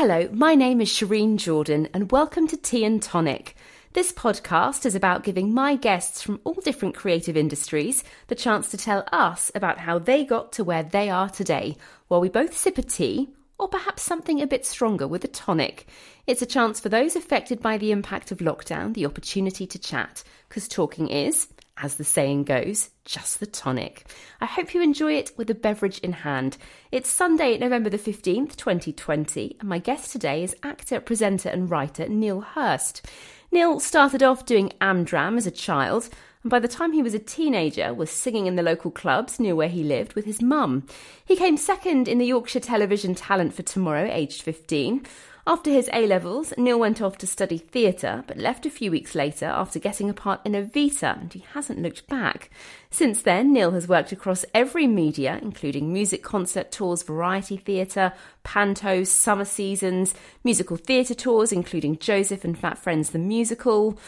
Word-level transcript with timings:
Hello, 0.00 0.28
my 0.32 0.54
name 0.54 0.80
is 0.80 0.88
Shireen 0.88 1.38
Jordan, 1.38 1.88
and 1.92 2.12
welcome 2.12 2.46
to 2.46 2.56
Tea 2.56 2.84
and 2.84 3.02
Tonic. 3.02 3.56
This 3.94 4.12
podcast 4.12 4.86
is 4.86 4.94
about 4.94 5.24
giving 5.24 5.52
my 5.52 5.74
guests 5.74 6.22
from 6.22 6.38
all 6.44 6.54
different 6.54 6.94
creative 6.94 7.36
industries 7.36 8.04
the 8.28 8.36
chance 8.36 8.68
to 8.68 8.76
tell 8.76 9.04
us 9.10 9.50
about 9.56 9.78
how 9.78 9.98
they 9.98 10.24
got 10.24 10.52
to 10.52 10.62
where 10.62 10.84
they 10.84 11.10
are 11.10 11.28
today, 11.28 11.76
while 12.06 12.20
we 12.20 12.28
both 12.28 12.56
sip 12.56 12.78
a 12.78 12.82
tea, 12.82 13.30
or 13.58 13.66
perhaps 13.66 14.04
something 14.04 14.40
a 14.40 14.46
bit 14.46 14.64
stronger 14.64 15.08
with 15.08 15.24
a 15.24 15.26
tonic. 15.26 15.88
It's 16.28 16.42
a 16.42 16.46
chance 16.46 16.78
for 16.78 16.90
those 16.90 17.16
affected 17.16 17.60
by 17.60 17.76
the 17.76 17.90
impact 17.90 18.30
of 18.30 18.38
lockdown 18.38 18.94
the 18.94 19.04
opportunity 19.04 19.66
to 19.66 19.80
chat, 19.80 20.22
because 20.48 20.68
talking 20.68 21.08
is, 21.08 21.48
as 21.80 21.96
the 21.96 22.04
saying 22.04 22.44
goes, 22.44 22.90
just 23.04 23.40
the 23.40 23.46
tonic. 23.46 24.06
I 24.40 24.46
hope 24.46 24.74
you 24.74 24.82
enjoy 24.82 25.14
it 25.14 25.30
with 25.36 25.48
a 25.50 25.54
beverage 25.54 25.98
in 26.00 26.12
hand. 26.12 26.56
It's 26.90 27.08
Sunday, 27.08 27.56
November 27.58 27.90
the 27.90 27.98
15th, 27.98 28.56
2020, 28.56 29.56
and 29.60 29.68
my 29.68 29.78
guest 29.78 30.12
today 30.12 30.42
is 30.42 30.56
actor, 30.62 31.00
presenter, 31.00 31.48
and 31.48 31.70
writer 31.70 32.08
Neil 32.08 32.40
Hurst. 32.40 33.06
Neil 33.50 33.80
started 33.80 34.22
off 34.22 34.44
doing 34.44 34.72
Amdram 34.80 35.36
as 35.36 35.46
a 35.46 35.50
child, 35.50 36.08
and 36.42 36.50
by 36.50 36.58
the 36.58 36.68
time 36.68 36.92
he 36.92 37.02
was 37.02 37.14
a 37.14 37.18
teenager 37.18 37.94
was 37.94 38.10
singing 38.10 38.46
in 38.46 38.56
the 38.56 38.62
local 38.62 38.90
clubs 38.90 39.40
near 39.40 39.54
where 39.54 39.68
he 39.68 39.82
lived 39.82 40.14
with 40.14 40.24
his 40.24 40.42
mum. 40.42 40.86
He 41.24 41.36
came 41.36 41.56
second 41.56 42.08
in 42.08 42.18
the 42.18 42.26
Yorkshire 42.26 42.60
Television 42.60 43.14
Talent 43.14 43.54
for 43.54 43.62
Tomorrow, 43.62 44.08
aged 44.10 44.42
15. 44.42 45.06
After 45.48 45.70
his 45.70 45.88
A 45.94 46.06
levels, 46.06 46.52
Neil 46.58 46.78
went 46.78 47.00
off 47.00 47.16
to 47.16 47.26
study 47.26 47.56
theatre, 47.56 48.22
but 48.26 48.36
left 48.36 48.66
a 48.66 48.70
few 48.70 48.90
weeks 48.90 49.14
later 49.14 49.46
after 49.46 49.78
getting 49.78 50.10
a 50.10 50.12
part 50.12 50.42
in 50.44 50.52
Evita, 50.52 51.18
and 51.18 51.32
he 51.32 51.42
hasn't 51.54 51.80
looked 51.80 52.06
back. 52.06 52.50
Since 52.90 53.22
then, 53.22 53.54
Neil 53.54 53.70
has 53.70 53.88
worked 53.88 54.12
across 54.12 54.44
every 54.52 54.86
media, 54.86 55.38
including 55.40 55.90
music 55.90 56.22
concert 56.22 56.70
tours, 56.70 57.02
variety 57.02 57.56
theatre, 57.56 58.12
pantos, 58.44 59.06
summer 59.06 59.46
seasons, 59.46 60.12
musical 60.44 60.76
theatre 60.76 61.14
tours, 61.14 61.50
including 61.50 61.96
Joseph 61.96 62.44
and 62.44 62.58
Fat 62.58 62.76
Friends 62.76 63.08
the 63.08 63.18
Musical, 63.18 63.98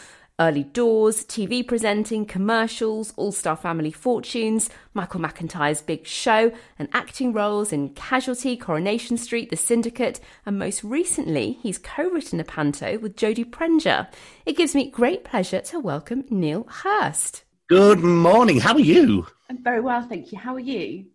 Early 0.41 0.63
Doors, 0.63 1.23
TV 1.25 1.65
presenting, 1.67 2.25
commercials, 2.25 3.13
All 3.15 3.31
Star 3.31 3.55
Family 3.55 3.91
Fortunes, 3.91 4.71
Michael 4.95 5.19
McIntyre's 5.19 5.83
Big 5.83 6.07
Show, 6.07 6.51
and 6.79 6.89
acting 6.93 7.31
roles 7.31 7.71
in 7.71 7.89
Casualty, 7.89 8.57
Coronation 8.57 9.17
Street, 9.17 9.51
The 9.51 9.55
Syndicate, 9.55 10.19
and 10.43 10.57
most 10.57 10.83
recently, 10.83 11.59
he's 11.61 11.77
co 11.77 12.09
written 12.09 12.39
a 12.39 12.43
panto 12.43 12.97
with 12.97 13.17
Jodie 13.17 13.51
Prenger. 13.51 14.07
It 14.47 14.57
gives 14.57 14.73
me 14.73 14.89
great 14.89 15.23
pleasure 15.23 15.61
to 15.61 15.79
welcome 15.79 16.23
Neil 16.31 16.65
Hurst. 16.67 17.43
Good 17.69 17.99
morning. 17.99 18.59
How 18.59 18.73
are 18.73 18.79
you? 18.79 19.27
I'm 19.47 19.61
very 19.61 19.79
well, 19.79 20.01
thank 20.01 20.31
you. 20.31 20.39
How 20.39 20.55
are 20.55 20.59
you? 20.59 21.05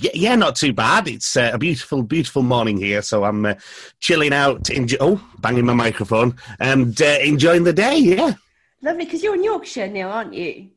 Yeah, 0.00 0.10
yeah, 0.14 0.36
not 0.36 0.56
too 0.56 0.72
bad. 0.72 1.08
It's 1.08 1.36
uh, 1.36 1.50
a 1.54 1.58
beautiful, 1.58 2.02
beautiful 2.02 2.42
morning 2.42 2.76
here, 2.76 3.02
so 3.02 3.24
I'm 3.24 3.46
uh, 3.46 3.54
chilling 4.00 4.32
out, 4.32 4.64
enjo- 4.64 4.98
oh, 5.00 5.20
banging 5.38 5.64
my 5.64 5.74
microphone, 5.74 6.36
and 6.60 7.00
uh, 7.00 7.18
enjoying 7.22 7.64
the 7.64 7.72
day. 7.72 7.98
Yeah, 7.98 8.34
lovely. 8.82 9.04
Because 9.04 9.22
you're 9.22 9.34
in 9.34 9.44
Yorkshire, 9.44 9.88
Neil, 9.88 10.08
aren't 10.08 10.34
you? 10.34 10.70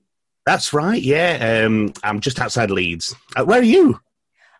That's 0.45 0.73
right. 0.73 1.01
Yeah, 1.01 1.63
um, 1.65 1.93
I'm 2.03 2.19
just 2.19 2.39
outside 2.39 2.71
Leeds. 2.71 3.15
Uh, 3.35 3.45
where 3.45 3.59
are 3.59 3.63
you? 3.63 3.99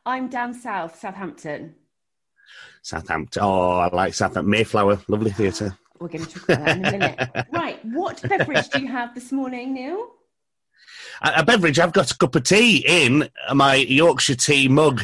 I'm 0.05 0.27
down 0.27 0.53
south, 0.53 0.99
Southampton. 0.99 1.75
Southampton. 2.81 3.43
Oh, 3.43 3.77
I 3.77 3.93
like 3.93 4.13
Southampton. 4.13 4.49
Mayflower, 4.49 4.99
lovely 5.07 5.31
theatre. 5.31 5.77
We're 5.99 6.07
going 6.07 6.25
to 6.25 6.31
talk 6.31 6.43
about 6.49 6.65
that 6.65 6.77
in 6.77 6.85
a 6.85 6.91
minute. 6.91 7.47
right, 7.51 7.83
what 7.85 8.21
beverage 8.27 8.69
do 8.69 8.81
you 8.81 8.87
have 8.87 9.13
this 9.13 9.31
morning, 9.31 9.73
Neil? 9.73 10.11
A 11.21 11.43
beverage. 11.43 11.79
I've 11.79 11.93
got 11.93 12.11
a 12.11 12.17
cup 12.17 12.35
of 12.35 12.43
tea 12.43 12.83
in 12.87 13.29
my 13.53 13.75
Yorkshire 13.75 14.35
tea 14.35 14.67
mug. 14.67 15.03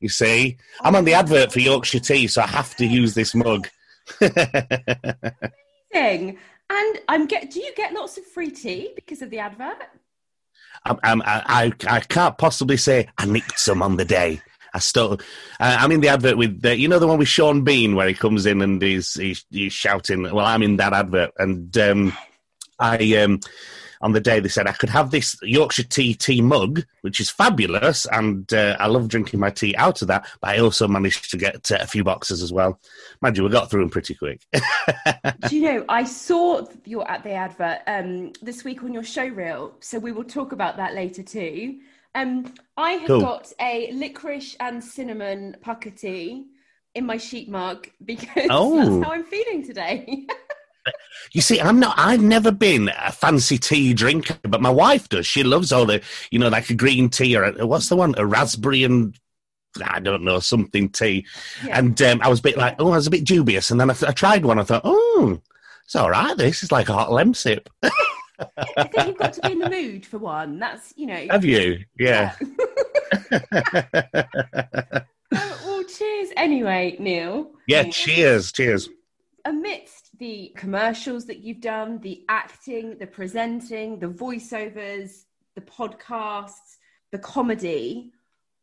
You 0.00 0.08
see, 0.08 0.58
I'm 0.80 0.96
on 0.96 1.04
the 1.04 1.14
advert 1.14 1.52
for 1.52 1.60
Yorkshire 1.60 2.00
tea, 2.00 2.26
so 2.26 2.42
I 2.42 2.46
have 2.46 2.74
to 2.76 2.86
use 2.86 3.14
this 3.14 3.34
mug. 3.34 3.68
Amazing. 4.20 6.38
And 6.70 7.00
I'm 7.08 7.26
get. 7.26 7.50
Do 7.50 7.60
you 7.60 7.74
get 7.74 7.92
lots 7.92 8.18
of 8.18 8.24
free 8.24 8.50
tea 8.50 8.92
because 8.94 9.22
of 9.22 9.30
the 9.30 9.38
advert? 9.38 9.76
I'm, 10.84 10.98
I'm, 11.02 11.22
I, 11.22 11.72
I 11.86 12.00
can't 12.00 12.36
possibly 12.36 12.76
say 12.76 13.08
I 13.16 13.26
nicked 13.26 13.58
some 13.58 13.82
on 13.82 13.96
the 13.96 14.04
day. 14.04 14.42
I 14.74 14.80
still, 14.80 15.20
I'm 15.60 15.92
in 15.92 16.00
the 16.00 16.08
advert 16.08 16.36
with 16.36 16.62
the, 16.62 16.76
you 16.76 16.88
know 16.88 16.98
the 16.98 17.06
one 17.06 17.18
with 17.18 17.28
Sean 17.28 17.62
Bean 17.62 17.94
where 17.94 18.08
he 18.08 18.14
comes 18.14 18.44
in 18.44 18.60
and 18.60 18.82
he's 18.82 19.14
he's, 19.14 19.44
he's 19.50 19.72
shouting. 19.72 20.22
Well, 20.22 20.40
I'm 20.40 20.62
in 20.62 20.76
that 20.78 20.92
advert, 20.92 21.30
and 21.38 21.76
um, 21.78 22.12
I 22.80 23.16
um, 23.18 23.40
on 24.04 24.12
the 24.12 24.20
day 24.20 24.38
they 24.38 24.50
said 24.50 24.66
I 24.66 24.72
could 24.72 24.90
have 24.90 25.10
this 25.10 25.34
Yorkshire 25.42 25.84
tea 25.84 26.14
tea 26.14 26.42
mug, 26.42 26.84
which 27.00 27.20
is 27.20 27.30
fabulous, 27.30 28.06
and 28.12 28.52
uh, 28.52 28.76
I 28.78 28.86
love 28.86 29.08
drinking 29.08 29.40
my 29.40 29.48
tea 29.48 29.74
out 29.76 30.02
of 30.02 30.08
that. 30.08 30.28
But 30.42 30.50
I 30.50 30.58
also 30.58 30.86
managed 30.86 31.30
to 31.30 31.38
get 31.38 31.72
uh, 31.72 31.78
a 31.80 31.86
few 31.86 32.04
boxes 32.04 32.42
as 32.42 32.52
well. 32.52 32.78
Mind 33.22 33.38
you, 33.38 33.44
we 33.44 33.48
got 33.48 33.70
through 33.70 33.80
them 33.80 33.90
pretty 33.90 34.14
quick. 34.14 34.42
Do 34.52 35.56
you 35.56 35.62
know? 35.62 35.84
I 35.88 36.04
saw 36.04 36.66
your 36.84 37.10
at 37.10 37.24
the 37.24 37.32
advert 37.32 37.78
um, 37.86 38.34
this 38.42 38.62
week 38.62 38.84
on 38.84 38.92
your 38.92 39.04
show 39.04 39.26
reel, 39.26 39.74
so 39.80 39.98
we 39.98 40.12
will 40.12 40.24
talk 40.24 40.52
about 40.52 40.76
that 40.76 40.94
later 40.94 41.22
too. 41.22 41.78
Um, 42.14 42.52
I 42.76 42.92
have 42.92 43.06
cool. 43.06 43.20
got 43.22 43.52
a 43.58 43.90
licorice 43.92 44.54
and 44.60 44.84
cinnamon 44.84 45.56
Pukka 45.64 45.98
tea 45.98 46.44
in 46.94 47.06
my 47.06 47.16
sheet 47.16 47.48
mug 47.48 47.88
because 48.04 48.48
oh. 48.50 48.76
that's 48.76 49.06
how 49.06 49.12
I'm 49.14 49.24
feeling 49.24 49.66
today. 49.66 50.26
You 51.32 51.40
see, 51.40 51.60
I'm 51.60 51.80
not. 51.80 51.94
I've 51.98 52.22
never 52.22 52.52
been 52.52 52.90
a 52.96 53.10
fancy 53.10 53.58
tea 53.58 53.94
drinker, 53.94 54.36
but 54.42 54.60
my 54.60 54.70
wife 54.70 55.08
does. 55.08 55.26
She 55.26 55.42
loves 55.42 55.72
all 55.72 55.86
the, 55.86 56.02
you 56.30 56.38
know, 56.38 56.48
like 56.48 56.70
a 56.70 56.74
green 56.74 57.08
tea 57.08 57.36
or 57.36 57.44
a, 57.44 57.66
what's 57.66 57.88
the 57.88 57.96
one, 57.96 58.14
a 58.16 58.26
raspberry 58.26 58.84
and 58.84 59.18
I 59.84 60.00
don't 60.00 60.22
know 60.24 60.38
something 60.40 60.88
tea. 60.90 61.26
Yeah. 61.64 61.78
And 61.78 62.00
um, 62.02 62.20
I 62.22 62.28
was 62.28 62.40
a 62.40 62.42
bit 62.42 62.56
like, 62.56 62.76
oh, 62.78 62.92
I 62.92 62.96
was 62.96 63.06
a 63.06 63.10
bit 63.10 63.24
dubious, 63.24 63.70
and 63.70 63.80
then 63.80 63.90
I, 63.90 63.94
I 64.06 64.12
tried 64.12 64.44
one. 64.44 64.58
I 64.58 64.64
thought, 64.64 64.82
oh, 64.84 65.40
it's 65.84 65.96
all 65.96 66.10
right. 66.10 66.36
This 66.36 66.62
is 66.62 66.72
like 66.72 66.88
a 66.88 66.94
hot 66.94 67.08
lemsip. 67.10 67.66
I 67.82 68.84
think 68.84 69.08
you've 69.08 69.18
got 69.18 69.32
to 69.34 69.40
be 69.42 69.52
in 69.52 69.58
the 69.58 69.70
mood 69.70 70.06
for 70.06 70.18
one. 70.18 70.58
That's 70.58 70.92
you 70.96 71.06
know. 71.06 71.26
Have 71.30 71.44
you? 71.44 71.84
Yeah. 71.98 72.34
yeah. 73.30 73.40
oh, 75.34 75.60
well, 75.64 75.84
cheers 75.84 76.30
anyway, 76.36 76.96
Neil. 76.98 77.50
Yeah, 77.66 77.84
cheers, 77.84 78.52
cheers. 78.52 78.88
Amidst 79.44 80.03
the 80.24 80.50
commercials 80.56 81.26
that 81.26 81.40
you've 81.40 81.60
done, 81.60 81.98
the 81.98 82.24
acting, 82.30 82.96
the 82.96 83.06
presenting, 83.06 83.98
the 83.98 84.06
voiceovers, 84.06 85.24
the 85.54 85.60
podcasts, 85.60 86.78
the 87.12 87.18
comedy. 87.18 88.10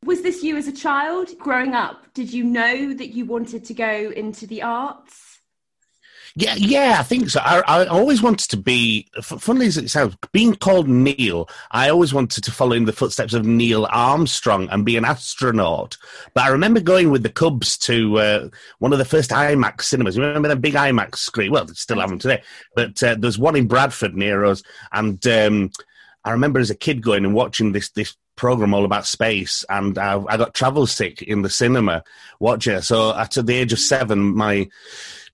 Was 0.04 0.24
this 0.24 0.42
you 0.42 0.58
as 0.58 0.68
a 0.68 0.72
child 0.72 1.38
growing 1.38 1.76
up? 1.76 2.12
Did 2.16 2.34
you 2.34 2.44
know 2.44 2.96
that 2.96 3.10
you 3.14 3.26
wanted 3.26 3.64
to 3.66 3.76
go 3.76 4.12
into 4.16 4.48
the 4.48 4.64
arts? 4.64 5.31
Yeah, 6.36 6.56
yeah, 6.56 6.96
I 7.00 7.04
think 7.04 7.30
so. 7.30 7.42
I, 7.42 7.60
I 7.60 7.86
always 7.88 8.22
wanted 8.22 8.50
to 8.52 8.58
be, 8.58 9.08
funnily 9.22 9.68
as 9.68 9.78
it 9.78 9.90
sounds, 9.90 10.16
being 10.32 10.56
called 10.56 10.88
Neil, 10.88 11.50
I 11.72 11.90
always 11.90 12.14
wanted 12.14 12.44
to 12.46 12.52
follow 12.52 12.72
in 12.72 12.86
the 12.86 12.94
footsteps 12.94 13.34
of 13.34 13.46
Neil 13.46 13.86
Armstrong 13.92 14.70
and 14.70 14.86
be 14.86 14.96
an 14.96 15.04
astronaut. 15.04 15.98
But 16.34 16.46
I 16.46 16.50
remember 16.50 16.80
going 16.80 17.12
with 17.12 17.24
the 17.24 17.30
Cubs 17.30 17.78
to 17.80 18.18
uh, 18.20 18.50
one 18.80 18.94
of 18.94 19.00
the 19.00 19.06
first 19.06 19.32
IMAX 19.32 19.82
cinemas. 19.82 20.16
You 20.16 20.24
remember 20.24 20.48
the 20.48 20.56
big 20.56 20.76
IMAX 20.76 21.18
screen? 21.18 21.52
Well, 21.52 21.66
they 21.66 21.74
still 21.74 22.00
have 22.00 22.10
them 22.10 22.20
today. 22.20 22.42
But 22.76 23.04
uh, 23.04 23.16
there's 23.20 23.38
one 23.38 23.58
in 23.58 23.68
Bradford 23.68 24.16
near 24.16 24.46
us. 24.46 24.64
And 24.94 25.26
um, 25.28 25.72
I 26.24 26.32
remember 26.32 26.60
as 26.60 26.70
a 26.70 26.76
kid 26.76 27.02
going 27.02 27.26
and 27.26 27.34
watching 27.34 27.74
this 27.74 27.90
this 27.90 28.16
program 28.42 28.74
all 28.74 28.86
about 28.86 29.06
space, 29.06 29.64
and 29.70 30.00
I, 30.00 30.20
I 30.28 30.36
got 30.36 30.56
travel 30.56 30.88
sick 30.88 31.22
in 31.22 31.44
the 31.44 31.50
cinema 31.50 32.04
watching. 32.40 32.82
So 32.82 33.16
at 33.16 33.34
the 33.34 33.54
age 33.54 33.72
of 33.72 33.78
seven, 33.78 34.36
my 34.36 34.68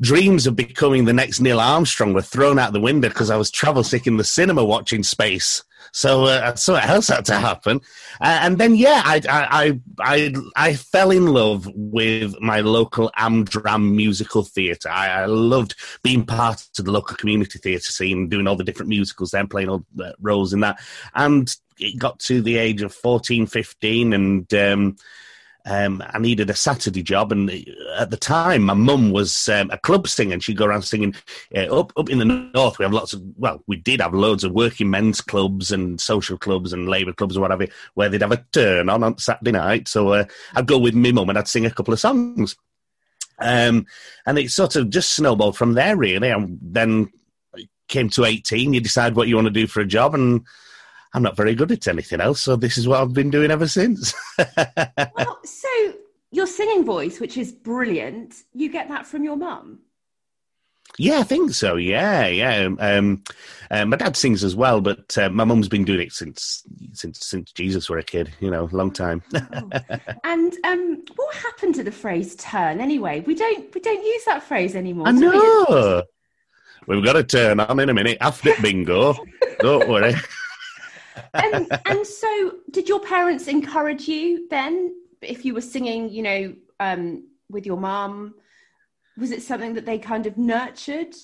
dreams 0.01 0.45
of 0.45 0.57
becoming 0.57 1.06
the 1.06 1.13
next 1.13 1.40
Neil 1.40 1.62
Armstrong 1.62 2.12
were 2.12 2.22
thrown 2.22 2.59
out 2.59 2.73
the 2.73 2.81
window 2.81 3.07
because 3.07 3.29
I 3.29 3.38
was 3.38 3.50
travel 3.50 3.85
sick 3.85 4.07
in 4.07 4.18
the 4.18 4.25
cinema 4.25 4.66
watching 4.66 5.03
space. 5.03 5.63
So 5.97 6.25
uh, 6.25 6.53
something 6.53 6.88
else 6.88 7.08
had 7.08 7.25
to 7.25 7.40
happen, 7.40 7.81
uh, 8.22 8.40
and 8.44 8.59
then 8.59 8.75
yeah, 8.75 9.02
I, 9.03 9.19
I 9.28 9.80
I 10.00 10.34
I 10.56 10.74
fell 10.75 11.09
in 11.09 11.25
love 11.25 11.68
with 11.74 12.40
my 12.40 12.59
local 12.59 13.12
Amdram 13.18 13.96
musical 13.96 14.44
theatre. 14.44 14.89
I, 14.89 15.22
I, 15.22 15.25
loved 15.25 15.74
being 16.04 16.24
part 16.24 16.62
of 16.77 16.86
the 16.86 16.92
local 16.92 17.18
community 17.18 17.57
theatre 17.57 17.92
scene, 17.92 18.30
doing 18.30 18.45
all 18.45 18.56
the 18.56 18.63
different 18.63 18.89
musicals, 18.89 19.31
then 19.31 19.48
playing 19.48 19.69
all 19.69 19.86
the 19.95 20.13
roles 20.22 20.54
in 20.54 20.60
that, 20.60 20.80
and 21.16 21.50
it 21.80 21.98
got 21.98 22.19
to 22.19 22.44
the 22.44 22.57
age 22.57 22.83
of 22.83 22.94
14, 22.94 23.48
15, 23.48 24.13
and. 24.13 24.54
Um, 24.54 24.98
um, 25.69 26.02
I 26.14 26.18
needed 26.18 26.50
a 26.50 26.56
Saturday 26.56 27.04
job, 27.04 27.34
and 27.34 27.52
at 27.98 28.10
the 28.10 28.18
time, 28.18 28.64
my 28.64 28.74
mum 28.74 29.12
was 29.12 29.50
um, 29.50 29.69
a 29.69 29.78
club 29.78 30.08
singer, 30.08 30.34
and 30.34 30.42
she'd 30.42 30.56
go 30.56 30.66
around 30.66 30.84
singing 30.84 31.14
uh, 31.56 31.68
up 31.80 31.92
up 31.98 32.10
in 32.10 32.19
the 32.19 32.25
north. 32.25 32.80
We 32.80 32.86
have 32.86 32.94
lots 32.94 33.12
of 33.12 33.22
well, 33.36 33.62
we 33.68 33.75
did 33.75 34.00
have 34.00 34.14
loads 34.14 34.46
of 34.46 34.54
working 34.54 34.90
men's 34.90 35.19
clubs 35.19 35.72
and 35.72 36.00
social 36.00 36.38
clubs 36.38 36.72
and 36.72 36.88
labour 36.88 37.12
clubs 37.12 37.36
or 37.36 37.42
whatever, 37.42 37.68
where 37.96 38.08
they'd 38.08 38.22
have 38.22 38.31
a 38.31 38.46
turn 38.54 38.90
on 38.90 39.04
on 39.04 39.18
Saturday 39.18 39.52
night. 39.52 39.90
So 39.90 40.14
uh, 40.14 40.25
I'd 40.56 40.68
go 40.68 40.78
with 40.78 40.96
my 40.96 41.12
mum 41.12 41.30
and 41.30 41.38
I'd 41.38 41.50
sing 41.50 41.66
a 41.66 41.72
couple 41.72 41.94
of 41.94 42.00
songs, 42.00 42.56
um, 43.40 43.86
and 44.25 44.40
it 44.40 44.50
sort 44.52 44.78
of 44.78 44.90
just 44.90 45.16
snowballed 45.16 45.58
from 45.58 45.74
there. 45.74 45.98
Really, 45.98 46.30
and 46.30 46.60
then 46.62 47.12
came 47.90 48.10
to 48.12 48.24
eighteen. 48.24 48.74
You 48.74 48.80
decide 48.80 49.16
what 49.16 49.28
you 49.28 49.36
want 49.36 49.48
to 49.48 49.52
do 49.52 49.68
for 49.68 49.81
a 49.81 49.86
job, 49.86 50.16
and 50.16 50.46
I'm 51.13 51.24
not 51.24 51.38
very 51.38 51.56
good 51.56 51.71
at 51.71 51.88
anything 51.88 52.21
else, 52.21 52.42
so 52.42 52.56
this 52.56 52.77
is 52.77 52.88
what 52.88 53.01
I've 53.01 53.13
been 53.13 53.30
doing 53.30 53.51
ever 53.51 53.68
since. 53.68 54.13
well, 54.38 55.39
so 55.44 55.69
your 56.31 56.48
singing 56.48 56.86
voice, 56.86 57.19
which 57.19 57.38
is 57.38 57.51
brilliant, 57.51 58.36
you 58.54 58.69
get 58.69 58.89
that 58.89 59.07
from 59.07 59.24
your 59.24 59.38
mum. 59.38 59.80
Yeah, 60.98 61.19
I 61.19 61.24
think 61.24 61.51
so. 61.54 61.75
Yeah, 61.75 62.27
yeah. 62.27 62.69
Um, 62.80 63.24
uh, 63.69 63.86
my 63.86 63.98
dad 63.98 64.15
sings 64.15 64.44
as 64.44 64.56
well, 64.56 64.81
but 64.81 65.18
uh, 65.18 65.30
my 65.30 65.44
mum's 65.44 65.68
been 65.68 65.86
doing 65.86 66.01
it 66.01 66.13
since 66.13 66.63
since 66.94 67.25
since 67.25 67.51
Jesus 67.51 67.89
were 67.89 68.00
a 68.00 68.03
kid. 68.03 68.33
You 68.39 68.50
know, 68.50 68.69
long 68.71 68.92
time. 68.92 69.21
oh. 69.36 69.69
And 70.24 70.53
um, 70.63 71.03
what 71.15 71.36
happened 71.36 71.75
to 71.75 71.83
the 71.83 71.92
phrase 71.92 72.36
"turn"? 72.38 72.80
Anyway, 72.81 73.19
we 73.19 73.36
don't 73.36 73.74
we 73.75 73.81
don't 73.81 74.03
use 74.03 74.24
that 74.25 74.44
phrase 74.44 74.75
anymore. 74.75 75.07
I 75.07 75.12
know. 75.12 76.03
We? 76.88 76.95
We've 76.95 77.06
got 77.06 77.13
to 77.13 77.24
turn 77.24 77.60
on 77.60 77.80
in 77.80 77.89
a 77.89 77.94
minute 77.94 78.18
after 78.21 78.53
bingo. 78.62 79.13
don't 79.60 79.89
worry. 79.89 80.15
And 81.34 81.80
and 81.86 82.06
so, 82.06 82.54
did 82.72 82.88
your 82.90 83.00
parents 83.00 83.48
encourage 83.48 84.08
you 84.08 84.48
then? 84.50 84.96
If 85.22 85.46
you 85.46 85.54
were 85.54 85.62
singing, 85.62 86.10
you 86.10 86.24
know, 86.24 86.56
um, 86.80 87.28
with 87.50 87.66
your 87.66 87.78
mum 87.78 88.36
was 89.18 89.31
it 89.31 89.42
something 89.42 89.74
that 89.74 89.86
they 89.86 89.98
kind 89.98 90.28
of 90.28 90.38
nurtured? 90.38 91.16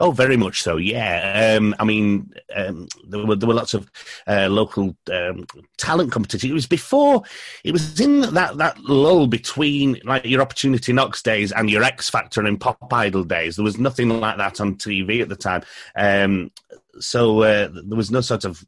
Oh, 0.00 0.10
very 0.10 0.36
much 0.36 0.62
so. 0.62 0.78
Yeah. 0.78 1.56
Um, 1.56 1.74
I 1.78 1.84
mean, 1.84 2.32
um, 2.54 2.88
there 3.06 3.24
were 3.24 3.36
there 3.36 3.46
were 3.46 3.54
lots 3.54 3.72
of 3.72 3.90
uh, 4.26 4.48
local 4.50 4.96
um, 5.12 5.46
talent 5.78 6.10
competitions. 6.10 6.50
It 6.50 6.54
was 6.54 6.66
before. 6.66 7.22
It 7.62 7.72
was 7.72 8.00
in 8.00 8.22
that 8.34 8.56
that 8.56 8.80
lull 8.80 9.28
between 9.28 10.00
like 10.02 10.24
your 10.24 10.42
Opportunity 10.42 10.92
Knocks 10.92 11.22
days 11.22 11.52
and 11.52 11.70
your 11.70 11.84
X 11.84 12.10
Factor 12.10 12.40
and 12.40 12.60
Pop 12.60 12.92
Idol 12.92 13.22
days. 13.22 13.56
There 13.56 13.64
was 13.64 13.78
nothing 13.78 14.08
like 14.08 14.38
that 14.38 14.60
on 14.60 14.74
TV 14.74 15.22
at 15.22 15.28
the 15.28 15.36
time. 15.36 15.62
Um, 15.94 16.50
so 16.98 17.42
uh, 17.42 17.68
there 17.72 17.96
was 17.96 18.10
no 18.10 18.22
sort 18.22 18.44
of 18.44 18.64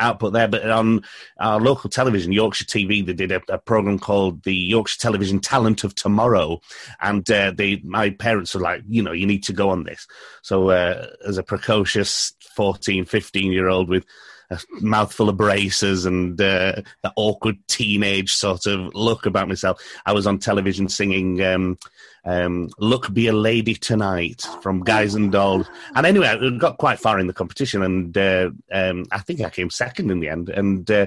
output 0.00 0.32
there. 0.32 0.48
But 0.48 0.68
on 0.68 1.02
our 1.38 1.60
local 1.60 1.90
television, 1.90 2.32
Yorkshire 2.32 2.64
TV, 2.64 3.04
they 3.04 3.12
did 3.12 3.32
a, 3.32 3.40
a 3.48 3.58
program 3.58 3.98
called 3.98 4.42
the 4.42 4.54
Yorkshire 4.54 5.00
Television 5.00 5.40
Talent 5.40 5.84
of 5.84 5.94
Tomorrow, 5.94 6.60
and 7.00 7.30
uh, 7.30 7.52
they 7.54 7.80
my 7.84 8.10
parents 8.10 8.54
were 8.54 8.60
like, 8.60 8.82
you 8.88 9.02
know, 9.02 9.12
you 9.12 9.26
need 9.26 9.44
to 9.44 9.52
go 9.52 9.70
on 9.70 9.84
this. 9.84 10.06
So 10.42 10.70
uh, 10.70 11.08
as 11.26 11.38
a 11.38 11.42
precocious 11.42 12.32
14, 12.56 13.04
15 13.04 13.52
year 13.52 13.68
old 13.68 13.88
with 13.88 14.04
a 14.50 14.58
mouthful 14.80 15.28
of 15.28 15.36
braces 15.36 16.06
and 16.06 16.40
uh, 16.40 16.82
that 17.02 17.12
awkward 17.16 17.56
teenage 17.68 18.32
sort 18.32 18.66
of 18.66 18.94
look 18.94 19.26
about 19.26 19.48
myself. 19.48 19.80
I 20.06 20.12
was 20.12 20.26
on 20.26 20.38
television 20.38 20.88
singing 20.88 21.42
um, 21.42 21.78
um, 22.24 22.68
"Luck, 22.78 23.12
Be 23.12 23.28
a 23.28 23.32
Lady 23.32 23.74
Tonight" 23.74 24.42
from 24.60 24.82
Guys 24.82 25.14
and 25.14 25.32
Dolls, 25.32 25.68
and 25.94 26.04
anyway, 26.06 26.26
I 26.26 26.50
got 26.58 26.78
quite 26.78 26.98
far 26.98 27.18
in 27.18 27.26
the 27.26 27.32
competition, 27.32 27.82
and 27.82 28.16
uh, 28.18 28.50
um, 28.72 29.06
I 29.10 29.18
think 29.20 29.40
I 29.40 29.50
came 29.50 29.70
second 29.70 30.10
in 30.10 30.20
the 30.20 30.28
end. 30.28 30.48
And 30.50 30.90
uh, 30.90 31.06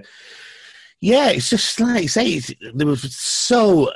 yeah, 1.01 1.29
it's 1.29 1.49
just 1.49 1.79
like 1.79 2.09
say, 2.09 2.39
there 2.73 2.87
was 2.87 3.15
so, 3.15 3.91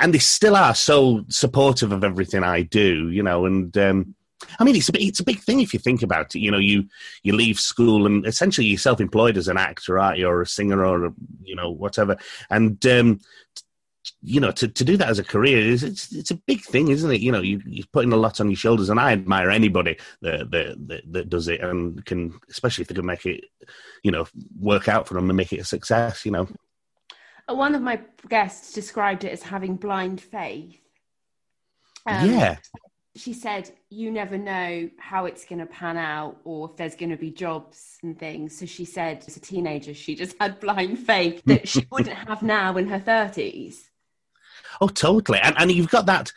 and 0.00 0.12
they 0.14 0.18
still 0.18 0.56
are 0.56 0.74
so 0.74 1.24
supportive 1.28 1.92
of 1.92 2.02
everything 2.02 2.42
I 2.42 2.62
do, 2.62 3.10
you 3.10 3.22
know, 3.22 3.44
and 3.44 3.76
um, 3.76 4.15
I 4.58 4.64
mean, 4.64 4.76
it's 4.76 4.88
a 4.88 4.92
it's 5.02 5.20
a 5.20 5.24
big 5.24 5.40
thing 5.40 5.60
if 5.60 5.72
you 5.72 5.80
think 5.80 6.02
about 6.02 6.34
it. 6.34 6.40
You 6.40 6.50
know, 6.50 6.58
you 6.58 6.88
you 7.22 7.34
leave 7.34 7.58
school 7.58 8.06
and 8.06 8.26
essentially 8.26 8.66
you're 8.66 8.78
self-employed 8.78 9.36
as 9.36 9.48
an 9.48 9.56
actor, 9.56 9.98
aren't 9.98 10.18
you, 10.18 10.28
or 10.28 10.42
a 10.42 10.46
singer, 10.46 10.84
or 10.84 11.06
a, 11.06 11.14
you 11.42 11.56
know 11.56 11.70
whatever. 11.70 12.16
And 12.50 12.84
um, 12.86 13.20
you 14.22 14.40
know, 14.40 14.50
to, 14.52 14.68
to 14.68 14.84
do 14.84 14.96
that 14.96 15.08
as 15.08 15.18
a 15.18 15.24
career 15.24 15.58
is 15.58 15.82
it's 15.82 16.12
it's 16.12 16.30
a 16.30 16.36
big 16.46 16.62
thing, 16.62 16.88
isn't 16.88 17.10
it? 17.10 17.20
You 17.20 17.32
know, 17.32 17.40
you, 17.40 17.62
you're 17.66 17.86
putting 17.92 18.12
a 18.12 18.16
lot 18.16 18.40
on 18.40 18.50
your 18.50 18.56
shoulders, 18.56 18.90
and 18.90 19.00
I 19.00 19.12
admire 19.12 19.50
anybody 19.50 19.98
that 20.22 20.50
that, 20.50 20.88
that, 20.88 21.12
that 21.12 21.30
does 21.30 21.48
it 21.48 21.60
and 21.60 22.04
can, 22.04 22.38
especially 22.50 22.82
if 22.82 22.88
they 22.88 22.94
can 22.94 23.06
make 23.06 23.26
it, 23.26 23.44
you 24.02 24.10
know, 24.10 24.26
work 24.58 24.88
out 24.88 25.08
for 25.08 25.14
them 25.14 25.30
and 25.30 25.36
make 25.36 25.52
it 25.52 25.60
a 25.60 25.64
success. 25.64 26.24
You 26.24 26.32
know, 26.32 26.48
one 27.48 27.74
of 27.74 27.82
my 27.82 28.00
guests 28.28 28.72
described 28.72 29.24
it 29.24 29.32
as 29.32 29.42
having 29.42 29.76
blind 29.76 30.20
faith. 30.20 30.80
Um, 32.06 32.30
yeah, 32.30 32.56
she 33.16 33.32
said, 33.32 33.70
You 33.90 34.10
never 34.10 34.38
know 34.38 34.88
how 34.98 35.24
it's 35.26 35.44
going 35.44 35.58
to 35.58 35.66
pan 35.66 35.96
out 35.96 36.36
or 36.44 36.70
if 36.70 36.76
there's 36.76 36.94
going 36.94 37.10
to 37.10 37.16
be 37.16 37.30
jobs 37.30 37.98
and 38.02 38.18
things. 38.18 38.58
So 38.58 38.66
she 38.66 38.84
said, 38.84 39.24
as 39.26 39.36
a 39.36 39.40
teenager, 39.40 39.94
she 39.94 40.14
just 40.14 40.36
had 40.40 40.60
blind 40.60 40.98
faith 40.98 41.42
that 41.46 41.68
she 41.68 41.86
wouldn't 41.90 42.16
have 42.16 42.42
now 42.42 42.76
in 42.76 42.88
her 42.88 43.00
30s. 43.00 43.88
Oh, 44.80 44.88
totally. 44.88 45.38
And, 45.40 45.54
and 45.58 45.72
you've 45.72 45.90
got 45.90 46.06
that. 46.06 46.32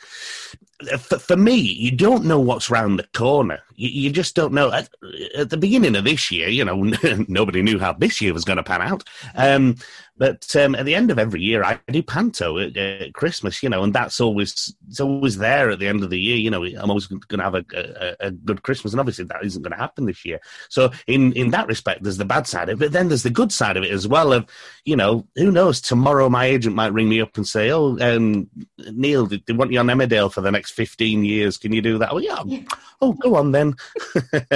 For, 0.97 1.19
for 1.19 1.35
me, 1.35 1.57
you 1.57 1.91
don't 1.91 2.23
know 2.23 2.39
what's 2.39 2.69
round 2.69 2.99
the 2.99 3.07
corner. 3.13 3.59
You, 3.75 3.89
you 3.89 4.11
just 4.11 4.33
don't 4.33 4.53
know. 4.53 4.71
At, 4.71 4.89
at, 5.35 5.49
the 5.49 5.57
beginning 5.57 5.97
of 5.97 6.05
this 6.05 6.31
year, 6.31 6.47
you 6.47 6.63
know, 6.63 6.83
nobody 7.27 7.61
knew 7.61 7.79
how 7.79 7.93
this 7.93 8.21
year 8.21 8.33
was 8.33 8.45
going 8.45 8.57
to 8.57 8.63
pan 8.63 8.81
out. 8.81 9.03
Um, 9.35 9.75
but 10.19 10.54
um, 10.57 10.75
at 10.75 10.86
the 10.86 10.95
end 10.95 11.12
of 11.12 11.18
every 11.18 11.42
year, 11.42 11.63
I 11.63 11.80
do 11.88 12.04
panto 12.04 12.57
at, 12.60 12.75
at, 12.75 13.13
Christmas, 13.13 13.63
you 13.63 13.69
know, 13.69 13.83
and 13.83 13.94
that's 13.94 14.19
always 14.19 14.75
it's 14.89 15.00
always 15.00 15.38
there 15.38 15.69
at 15.69 15.80
the 15.80 15.88
end 15.88 16.04
of 16.04 16.10
the 16.10 16.19
year. 16.19 16.36
You 16.36 16.51
know, 16.51 16.62
I'm 16.66 16.89
always 16.89 17.07
going 17.07 17.39
to 17.39 17.44
have 17.44 17.56
a, 17.56 17.63
a, 17.74 18.27
a, 18.27 18.31
good 18.31 18.62
Christmas, 18.62 18.92
and 18.92 19.00
obviously 19.00 19.24
that 19.25 19.45
isn't 19.45 19.62
going 19.62 19.71
to 19.71 19.77
happen 19.77 20.06
this 20.06 20.25
year. 20.25 20.42
So 20.68 20.92
in 21.07 21.31
in 21.33 21.51
that 21.51 21.68
respect, 21.68 22.04
there's 22.04 22.18
the 22.18 22.25
bad 22.25 22.48
side 22.48 22.68
of 22.68 22.81
it, 22.81 22.86
but 22.86 22.92
then 22.92 23.07
there's 23.07 23.24
the 23.24 23.30
good 23.30 23.54
side 23.54 23.77
of 23.77 23.83
it 23.83 23.92
as 23.92 24.10
well. 24.10 24.33
Of 24.33 24.45
you 24.83 24.98
know, 24.98 25.25
who 25.36 25.51
knows? 25.51 25.80
Tomorrow, 25.80 26.27
my 26.27 26.45
agent 26.45 26.75
might 26.75 26.92
ring 26.92 27.07
me 27.07 27.22
up 27.22 27.38
and 27.38 27.48
say, 27.48 27.72
"Oh, 27.72 27.98
um, 28.01 28.50
Neil, 28.92 29.25
they, 29.25 29.42
they 29.48 29.54
want 29.54 29.72
you 29.72 29.80
on 29.80 29.88
Emmerdale 29.88 30.33
for 30.33 30.42
the 30.42 30.51
next 30.51 30.72
15 30.72 31.24
years. 31.24 31.57
Can 31.57 31.72
you 31.72 31.81
do 31.81 31.98
that?" 31.98 32.12
Oh, 32.12 32.18
yeah. 32.18 32.44
yeah. 32.45 32.63
Oh, 33.01 33.13
go 33.13 33.36
on 33.36 33.54
then. 33.54 33.75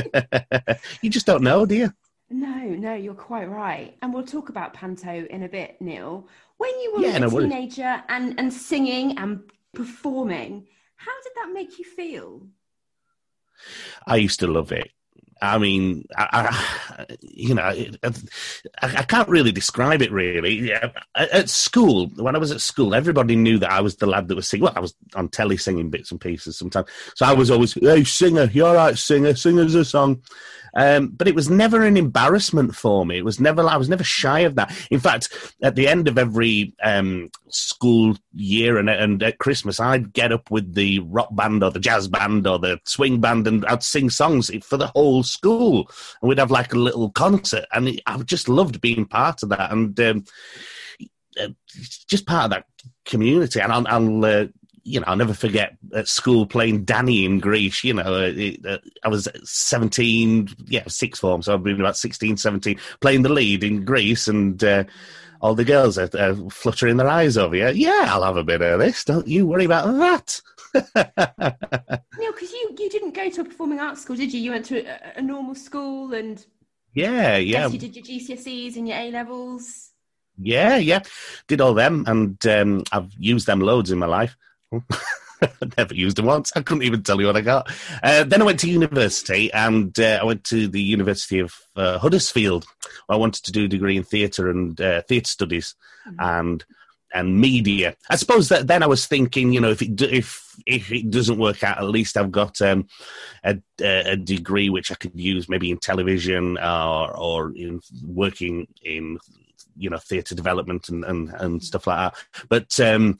you 1.01 1.09
just 1.09 1.25
don't 1.25 1.43
know, 1.43 1.65
do 1.65 1.75
you? 1.75 1.93
No, 2.33 2.63
no, 2.63 2.95
you're 2.95 3.13
quite 3.13 3.47
right. 3.47 3.95
And 4.01 4.11
we'll 4.11 4.25
talk 4.25 4.49
about 4.49 4.73
Panto 4.73 5.23
in 5.29 5.43
a 5.43 5.47
bit, 5.47 5.79
Neil. 5.79 6.27
When 6.57 6.71
you 6.79 6.93
were 6.95 7.01
yeah, 7.01 7.23
a 7.23 7.29
teenager 7.29 8.03
and, 8.09 8.39
and 8.39 8.51
singing 8.51 9.19
and 9.19 9.41
performing, 9.75 10.65
how 10.95 11.11
did 11.21 11.31
that 11.35 11.53
make 11.53 11.77
you 11.77 11.85
feel? 11.85 12.47
I 14.07 14.15
used 14.15 14.39
to 14.39 14.47
love 14.47 14.71
it. 14.71 14.89
I 15.43 15.59
mean, 15.59 16.05
I, 16.17 16.27
I, 16.97 17.05
you 17.21 17.53
know, 17.53 17.63
I, 17.63 18.13
I, 18.81 19.03
can't 19.03 19.27
really 19.27 19.51
describe 19.51 20.01
it. 20.01 20.11
Really, 20.11 20.71
at 21.15 21.49
school, 21.49 22.07
when 22.15 22.35
I 22.35 22.39
was 22.39 22.51
at 22.51 22.61
school, 22.61 22.95
everybody 22.95 23.35
knew 23.35 23.59
that 23.59 23.71
I 23.71 23.81
was 23.81 23.97
the 23.97 24.07
lad 24.07 24.29
that 24.29 24.35
was 24.35 24.47
singing. 24.47 24.63
Well, 24.63 24.73
I 24.75 24.79
was 24.79 24.95
on 25.15 25.27
telly 25.27 25.57
singing 25.57 25.89
bits 25.89 26.11
and 26.11 26.21
pieces 26.21 26.57
sometimes, 26.57 26.87
so 27.15 27.25
I 27.25 27.33
was 27.33 27.51
always, 27.51 27.73
"Hey, 27.73 28.05
singer, 28.05 28.49
you're 28.53 28.69
all 28.69 28.75
right, 28.75 28.97
singer, 28.97 29.35
sing 29.35 29.59
us 29.59 29.73
a 29.73 29.83
song." 29.83 30.21
Um, 30.75 31.09
but 31.09 31.27
it 31.27 31.35
was 31.35 31.49
never 31.49 31.83
an 31.83 31.97
embarrassment 31.97 32.75
for 32.75 33.05
me. 33.05 33.17
It 33.17 33.25
was 33.25 33.39
never. 33.39 33.61
I 33.67 33.77
was 33.77 33.89
never 33.89 34.03
shy 34.03 34.39
of 34.39 34.55
that. 34.55 34.75
In 34.89 34.99
fact, 34.99 35.53
at 35.61 35.75
the 35.75 35.87
end 35.87 36.07
of 36.07 36.17
every 36.17 36.73
um, 36.83 37.29
school 37.49 38.17
year 38.33 38.77
and, 38.77 38.89
and 38.89 39.21
at 39.21 39.37
Christmas, 39.37 39.79
I'd 39.79 40.13
get 40.13 40.31
up 40.31 40.49
with 40.49 40.73
the 40.73 40.99
rock 40.99 41.29
band 41.35 41.63
or 41.63 41.71
the 41.71 41.79
jazz 41.79 42.07
band 42.07 42.47
or 42.47 42.57
the 42.57 42.79
swing 42.85 43.21
band, 43.21 43.47
and 43.47 43.65
I'd 43.65 43.83
sing 43.83 44.09
songs 44.09 44.49
for 44.63 44.77
the 44.77 44.87
whole 44.87 45.23
school, 45.23 45.89
and 46.21 46.29
we'd 46.29 46.39
have 46.39 46.51
like 46.51 46.73
a 46.73 46.79
little 46.79 47.11
concert. 47.11 47.65
And 47.71 48.01
I 48.05 48.17
just 48.19 48.49
loved 48.49 48.81
being 48.81 49.05
part 49.05 49.43
of 49.43 49.49
that, 49.49 49.71
and 49.71 49.99
um, 49.99 50.25
uh, 51.39 51.49
just 52.07 52.25
part 52.25 52.45
of 52.45 52.49
that 52.51 52.65
community. 53.05 53.59
And 53.59 53.71
I'll, 53.71 53.87
I'll 53.87 54.25
uh, 54.25 54.45
you 54.83 54.99
know, 54.99 55.05
I'll 55.07 55.15
never 55.15 55.33
forget 55.33 55.77
at 55.93 56.07
school 56.07 56.45
playing 56.45 56.83
Danny 56.83 57.25
in 57.25 57.39
Grease. 57.39 57.83
You 57.83 57.93
know, 57.93 58.21
it, 58.21 58.65
uh, 58.65 58.79
I 59.03 59.07
was 59.07 59.27
17, 59.43 60.49
yeah, 60.65 60.83
sixth 60.87 61.21
form, 61.21 61.41
so 61.41 61.53
I've 61.53 61.63
been 61.63 61.79
about 61.79 61.97
16, 61.97 62.37
17, 62.37 62.79
playing 62.99 63.21
the 63.21 63.29
lead 63.29 63.63
in 63.63 63.85
Grease, 63.85 64.27
and 64.27 64.61
uh, 64.63 64.83
all 65.41 65.55
the 65.55 65.63
girls 65.63 65.97
are, 65.97 66.09
are, 66.19 66.35
fluttering 66.49 66.97
their 66.97 67.07
eyes 67.07 67.37
over 67.37 67.55
you. 67.55 67.69
Yeah, 67.69 68.07
I'll 68.07 68.23
have 68.23 68.37
a 68.37 68.43
bit 68.43 68.61
of 68.61 68.79
this. 68.79 69.05
Don't 69.05 69.27
you 69.27 69.47
worry 69.47 69.65
about 69.65 69.85
that. 69.85 70.41
no, 70.75 72.31
because 72.31 72.51
you, 72.51 72.75
you 72.77 72.89
didn't 72.89 73.13
go 73.13 73.29
to 73.29 73.41
a 73.41 73.45
performing 73.45 73.79
arts 73.79 74.01
school, 74.01 74.15
did 74.15 74.33
you? 74.33 74.41
You 74.41 74.51
went 74.51 74.65
to 74.65 74.85
a, 74.85 75.19
a 75.19 75.21
normal 75.21 75.55
school 75.55 76.13
and. 76.13 76.45
Yeah, 76.93 77.37
yeah. 77.37 77.67
you 77.67 77.79
did 77.79 77.95
your 77.95 78.05
GCSEs 78.05 78.75
and 78.75 78.87
your 78.87 78.97
A 78.97 79.11
levels. 79.11 79.91
Yeah, 80.37 80.77
yeah. 80.77 81.01
Did 81.47 81.61
all 81.61 81.73
them, 81.73 82.03
and 82.07 82.45
um, 82.47 82.83
I've 82.91 83.11
used 83.17 83.47
them 83.47 83.59
loads 83.59 83.91
in 83.91 83.99
my 83.99 84.05
life. 84.05 84.35
Never 85.77 85.93
used 85.93 86.17
them 86.17 86.25
once. 86.25 86.51
I 86.55 86.61
couldn't 86.61 86.83
even 86.83 87.03
tell 87.03 87.19
you 87.19 87.27
what 87.27 87.37
I 87.37 87.41
got. 87.41 87.69
Uh, 88.01 88.23
then 88.23 88.41
I 88.41 88.45
went 88.45 88.59
to 88.61 88.69
university, 88.69 89.51
and 89.51 89.97
uh, 89.99 90.19
I 90.21 90.23
went 90.23 90.43
to 90.45 90.67
the 90.67 90.81
University 90.81 91.39
of 91.39 91.53
uh, 91.75 91.97
Huddersfield. 91.97 92.65
I 93.09 93.15
wanted 93.15 93.43
to 93.45 93.51
do 93.51 93.65
a 93.65 93.67
degree 93.67 93.97
in 93.97 94.03
theatre 94.03 94.49
and 94.49 94.79
uh, 94.79 95.01
theatre 95.01 95.29
studies, 95.29 95.75
mm-hmm. 96.07 96.19
and 96.19 96.65
and 97.13 97.39
media. 97.39 97.95
I 98.09 98.15
suppose 98.15 98.49
that 98.49 98.67
then 98.67 98.83
I 98.83 98.87
was 98.87 99.05
thinking, 99.05 99.53
you 99.53 99.61
know, 99.61 99.69
if 99.69 99.81
it 99.81 100.01
if 100.01 100.43
if 100.65 100.91
it 100.91 101.09
doesn't 101.09 101.39
work 101.39 101.63
out, 101.63 101.77
at 101.77 101.83
least 101.85 102.17
I've 102.17 102.31
got 102.31 102.61
um, 102.61 102.87
a, 103.43 103.59
a 103.81 104.15
degree 104.15 104.69
which 104.69 104.91
I 104.91 104.95
could 104.95 105.19
use 105.19 105.49
maybe 105.49 105.71
in 105.71 105.77
television 105.77 106.57
or 106.57 107.15
or 107.15 107.53
in 107.55 107.81
working 108.03 108.67
in 108.81 109.19
you 109.75 109.89
know 109.89 109.97
theatre 109.97 110.35
development 110.35 110.89
and, 110.89 111.03
and 111.03 111.29
and 111.29 111.63
stuff 111.63 111.87
like 111.87 112.13
that. 112.13 112.45
But 112.49 112.79
um, 112.79 113.19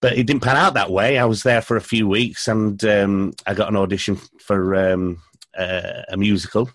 but 0.00 0.16
it 0.16 0.26
didn't 0.26 0.42
pan 0.42 0.56
out 0.56 0.74
that 0.74 0.90
way. 0.90 1.18
I 1.18 1.24
was 1.24 1.42
there 1.42 1.62
for 1.62 1.76
a 1.76 1.80
few 1.82 2.08
weeks, 2.08 2.48
and 2.48 2.82
um, 2.84 3.32
I 3.46 3.54
got 3.54 3.68
an 3.68 3.76
audition 3.76 4.16
for 4.38 4.74
um, 4.74 5.22
uh, 5.56 6.02
a 6.08 6.16
musical, 6.16 6.70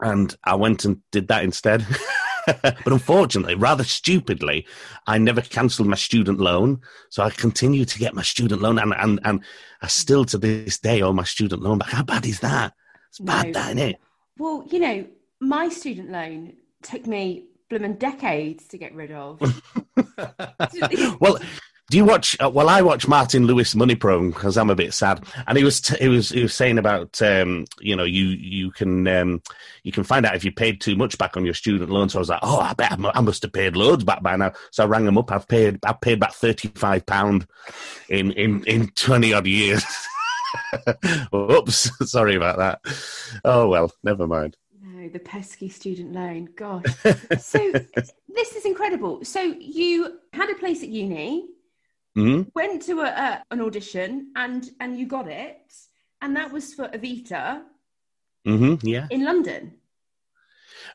and 0.00 0.34
I 0.44 0.54
went 0.54 0.84
and 0.84 1.00
did 1.10 1.28
that 1.28 1.44
instead. 1.44 1.86
but 2.62 2.86
unfortunately, 2.86 3.54
rather 3.54 3.84
stupidly, 3.84 4.66
I 5.06 5.18
never 5.18 5.42
cancelled 5.42 5.88
my 5.88 5.96
student 5.96 6.40
loan. 6.40 6.80
So 7.10 7.22
I 7.22 7.30
continue 7.30 7.84
to 7.84 7.98
get 7.98 8.14
my 8.14 8.22
student 8.22 8.62
loan, 8.62 8.78
and 8.78 8.94
and 8.94 9.20
and 9.24 9.44
I 9.82 9.88
still 9.88 10.24
to 10.26 10.38
this 10.38 10.78
day 10.78 11.02
owe 11.02 11.12
my 11.12 11.24
student 11.24 11.62
loan. 11.62 11.78
But 11.78 11.88
how 11.88 12.02
bad 12.02 12.26
is 12.26 12.40
that? 12.40 12.72
It's 13.08 13.18
bad, 13.18 13.46
no. 13.46 13.52
that, 13.52 13.76
isn't 13.76 13.90
it? 13.90 13.96
Well, 14.38 14.64
you 14.70 14.78
know, 14.78 15.06
my 15.40 15.68
student 15.68 16.10
loan 16.10 16.54
took 16.82 17.06
me 17.06 17.44
blooming 17.68 17.94
decades 17.94 18.66
to 18.68 18.78
get 18.78 18.94
rid 18.94 19.12
of. 19.12 19.40
well, 21.20 21.38
do 21.90 21.96
you 21.96 22.04
watch? 22.04 22.36
Uh, 22.40 22.48
well, 22.48 22.68
I 22.68 22.82
watch 22.82 23.08
Martin 23.08 23.46
Lewis 23.46 23.74
Money 23.74 23.96
Pro 23.96 24.30
because 24.30 24.56
I'm 24.56 24.70
a 24.70 24.76
bit 24.76 24.94
sad, 24.94 25.24
and 25.48 25.58
he 25.58 25.64
was 25.64 25.80
t- 25.80 25.96
he 25.98 26.06
was 26.06 26.28
he 26.28 26.42
was 26.42 26.54
saying 26.54 26.78
about 26.78 27.20
um, 27.20 27.64
you 27.80 27.96
know 27.96 28.04
you 28.04 28.26
you 28.26 28.70
can 28.70 29.08
um, 29.08 29.42
you 29.82 29.90
can 29.90 30.04
find 30.04 30.24
out 30.24 30.36
if 30.36 30.44
you 30.44 30.52
paid 30.52 30.80
too 30.80 30.94
much 30.94 31.18
back 31.18 31.36
on 31.36 31.44
your 31.44 31.52
student 31.52 31.90
loan. 31.90 32.08
So 32.08 32.18
I 32.18 32.20
was 32.20 32.28
like, 32.28 32.38
oh, 32.42 32.60
I 32.60 32.74
bet 32.74 32.92
I 32.92 33.20
must 33.20 33.42
have 33.42 33.52
paid 33.52 33.74
loads 33.74 34.04
back 34.04 34.22
by 34.22 34.36
now. 34.36 34.52
So 34.70 34.84
I 34.84 34.86
rang 34.86 35.04
him 35.04 35.18
up. 35.18 35.32
I've 35.32 35.48
paid 35.48 35.80
I've 35.84 36.00
paid 36.00 36.18
about 36.18 36.32
thirty 36.32 36.68
five 36.68 37.04
pound 37.06 37.48
in 38.08 38.30
in 38.32 38.62
in 38.66 38.86
twenty 38.90 39.34
odd 39.34 39.48
years. 39.48 39.84
Oops, 41.34 41.90
sorry 42.08 42.36
about 42.36 42.58
that. 42.58 42.80
Oh 43.44 43.68
well, 43.68 43.90
never 44.04 44.28
mind. 44.28 44.56
No, 44.80 45.08
the 45.08 45.18
pesky 45.18 45.68
student 45.68 46.12
loan. 46.12 46.50
Gosh. 46.54 46.84
so 47.40 47.72
this 48.28 48.54
is 48.54 48.64
incredible. 48.64 49.24
So 49.24 49.40
you 49.58 50.20
had 50.32 50.50
a 50.50 50.54
place 50.54 50.84
at 50.84 50.88
uni 50.88 51.48
Mm-hmm. 52.16 52.48
Went 52.54 52.82
to 52.82 53.00
a, 53.00 53.06
a, 53.06 53.44
an 53.50 53.60
audition 53.60 54.32
and 54.36 54.68
and 54.80 54.98
you 54.98 55.06
got 55.06 55.28
it, 55.28 55.72
and 56.20 56.36
that 56.36 56.52
was 56.52 56.74
for 56.74 56.88
Evita. 56.88 57.62
Mm-hmm, 58.46 58.86
yeah. 58.86 59.06
In 59.10 59.24
London. 59.24 59.74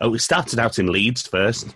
Oh, 0.02 0.10
we 0.10 0.18
started 0.18 0.60
out 0.60 0.80
in 0.80 0.88
Leeds 0.88 1.28
first, 1.28 1.74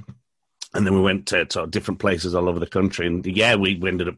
and 0.73 0.85
then 0.85 0.93
we 0.93 1.01
went 1.01 1.27
to, 1.27 1.45
to 1.45 1.67
different 1.67 1.99
places 1.99 2.35
all 2.35 2.49
over 2.49 2.59
the 2.59 2.67
country. 2.67 3.07
And 3.07 3.25
yeah, 3.25 3.55
we, 3.55 3.75
we 3.75 3.89
ended 3.89 4.09
up 4.09 4.15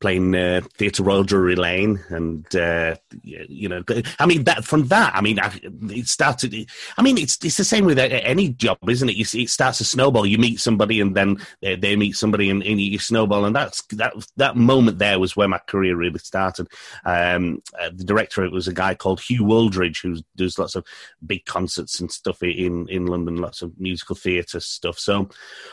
playing 0.00 0.34
uh, 0.34 0.60
Theatre 0.74 1.02
Royal 1.02 1.24
Drury 1.24 1.56
Lane, 1.56 2.00
and 2.08 2.54
uh, 2.54 2.96
you 3.22 3.68
know, 3.68 3.82
I 4.18 4.26
mean 4.26 4.44
that 4.44 4.64
from 4.64 4.88
that, 4.88 5.14
I 5.14 5.20
mean, 5.20 5.38
it 5.42 6.06
started. 6.06 6.54
I 6.96 7.02
mean, 7.02 7.18
it's 7.18 7.38
it's 7.44 7.56
the 7.56 7.64
same 7.64 7.84
with 7.84 7.98
any 7.98 8.50
job, 8.50 8.78
isn't 8.88 9.08
it? 9.08 9.16
You 9.16 9.24
see, 9.24 9.42
it 9.42 9.50
starts 9.50 9.80
a 9.80 9.84
snowball. 9.84 10.26
You 10.26 10.38
meet 10.38 10.60
somebody, 10.60 11.00
and 11.00 11.16
then 11.16 11.38
they, 11.60 11.76
they 11.76 11.96
meet 11.96 12.16
somebody, 12.16 12.50
and, 12.50 12.62
and, 12.62 12.80
you 12.80 12.98
snowball, 12.98 13.44
and 13.44 13.54
that's 13.54 13.82
that 13.92 14.14
that 14.36 14.56
moment 14.56 14.98
there 14.98 15.18
was 15.18 15.36
where 15.36 15.48
my 15.48 15.58
career 15.66 15.96
really 15.96 16.18
started. 16.18 16.68
Um, 17.04 17.62
uh, 17.78 17.90
the 17.92 18.04
director 18.04 18.48
was 18.50 18.68
a 18.68 18.72
guy 18.72 18.94
called 18.94 19.20
Hugh 19.20 19.44
Wooldridge, 19.44 20.02
who 20.02 20.18
does 20.36 20.58
lots 20.58 20.76
of 20.76 20.86
big 21.26 21.44
concerts 21.44 22.00
and 22.00 22.10
stuff 22.10 22.42
in 22.42 22.88
in 22.88 23.06
London, 23.06 23.36
lots 23.36 23.62
of 23.62 23.78
musical 23.80 24.16
theatre 24.16 24.60
stuff. 24.60 24.98
So, 24.98 25.28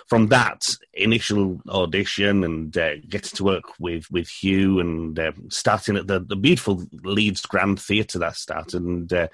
from 0.07 0.27
that 0.27 0.75
initial 0.93 1.61
audition 1.69 2.43
and 2.43 2.75
uh, 2.77 2.95
getting 3.07 3.35
to 3.35 3.43
work 3.43 3.79
with 3.79 4.09
with 4.15 4.29
Hugh 4.29 4.79
and 4.79 5.19
uh, 5.19 5.33
starting 5.49 5.97
at 5.97 6.07
the, 6.07 6.19
the 6.19 6.35
beautiful 6.35 6.83
Leeds 7.03 7.41
Grand 7.45 7.79
Theatre 7.79 8.17
that 8.19 8.37
started, 8.37 8.81
and 8.81 9.11
uh, 9.13 9.27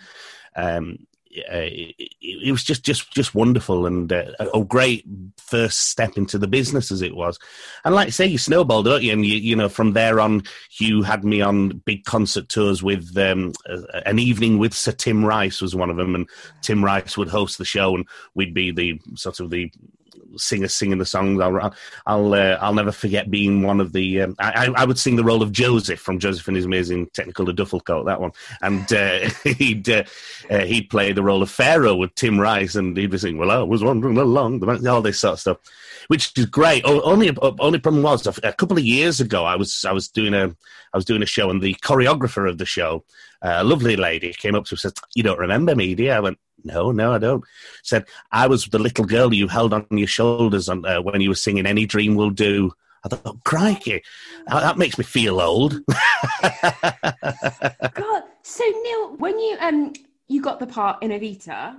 um, 0.55 0.97
it, 1.33 1.95
it, 2.21 2.51
was 2.51 2.63
just 2.63 2.83
just 2.83 3.11
just 3.11 3.35
wonderful 3.35 3.85
and 3.85 4.11
uh, 4.11 4.31
a 4.53 4.63
great 4.63 5.05
first 5.38 5.89
step 5.89 6.17
into 6.17 6.38
the 6.38 6.47
business 6.47 6.91
as 6.91 7.01
it 7.01 7.15
was. 7.15 7.39
And 7.85 7.95
like 7.95 8.07
I 8.07 8.09
say, 8.09 8.25
you 8.25 8.38
snowballed, 8.38 8.85
don't 8.85 9.03
you? 9.03 9.13
And 9.13 9.25
you, 9.25 9.38
you 9.38 9.55
know, 9.55 9.69
from 9.69 9.93
there 9.93 10.19
on, 10.19 10.43
Hugh 10.71 11.03
had 11.03 11.23
me 11.23 11.41
on 11.41 11.69
big 11.85 12.03
concert 12.05 12.50
tours 12.50 12.83
with 12.83 13.15
um, 13.17 13.53
an 14.05 14.19
evening 14.19 14.57
with 14.57 14.73
Sir 14.73 14.91
Tim 14.91 15.23
Rice 15.23 15.61
was 15.61 15.75
one 15.75 15.89
of 15.89 15.97
them, 15.97 16.15
and 16.15 16.29
Tim 16.61 16.83
Rice 16.83 17.17
would 17.17 17.29
host 17.29 17.57
the 17.57 17.65
show, 17.65 17.95
and 17.95 18.05
we'd 18.35 18.53
be 18.53 18.71
the 18.71 19.00
sort 19.15 19.39
of 19.39 19.51
the 19.51 19.71
singers 20.38 20.74
singing 20.74 20.98
the 20.98 21.06
songs. 21.06 21.41
I'll 21.41 21.74
I'll 22.06 22.34
uh, 22.34 22.58
I'll 22.62 22.74
never 22.74 22.91
forget 22.91 23.30
being 23.30 23.62
one 23.62 23.80
of 23.80 23.94
the. 23.94 24.22
Um, 24.22 24.36
I, 24.39 24.70
I 24.75 24.86
would 24.86 25.00
sing 25.00 25.15
the 25.15 25.24
role 25.24 25.41
of 25.41 25.51
Joseph 25.51 26.00
from 26.00 26.20
Joseph 26.20 26.48
and 26.48 26.56
His 26.56 26.65
Amazing 26.65 27.08
Technicolor 27.08 27.56
Duffel 27.56 27.80
Coat. 27.80 28.06
That 28.06 28.22
one, 28.22 28.32
and 28.62 28.91
uh, 28.94 29.30
he'd 29.44 29.89
uh, 29.89 30.03
uh, 30.50 30.65
he'd 30.65 30.89
play 30.89 31.12
the 31.12 31.24
role 31.24 31.41
of 31.41 31.50
Pharaoh 31.50 31.96
with 31.96 32.15
Tim 32.15 32.39
Rice, 32.39 32.75
and 32.75 32.96
he'd 32.96 33.12
be 33.12 33.18
singing, 33.18 33.38
"Well, 33.38 33.51
I 33.51 33.62
was 33.63 33.84
wandering 33.84 34.18
along," 34.18 34.63
all 34.88 35.01
this 35.01 35.20
sort 35.20 35.34
of 35.34 35.39
stuff, 35.39 35.58
which 36.08 36.38
is 36.38 36.46
great. 36.46 36.84
only 36.86 37.36
only 37.60 37.80
problem 37.80 38.03
was 38.03 38.25
a 38.44 38.53
couple 38.53 38.77
of 38.77 38.84
years 38.84 39.20
ago, 39.20 39.46
I 39.46 39.56
was 39.56 39.86
I 39.86 39.91
was 39.91 40.08
doing 40.08 40.34
a 40.34 40.56
I 40.94 40.98
was 40.98 41.06
doing 41.06 41.24
a 41.24 41.27
show, 41.27 41.50
and 41.50 41.62
the 41.62 41.75
choreographer 41.75 42.50
of 42.50 42.58
the 42.58 42.65
show, 42.65 43.06
uh, 43.41 43.56
a 43.58 43.63
lovely 43.63 43.96
lady, 43.96 44.34
came 44.34 44.56
up 44.56 44.65
to 44.65 44.74
me 44.74 44.75
and 44.75 44.80
said, 44.82 44.94
"You 45.15 45.24
don't 45.24 45.39
remember 45.39 45.75
me, 45.75 45.96
do 45.96 46.03
you?" 46.03 46.12
I 46.12 46.20
went, 46.20 46.38
no, 46.63 46.91
no, 46.91 47.13
I 47.13 47.18
don't. 47.18 47.44
Said, 47.84 48.06
I 48.32 48.48
was 48.48 48.65
the 48.65 48.80
little 48.80 49.06
girl 49.06 49.34
you 49.34 49.48
held 49.48 49.74
on 49.74 49.86
your 49.91 50.08
shoulders 50.08 50.70
on, 50.70 50.86
uh, 50.86 51.01
when 51.01 51.22
you 51.22 51.30
were 51.30 51.36
singing 51.36 51.65
Any 51.65 51.86
Dream 51.86 52.15
Will 52.15 52.30
Do. 52.30 52.72
I 53.03 53.10
thought, 53.10 53.22
oh, 53.25 53.39
crikey, 53.44 54.03
that 54.48 54.77
makes 54.77 54.98
me 54.98 55.03
feel 55.03 55.41
old. 55.41 55.84
God. 56.41 58.24
So, 58.44 58.63
Neil, 58.63 59.15
when 59.18 59.39
you 59.39 59.58
um 59.60 59.94
you 60.27 60.41
got 60.41 60.60
the 60.60 60.68
part 60.68 61.01
in 61.03 61.12
Evita, 61.12 61.77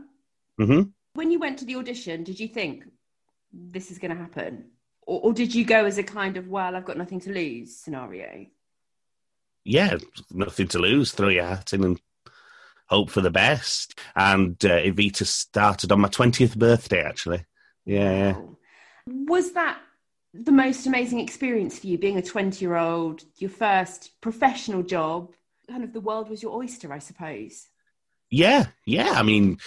mm-hmm. 0.61 0.83
when 1.15 1.31
you 1.31 1.39
went 1.39 1.59
to 1.61 1.65
the 1.65 1.77
audition, 1.77 2.25
did 2.25 2.39
you 2.39 2.49
think 2.49 2.85
this 3.53 3.91
is 3.91 3.99
going 3.99 4.11
to 4.11 4.17
happen? 4.17 4.65
Or, 5.07 5.21
or 5.21 5.33
did 5.33 5.55
you 5.55 5.65
go 5.65 5.85
as 5.85 5.99
a 5.99 6.03
kind 6.03 6.37
of, 6.37 6.49
well, 6.49 6.77
I've 6.77 6.85
got 6.85 6.99
nothing 6.99 7.21
to 7.21 7.33
lose 7.33 7.77
scenario? 7.77 8.47
Yeah, 9.65 9.99
nothing 10.31 10.69
to 10.69 10.79
lose. 10.79 11.13
Throw 11.13 11.29
your 11.29 11.47
hat 11.47 11.73
in 11.73 11.85
and 11.85 12.01
hope 12.93 13.09
for 13.09 13.23
the 13.23 13.31
best. 13.31 13.99
And 14.15 14.63
uh, 14.65 14.81
Evita 14.81 15.27
started 15.27 15.91
on 15.93 16.01
my 16.01 16.09
20th 16.09 16.57
birthday, 16.59 17.03
actually. 17.03 17.45
Yeah. 17.87 18.37
Was 19.07 19.53
that 19.53 19.79
the 20.35 20.53
most 20.53 20.87
amazing 20.87 21.21
experience 21.21 21.79
for 21.79 21.87
you, 21.87 21.97
being 21.97 22.19
a 22.19 22.23
20 22.23 22.63
year 22.63 22.77
old, 22.77 23.23
your 23.39 23.51
first 23.51 24.11
professional 24.21 24.83
job? 24.83 25.33
Kind 25.71 25.85
of 25.85 25.95
the 25.95 26.01
world 26.01 26.29
was 26.29 26.43
your 26.43 26.55
oyster, 26.55 26.93
I 26.93 26.99
suppose. 26.99 27.67
Yeah, 28.31 28.67
yeah. 28.87 29.13
I 29.13 29.23
mean, 29.23 29.59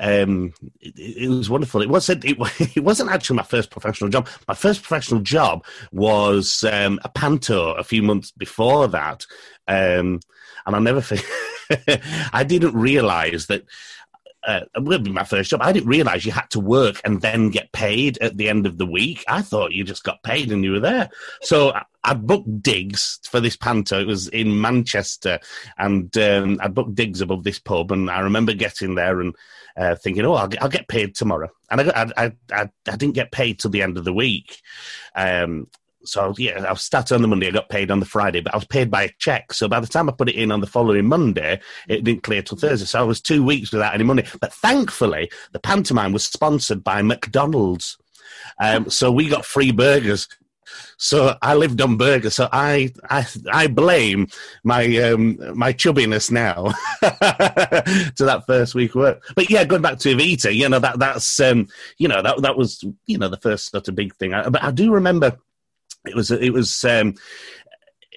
um, 0.00 0.52
it, 0.80 0.94
it, 0.98 1.28
was 1.28 1.48
wonderful. 1.48 1.80
It 1.80 1.88
wasn't. 1.88 2.24
It, 2.24 2.36
it, 2.76 2.82
wasn't 2.82 3.10
actually 3.10 3.36
my 3.36 3.44
first 3.44 3.70
professional 3.70 4.10
job. 4.10 4.28
My 4.48 4.54
first 4.54 4.82
professional 4.82 5.20
job 5.20 5.64
was 5.92 6.64
um, 6.64 6.98
a 7.04 7.08
panto 7.08 7.72
a 7.74 7.84
few 7.84 8.02
months 8.02 8.32
before 8.32 8.88
that, 8.88 9.26
um, 9.68 10.20
and 10.66 10.74
I'll 10.74 10.80
never 10.80 11.00
forget. 11.00 11.24
I 12.32 12.44
didn't 12.44 12.74
realize 12.74 13.46
that. 13.46 13.64
Uh, 14.46 14.60
it 14.76 14.82
would 14.82 15.02
be 15.02 15.10
my 15.10 15.24
first 15.24 15.48
job. 15.48 15.62
I 15.62 15.72
didn't 15.72 15.88
realize 15.88 16.26
you 16.26 16.32
had 16.32 16.50
to 16.50 16.60
work 16.60 17.00
and 17.02 17.22
then 17.22 17.48
get 17.48 17.72
paid 17.72 18.18
at 18.18 18.36
the 18.36 18.50
end 18.50 18.66
of 18.66 18.76
the 18.76 18.84
week. 18.84 19.24
I 19.26 19.40
thought 19.40 19.72
you 19.72 19.84
just 19.84 20.04
got 20.04 20.22
paid 20.22 20.52
and 20.52 20.62
you 20.62 20.72
were 20.72 20.80
there. 20.80 21.08
So 21.40 21.72
I, 21.72 21.84
I 22.04 22.12
booked 22.12 22.62
digs 22.62 23.20
for 23.24 23.40
this 23.40 23.56
panto. 23.56 23.98
It 23.98 24.06
was 24.06 24.28
in 24.28 24.60
Manchester, 24.60 25.40
and 25.78 26.14
um, 26.18 26.58
I 26.62 26.68
booked 26.68 26.94
digs 26.94 27.22
above 27.22 27.42
this 27.42 27.58
pub. 27.58 27.90
And 27.90 28.10
I 28.10 28.20
remember 28.20 28.52
getting 28.52 28.94
there 28.96 29.22
and 29.22 29.34
uh, 29.78 29.94
thinking, 29.94 30.26
"Oh, 30.26 30.34
I'll 30.34 30.48
get, 30.48 30.62
I'll 30.62 30.68
get 30.68 30.88
paid 30.88 31.14
tomorrow." 31.14 31.48
And 31.70 31.80
I, 31.80 32.12
I, 32.16 32.32
I, 32.52 32.70
I, 32.86 32.96
didn't 32.96 33.14
get 33.14 33.32
paid 33.32 33.58
till 33.58 33.70
the 33.70 33.82
end 33.82 33.96
of 33.96 34.04
the 34.04 34.12
week. 34.12 34.60
Um, 35.14 35.68
so 36.04 36.34
yeah, 36.38 36.64
I 36.64 36.72
was 36.72 36.82
started 36.82 37.14
on 37.14 37.22
the 37.22 37.28
Monday. 37.28 37.48
I 37.48 37.52
got 37.52 37.68
paid 37.68 37.90
on 37.90 38.00
the 38.00 38.06
Friday, 38.06 38.40
but 38.40 38.54
I 38.54 38.56
was 38.56 38.66
paid 38.66 38.90
by 38.90 39.04
a 39.04 39.10
check. 39.18 39.52
So 39.52 39.68
by 39.68 39.80
the 39.80 39.86
time 39.86 40.08
I 40.08 40.12
put 40.12 40.28
it 40.28 40.36
in 40.36 40.52
on 40.52 40.60
the 40.60 40.66
following 40.66 41.06
Monday, 41.06 41.60
it 41.88 42.04
didn't 42.04 42.22
clear 42.22 42.42
till 42.42 42.58
Thursday. 42.58 42.86
So 42.86 43.00
I 43.00 43.02
was 43.02 43.20
two 43.20 43.42
weeks 43.42 43.72
without 43.72 43.94
any 43.94 44.04
money. 44.04 44.24
But 44.40 44.52
thankfully, 44.52 45.30
the 45.52 45.60
pantomime 45.60 46.12
was 46.12 46.24
sponsored 46.24 46.84
by 46.84 47.02
McDonald's, 47.02 47.98
um, 48.58 48.90
so 48.90 49.10
we 49.10 49.28
got 49.28 49.44
free 49.44 49.72
burgers. 49.72 50.28
So 50.96 51.36
I 51.42 51.54
lived 51.54 51.80
on 51.80 51.96
burgers. 51.96 52.34
So 52.34 52.48
I 52.52 52.92
I, 53.10 53.26
I 53.52 53.66
blame 53.66 54.28
my 54.62 54.84
um, 54.98 55.38
my 55.56 55.72
chubbiness 55.72 56.30
now 56.30 56.72
to 57.02 58.24
that 58.24 58.44
first 58.46 58.74
week 58.74 58.94
work. 58.94 59.22
But 59.34 59.50
yeah, 59.50 59.64
going 59.64 59.82
back 59.82 59.98
to 60.00 60.14
Evita, 60.14 60.54
you 60.54 60.68
know 60.68 60.78
that 60.78 60.98
that's 60.98 61.40
um, 61.40 61.68
you 61.98 62.08
know 62.08 62.22
that 62.22 62.42
that 62.42 62.56
was 62.56 62.84
you 63.06 63.18
know 63.18 63.28
the 63.28 63.36
first 63.38 63.70
sort 63.70 63.88
of 63.88 63.94
big 63.94 64.14
thing. 64.16 64.34
I, 64.34 64.48
but 64.48 64.62
I 64.62 64.70
do 64.70 64.92
remember 64.92 65.36
it 66.06 66.14
was 66.14 66.30
it 66.30 66.52
was 66.52 66.84
um, 66.84 67.14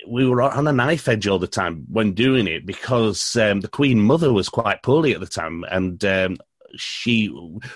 we 0.08 0.28
were 0.28 0.42
on 0.42 0.68
a 0.68 0.74
knife 0.74 1.08
edge 1.08 1.28
all 1.28 1.40
the 1.40 1.48
time 1.48 1.86
when 1.90 2.14
doing 2.14 2.48
it 2.48 2.66
because 2.66 3.36
um, 3.36 3.62
the 3.62 3.68
Queen 3.68 4.00
Mother 4.00 4.32
was 4.32 4.50
quite 4.50 4.84
poorly 4.84 5.14
at 5.14 5.20
the 5.20 5.28
time, 5.28 5.64
and 5.70 6.04
um, 6.06 6.38
she 6.76 7.30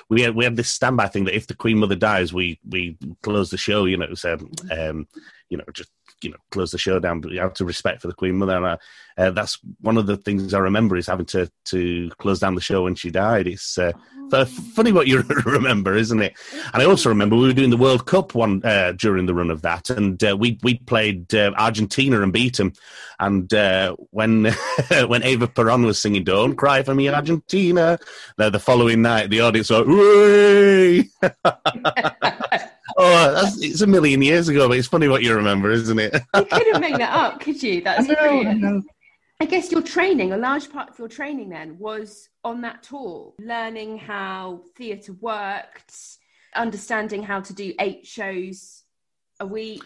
we 0.10 0.22
had 0.22 0.36
we 0.36 0.44
had 0.44 0.56
this 0.56 0.72
standby 0.72 1.08
thing 1.08 1.26
that 1.26 1.36
if 1.36 1.48
the 1.48 1.56
Queen 1.56 1.78
Mother 1.78 1.96
dies, 1.96 2.34
we 2.34 2.60
we 2.68 2.98
close 3.24 3.50
the 3.50 3.58
show. 3.58 3.86
You 3.86 3.98
know, 3.98 4.14
so 4.14 4.38
um, 4.72 5.08
you 5.50 5.58
know 5.58 5.66
just 5.74 5.92
you 6.22 6.30
know 6.30 6.38
close 6.52 6.72
the 6.72 6.78
show 6.78 7.00
down 7.00 7.20
but 7.22 7.36
out 7.38 7.60
of 7.60 7.68
respect 7.68 8.02
for 8.02 8.08
the 8.08 8.14
Queen 8.14 8.38
Mother. 8.38 8.58
And 8.58 8.66
I, 8.66 8.78
uh, 9.18 9.32
that's 9.32 9.58
one 9.80 9.98
of 9.98 10.08
the 10.08 10.18
things 10.18 10.54
I 10.54 10.60
remember 10.60 10.98
is 10.98 11.08
having 11.08 11.26
to 11.28 11.52
to 11.66 12.10
close 12.18 12.40
down 12.40 12.56
the 12.56 12.62
show 12.62 12.84
when 12.84 12.96
she 12.96 13.10
died. 13.12 13.48
It's 13.48 13.78
uh, 13.78 13.94
So 14.32 14.46
funny 14.46 14.94
what 14.94 15.08
you 15.08 15.24
remember, 15.46 15.94
isn't 15.98 16.22
it? 16.22 16.34
And 16.74 16.82
I 16.82 16.86
also 16.86 17.10
remember 17.10 17.36
we 17.36 17.48
were 17.48 17.54
doing 17.54 17.70
the 17.70 17.76
World 17.76 18.06
Cup 18.06 18.34
one 18.34 18.64
uh, 18.64 18.94
during 18.94 19.26
the 19.26 19.34
run 19.34 19.52
of 19.52 19.62
that, 19.64 19.90
and 19.90 20.24
uh, 20.24 20.38
we 20.40 20.58
we 20.64 20.76
played 20.76 21.36
uh, 21.36 21.52
Argentina 21.58 22.22
and 22.22 22.32
beat 22.32 22.56
them. 22.56 22.72
And 23.20 23.54
uh, 23.54 23.98
when 24.12 24.46
when 25.08 25.24
Eva 25.24 25.48
Peron 25.48 25.84
was 25.84 26.02
singing 26.02 26.24
"Don't 26.24 26.56
Cry 26.56 26.82
for 26.82 26.96
Me, 26.96 27.10
Argentina," 27.10 28.00
the, 28.38 28.50
the 28.50 28.60
following 28.60 29.02
night 29.02 29.30
the 29.30 29.42
audience 29.42 29.70
went, 29.70 29.88
"Hooray!" 29.88 31.10
oh, 32.98 33.52
it's 33.58 33.82
a 33.82 33.88
million 33.88 34.22
years 34.22 34.48
ago, 34.48 34.70
but 34.70 34.78
it's 34.78 34.88
funny 34.88 35.10
what 35.10 35.24
you 35.24 35.36
remember, 35.36 35.72
isn't 35.72 36.00
it? 36.00 36.14
you 36.36 36.46
couldn't 36.46 36.80
make 36.80 36.98
that 36.98 37.14
up, 37.14 37.42
could 37.42 37.62
you? 37.62 37.82
That's 37.82 38.10
I 38.10 38.14
know, 38.14 38.16
brilliant. 38.16 38.48
I 38.48 38.54
know. 38.54 38.82
I 39.42 39.46
guess 39.46 39.72
your 39.72 39.82
training, 39.82 40.34
a 40.34 40.38
large 40.38 40.72
part 40.72 40.92
of 40.92 41.00
your 41.00 41.08
training 41.08 41.50
then 41.50 41.80
was 41.80 42.30
on 42.44 42.62
that 42.62 42.84
tour, 42.84 43.34
learning 43.40 43.98
how 43.98 44.62
theatre 44.78 45.14
worked, 45.14 45.96
understanding 46.56 47.24
how 47.24 47.42
to 47.42 47.52
do 47.52 47.74
eight 47.80 48.06
shows 48.06 48.84
a 49.40 49.48
week. 49.48 49.82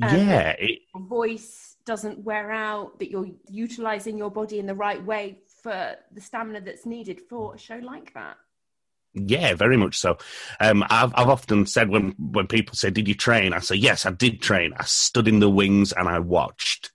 Um, 0.00 0.16
yeah. 0.16 0.54
It... 0.56 0.78
voice 0.96 1.78
doesn't 1.84 2.20
wear 2.20 2.52
out, 2.52 3.00
that 3.00 3.10
you're 3.10 3.26
utilizing 3.48 4.16
your 4.16 4.30
body 4.30 4.60
in 4.60 4.66
the 4.66 4.74
right 4.76 5.04
way 5.04 5.40
for 5.64 5.96
the 6.12 6.20
stamina 6.20 6.60
that's 6.60 6.86
needed 6.86 7.22
for 7.28 7.56
a 7.56 7.58
show 7.58 7.80
like 7.82 8.14
that. 8.14 8.36
Yeah, 9.14 9.54
very 9.54 9.78
much 9.78 9.98
so. 9.98 10.16
Um, 10.60 10.84
I've 10.88 11.12
I've 11.16 11.28
often 11.28 11.66
said 11.66 11.88
when 11.88 12.14
when 12.18 12.46
people 12.46 12.76
say, 12.76 12.90
"Did 12.90 13.08
you 13.08 13.16
train?" 13.16 13.52
I 13.52 13.58
say, 13.58 13.74
"Yes, 13.74 14.06
I 14.06 14.12
did 14.12 14.40
train. 14.40 14.72
I 14.76 14.84
stood 14.84 15.26
in 15.26 15.40
the 15.40 15.50
wings 15.50 15.92
and 15.92 16.08
I 16.08 16.20
watched." 16.20 16.92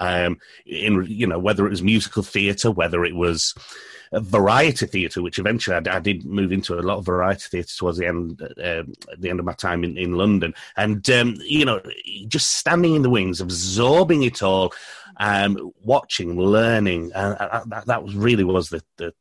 Um, 0.00 0.38
in 0.66 1.04
you 1.08 1.26
know 1.26 1.38
whether 1.38 1.66
it 1.66 1.70
was 1.70 1.82
musical 1.82 2.22
theatre, 2.22 2.70
whether 2.70 3.04
it 3.04 3.14
was 3.14 3.54
variety 4.12 4.86
theatre, 4.86 5.22
which 5.22 5.38
eventually 5.38 5.76
I, 5.76 5.96
I, 5.96 6.00
did 6.00 6.24
move 6.24 6.52
into 6.52 6.78
a 6.78 6.80
lot 6.80 6.98
of 6.98 7.06
variety 7.06 7.48
theatre 7.50 7.74
towards 7.76 7.98
the 7.98 8.06
end, 8.06 8.40
uh, 8.42 8.84
at 9.12 9.20
the 9.20 9.30
end 9.30 9.40
of 9.40 9.46
my 9.46 9.54
time 9.54 9.82
in, 9.84 9.96
in 9.98 10.12
London, 10.12 10.54
and 10.76 11.08
um, 11.10 11.36
you 11.40 11.64
know, 11.64 11.80
just 12.28 12.52
standing 12.52 12.94
in 12.94 13.02
the 13.02 13.10
wings, 13.10 13.40
absorbing 13.40 14.22
it 14.22 14.42
all, 14.42 14.72
um, 15.18 15.72
watching, 15.82 16.38
learning, 16.38 17.12
uh, 17.12 17.64
that, 17.66 17.86
that 17.86 18.02
was 18.04 18.14
really 18.14 18.44
was 18.44 18.68
the, 18.68 18.82
the 18.96 19.12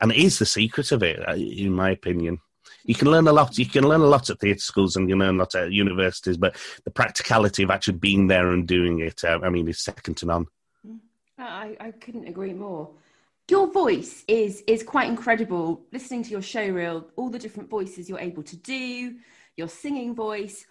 and 0.00 0.12
it 0.12 0.18
is 0.18 0.38
the 0.38 0.46
secret 0.46 0.92
of 0.92 1.02
it, 1.02 1.26
uh, 1.28 1.34
in 1.34 1.72
my 1.72 1.90
opinion 1.90 2.40
you 2.88 2.94
can 2.94 3.10
learn 3.10 3.28
a 3.28 3.32
lot. 3.32 3.58
You 3.58 3.66
can 3.66 3.86
learn 3.86 4.00
a 4.00 4.06
lot 4.06 4.30
at 4.30 4.40
theatre 4.40 4.58
schools 4.58 4.96
and 4.96 5.08
you 5.10 5.16
learn 5.16 5.36
a 5.36 5.38
lot 5.38 5.54
at 5.54 5.70
universities, 5.70 6.38
but 6.38 6.56
the 6.84 6.90
practicality 6.90 7.62
of 7.62 7.70
actually 7.70 7.98
being 7.98 8.26
there 8.26 8.50
and 8.50 8.66
doing 8.66 9.00
it, 9.00 9.22
uh, 9.22 9.38
I 9.42 9.50
mean, 9.50 9.68
is 9.68 9.78
second 9.78 10.16
to 10.16 10.26
none. 10.26 10.46
Mm. 10.86 10.98
I, 11.38 11.76
I 11.78 11.90
couldn't 11.90 12.26
agree 12.26 12.54
more. 12.54 12.90
Your 13.50 13.70
voice 13.70 14.24
is 14.26 14.62
is 14.66 14.82
quite 14.82 15.08
incredible. 15.08 15.82
Listening 15.92 16.22
to 16.22 16.30
your 16.30 16.42
show 16.42 16.66
reel, 16.66 17.06
all 17.16 17.28
the 17.28 17.38
different 17.38 17.68
voices 17.68 18.08
you're 18.08 18.18
able 18.18 18.42
to 18.42 18.56
do, 18.56 19.16
your 19.56 19.68
singing 19.68 20.14
voice. 20.14 20.66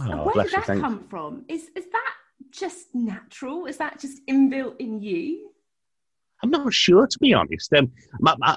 Oh, 0.00 0.24
Where 0.24 0.44
did 0.44 0.52
that 0.52 0.68
you, 0.68 0.80
come 0.80 1.06
from? 1.08 1.44
Is 1.48 1.70
is 1.74 1.86
that 1.92 2.14
just 2.50 2.94
natural? 2.94 3.66
Is 3.66 3.78
that 3.78 3.98
just 3.98 4.24
inbuilt 4.26 4.76
in 4.80 5.00
you? 5.00 5.50
I'm 6.44 6.50
not 6.50 6.72
sure, 6.72 7.06
to 7.06 7.18
be 7.18 7.32
honest. 7.32 7.72
Um, 7.72 7.90
my, 8.20 8.34
my, 8.38 8.56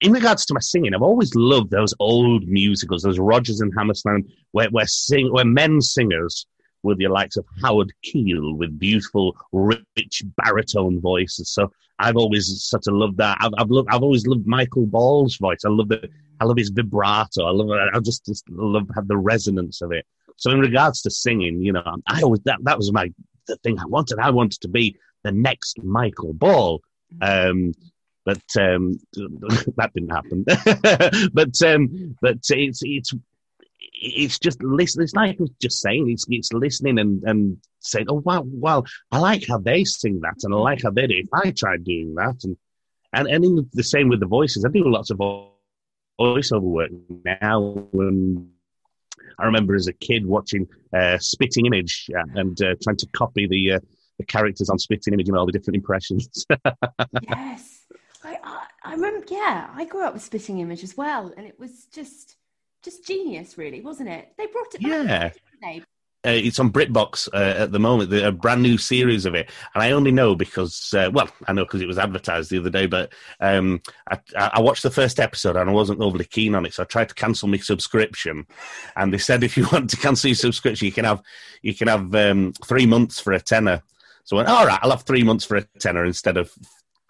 in 0.00 0.12
regards 0.12 0.44
to 0.46 0.54
my 0.54 0.60
singing, 0.60 0.92
I've 0.92 1.02
always 1.02 1.34
loved 1.36 1.70
those 1.70 1.94
old 2.00 2.46
musicals, 2.48 3.02
those 3.02 3.20
Rodgers 3.20 3.60
and 3.60 3.72
Hammerstein, 3.76 4.28
where 4.50 4.68
where, 4.70 4.86
sing, 4.86 5.32
where 5.32 5.44
men 5.44 5.80
singers 5.80 6.46
were 6.82 6.96
the 6.96 7.06
likes 7.06 7.36
of 7.36 7.46
Howard 7.62 7.92
Keel 8.02 8.54
with 8.54 8.78
beautiful, 8.78 9.36
rich 9.52 10.24
baritone 10.36 11.00
voices. 11.00 11.50
So 11.50 11.70
I've 11.98 12.16
always 12.16 12.62
sort 12.64 12.86
of 12.88 12.94
loved 12.94 13.18
that. 13.18 13.38
I've, 13.40 13.52
I've, 13.56 13.70
loved, 13.70 13.88
I've 13.90 14.02
always 14.02 14.26
loved 14.26 14.46
Michael 14.46 14.86
Ball's 14.86 15.36
voice. 15.36 15.60
I 15.64 15.68
love 15.68 15.88
the, 15.88 16.08
I 16.40 16.44
love 16.44 16.58
his 16.58 16.70
vibrato. 16.70 17.46
I 17.46 17.50
love, 17.50 17.70
I 17.70 18.00
just, 18.00 18.26
just 18.26 18.44
love 18.50 18.88
have 18.96 19.08
the 19.08 19.16
resonance 19.16 19.80
of 19.80 19.92
it. 19.92 20.04
So 20.36 20.50
in 20.50 20.60
regards 20.60 21.02
to 21.02 21.10
singing, 21.10 21.62
you 21.62 21.72
know, 21.72 21.96
I 22.08 22.22
always 22.22 22.40
that 22.44 22.58
that 22.62 22.76
was 22.76 22.92
my 22.92 23.10
the 23.46 23.56
thing 23.58 23.78
I 23.78 23.86
wanted. 23.86 24.18
I 24.18 24.30
wanted 24.30 24.60
to 24.60 24.68
be 24.68 24.96
the 25.24 25.32
next 25.32 25.82
Michael 25.82 26.34
Ball. 26.34 26.80
Um, 27.20 27.72
but 28.24 28.42
um, 28.58 28.98
that 29.76 29.90
didn't 29.94 30.10
happen. 30.10 30.44
but 31.32 31.62
um, 31.62 32.16
but 32.20 32.38
it's 32.50 32.80
it's 32.82 33.12
it's 33.92 34.38
just 34.38 34.62
listen. 34.62 35.02
It's 35.02 35.14
like 35.14 35.36
I 35.38 35.42
was 35.42 35.50
just 35.60 35.80
saying. 35.80 36.10
It's 36.10 36.26
it's 36.28 36.52
listening 36.52 36.98
and 36.98 37.22
and 37.24 37.58
saying, 37.80 38.06
oh 38.08 38.22
wow, 38.24 38.42
wow, 38.42 38.84
I 39.12 39.18
like 39.18 39.46
how 39.48 39.58
they 39.58 39.84
sing 39.84 40.20
that, 40.20 40.42
and 40.42 40.52
I 40.52 40.58
like 40.58 40.82
how 40.82 40.90
they 40.90 41.06
do. 41.06 41.14
If 41.16 41.28
I 41.32 41.52
tried 41.52 41.84
doing 41.84 42.14
that, 42.16 42.36
and 42.44 42.56
and 43.12 43.28
and 43.28 43.44
in 43.44 43.70
the 43.72 43.84
same 43.84 44.08
with 44.08 44.20
the 44.20 44.26
voices, 44.26 44.64
I 44.64 44.70
do 44.70 44.90
lots 44.90 45.10
of 45.10 45.18
voiceover 46.20 46.60
work 46.60 46.90
now. 47.24 47.86
And 47.92 48.50
I 49.38 49.44
remember 49.44 49.74
as 49.74 49.86
a 49.86 49.92
kid 49.92 50.26
watching 50.26 50.66
uh, 50.92 51.18
Spitting 51.18 51.66
Image 51.66 52.10
uh, 52.16 52.24
and 52.34 52.60
uh, 52.60 52.74
trying 52.82 52.96
to 52.96 53.06
copy 53.12 53.46
the 53.46 53.72
uh, 53.74 53.80
the 54.18 54.24
characters 54.24 54.70
on 54.70 54.78
Spitting 54.78 55.14
Image 55.14 55.28
and 55.28 55.36
all 55.36 55.46
the 55.46 55.52
different 55.52 55.76
impressions. 55.76 56.46
yes, 57.22 57.86
I, 58.24 58.38
I, 58.42 58.66
I 58.84 58.92
remember. 58.92 59.26
Yeah, 59.28 59.70
I 59.74 59.84
grew 59.84 60.04
up 60.04 60.14
with 60.14 60.22
Spitting 60.22 60.60
Image 60.60 60.82
as 60.82 60.96
well, 60.96 61.32
and 61.36 61.46
it 61.46 61.58
was 61.58 61.86
just 61.86 62.36
just 62.82 63.06
genius, 63.06 63.58
really, 63.58 63.80
wasn't 63.80 64.08
it? 64.08 64.32
They 64.38 64.46
brought 64.46 64.74
it 64.74 64.82
back. 64.82 65.36
Yeah. 65.62 65.80
Uh, 66.26 66.30
it's 66.30 66.58
on 66.58 66.72
BritBox 66.72 67.28
uh, 67.32 67.62
at 67.62 67.70
the 67.70 67.78
moment, 67.78 68.10
the, 68.10 68.26
a 68.26 68.32
brand 68.32 68.60
new 68.60 68.76
series 68.78 69.26
of 69.26 69.36
it. 69.36 69.48
And 69.74 69.82
I 69.82 69.92
only 69.92 70.10
know 70.10 70.34
because, 70.34 70.92
uh, 70.92 71.08
well, 71.12 71.28
I 71.46 71.52
know 71.52 71.64
because 71.64 71.82
it 71.82 71.86
was 71.86 71.98
advertised 71.98 72.50
the 72.50 72.58
other 72.58 72.70
day, 72.70 72.86
but 72.86 73.12
um, 73.38 73.80
I, 74.10 74.18
I, 74.36 74.60
watched 74.60 74.82
the 74.82 74.90
first 74.90 75.20
episode 75.20 75.54
and 75.54 75.70
I 75.70 75.72
wasn't 75.72 76.00
overly 76.00 76.24
keen 76.24 76.56
on 76.56 76.66
it. 76.66 76.74
So 76.74 76.82
I 76.82 76.86
tried 76.86 77.10
to 77.10 77.14
cancel 77.14 77.46
my 77.46 77.58
subscription. 77.58 78.44
And 78.96 79.12
they 79.12 79.18
said 79.18 79.44
if 79.44 79.56
you 79.56 79.68
want 79.72 79.90
to 79.90 79.96
cancel 79.96 80.28
your 80.28 80.34
subscription, 80.34 80.86
you 80.86 80.92
can 80.92 81.04
have, 81.04 81.22
you 81.62 81.74
can 81.74 81.86
have 81.86 82.12
um, 82.12 82.54
three 82.64 82.86
months 82.86 83.20
for 83.20 83.32
a 83.32 83.40
tenner. 83.40 83.82
So 84.26 84.36
I 84.36 84.40
went, 84.40 84.48
all 84.48 84.66
right, 84.66 84.80
I'll 84.82 84.90
have 84.90 85.02
three 85.02 85.22
months 85.22 85.44
for 85.44 85.56
a 85.56 85.62
tenner 85.78 86.04
instead 86.04 86.36
of 86.36 86.52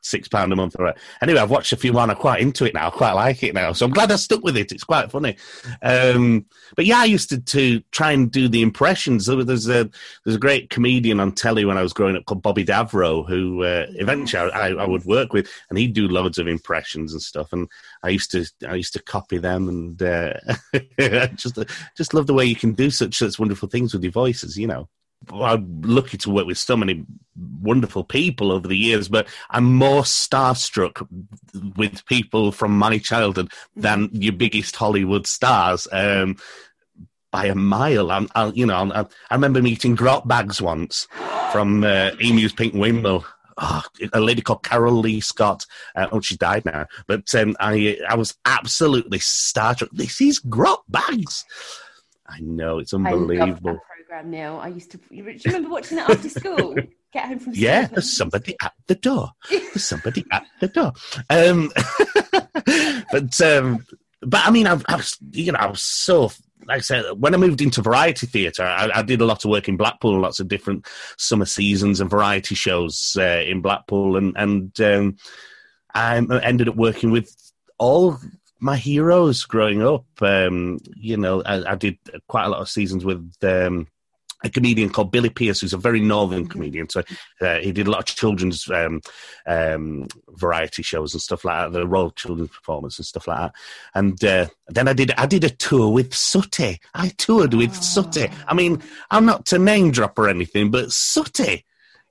six 0.02 0.28
pound 0.28 0.52
a 0.52 0.56
month. 0.56 0.76
Or 0.78 0.94
anyway, 1.22 1.40
I've 1.40 1.50
watched 1.50 1.72
a 1.72 1.76
few 1.76 1.92
more. 1.92 2.02
and 2.02 2.12
I'm 2.12 2.18
quite 2.18 2.42
into 2.42 2.66
it 2.66 2.74
now. 2.74 2.88
I 2.88 2.90
quite 2.90 3.12
like 3.12 3.42
it 3.42 3.54
now. 3.54 3.72
So 3.72 3.86
I'm 3.86 3.92
glad 3.92 4.12
I 4.12 4.16
stuck 4.16 4.42
with 4.42 4.56
it. 4.56 4.70
It's 4.70 4.84
quite 4.84 5.10
funny. 5.10 5.36
Um, 5.82 6.44
but 6.76 6.84
yeah, 6.84 6.98
I 6.98 7.06
used 7.06 7.30
to, 7.30 7.40
to 7.40 7.80
try 7.90 8.12
and 8.12 8.30
do 8.30 8.48
the 8.48 8.60
impressions. 8.60 9.26
There's 9.26 9.68
a 9.68 9.90
there's 10.24 10.36
a 10.36 10.38
great 10.38 10.70
comedian 10.70 11.18
on 11.18 11.32
telly 11.32 11.64
when 11.64 11.78
I 11.78 11.82
was 11.82 11.94
growing 11.94 12.16
up 12.16 12.26
called 12.26 12.42
Bobby 12.42 12.66
Davro, 12.66 13.26
who 13.26 13.64
uh, 13.64 13.86
eventually 13.94 14.52
I, 14.52 14.68
I, 14.68 14.86
would 14.86 15.06
work 15.06 15.32
with, 15.32 15.50
and 15.70 15.78
he'd 15.78 15.94
do 15.94 16.06
loads 16.06 16.36
of 16.36 16.46
impressions 16.46 17.14
and 17.14 17.22
stuff. 17.22 17.50
And 17.52 17.66
I 18.02 18.10
used 18.10 18.30
to 18.32 18.46
I 18.68 18.74
used 18.74 18.92
to 18.92 19.02
copy 19.02 19.38
them, 19.38 19.68
and 19.68 20.02
uh, 20.02 20.34
just 21.34 21.58
just 21.96 22.14
love 22.14 22.26
the 22.26 22.34
way 22.34 22.44
you 22.44 22.56
can 22.56 22.72
do 22.72 22.90
such 22.90 23.16
such 23.16 23.38
wonderful 23.38 23.68
things 23.68 23.92
with 23.92 24.04
your 24.04 24.12
voices. 24.12 24.56
You 24.58 24.66
know. 24.66 24.88
I'm 25.32 25.82
lucky 25.82 26.16
to 26.18 26.30
work 26.30 26.46
with 26.46 26.58
so 26.58 26.76
many 26.76 27.04
wonderful 27.60 28.04
people 28.04 28.52
over 28.52 28.68
the 28.68 28.76
years, 28.76 29.08
but 29.08 29.26
I'm 29.50 29.74
more 29.74 30.02
starstruck 30.02 31.06
with 31.76 32.04
people 32.06 32.52
from 32.52 32.78
my 32.78 32.98
childhood 32.98 33.50
than 33.74 34.08
your 34.12 34.32
biggest 34.32 34.76
Hollywood 34.76 35.26
stars. 35.26 35.88
Um, 35.92 36.36
by 37.32 37.46
a 37.46 37.54
mile. 37.54 38.10
I'm, 38.10 38.28
I, 38.34 38.46
you 38.46 38.64
know, 38.64 38.90
I, 38.94 39.00
I 39.00 39.34
remember 39.34 39.60
meeting 39.60 39.94
Grot 39.94 40.26
Bags 40.26 40.62
once 40.62 41.06
from 41.52 41.84
uh, 41.84 42.12
Emu's 42.22 42.54
Pink 42.54 42.72
Windmill. 42.72 43.26
Oh, 43.58 43.82
a 44.14 44.20
lady 44.20 44.40
called 44.40 44.62
Carol 44.62 44.94
Lee 44.94 45.20
Scott. 45.20 45.66
Uh, 45.94 46.06
oh, 46.12 46.20
she 46.20 46.36
died 46.36 46.64
now. 46.64 46.86
But 47.06 47.34
um, 47.34 47.54
I, 47.60 47.98
I 48.08 48.14
was 48.14 48.36
absolutely 48.46 49.18
starstruck. 49.18 49.88
This 49.92 50.20
is 50.20 50.38
Grot 50.38 50.84
Bags. 50.88 51.44
I 52.26 52.40
know 52.40 52.78
it's 52.78 52.94
unbelievable 52.94 53.80
program, 54.06 54.30
Neil. 54.30 54.58
I 54.62 54.68
used 54.68 54.90
to. 54.92 54.98
Do 54.98 55.04
you 55.10 55.38
remember 55.46 55.70
watching 55.70 55.98
it 55.98 56.08
after 56.08 56.28
school? 56.28 56.74
Get 57.12 57.26
home 57.26 57.38
from 57.38 57.54
school. 57.54 57.64
Yeah, 57.64 57.86
there's 57.86 58.16
somebody 58.16 58.56
at 58.62 58.72
the 58.86 58.94
door. 58.94 59.30
There's 59.50 59.84
somebody 59.84 60.24
at 60.32 60.44
the 60.60 60.68
door. 60.68 60.92
Um, 61.30 61.72
but 63.12 63.40
um, 63.40 63.84
but 64.20 64.46
I 64.46 64.50
mean, 64.50 64.66
I, 64.66 64.80
I 64.88 64.96
was 64.96 65.16
you 65.32 65.52
know 65.52 65.58
I 65.58 65.66
was 65.66 65.82
so 65.82 66.30
like 66.66 66.78
I 66.78 66.80
said, 66.80 67.04
when 67.18 67.34
I 67.34 67.36
moved 67.36 67.60
into 67.60 67.80
variety 67.80 68.26
theatre, 68.26 68.64
I, 68.64 68.90
I, 68.92 69.02
did 69.02 69.20
a 69.20 69.24
lot 69.24 69.44
of 69.44 69.50
work 69.50 69.68
in 69.68 69.76
Blackpool, 69.76 70.18
lots 70.18 70.40
of 70.40 70.48
different 70.48 70.88
summer 71.16 71.44
seasons 71.44 72.00
and 72.00 72.10
variety 72.10 72.56
shows 72.56 73.16
uh, 73.20 73.42
in 73.46 73.60
Blackpool, 73.60 74.16
and 74.16 74.36
and 74.36 74.80
um, 74.80 75.16
I 75.94 76.16
ended 76.16 76.68
up 76.68 76.76
working 76.76 77.10
with 77.10 77.34
all 77.78 78.18
my 78.58 78.76
heroes 78.76 79.44
growing 79.44 79.82
up. 79.82 80.06
Um, 80.20 80.78
you 80.96 81.16
know, 81.16 81.42
I, 81.42 81.72
I, 81.72 81.74
did 81.74 81.98
quite 82.26 82.46
a 82.46 82.48
lot 82.48 82.62
of 82.62 82.70
seasons 82.70 83.04
with 83.04 83.32
um, 83.42 83.86
a 84.46 84.50
comedian 84.50 84.90
called 84.90 85.12
Billy 85.12 85.28
Pearce, 85.30 85.60
who's 85.60 85.72
a 85.72 85.78
very 85.78 86.00
northern 86.00 86.42
mm-hmm. 86.42 86.50
comedian. 86.50 86.88
So 86.88 87.02
uh, 87.40 87.58
he 87.58 87.72
did 87.72 87.86
a 87.86 87.90
lot 87.90 88.08
of 88.08 88.16
children's 88.16 88.70
um, 88.70 89.00
um, 89.46 90.06
variety 90.30 90.82
shows 90.82 91.12
and 91.12 91.22
stuff 91.22 91.44
like 91.44 91.72
that, 91.72 91.78
the 91.78 91.86
Royal 91.86 92.10
Children's 92.10 92.50
Performance 92.50 92.98
and 92.98 93.06
stuff 93.06 93.28
like 93.28 93.38
that. 93.38 93.52
And 93.94 94.24
uh, 94.24 94.46
then 94.68 94.88
I 94.88 94.92
did 94.92 95.12
I 95.12 95.26
did 95.26 95.44
a 95.44 95.50
tour 95.50 95.92
with 95.92 96.14
Sooty. 96.14 96.80
I 96.94 97.08
toured 97.10 97.54
with 97.54 97.76
oh. 97.76 97.80
Sooty. 97.80 98.30
I 98.46 98.54
mean, 98.54 98.82
I'm 99.10 99.26
not 99.26 99.46
to 99.46 99.58
name 99.58 99.90
drop 99.90 100.18
or 100.18 100.28
anything, 100.28 100.70
but 100.70 100.92
Sooty 100.92 101.64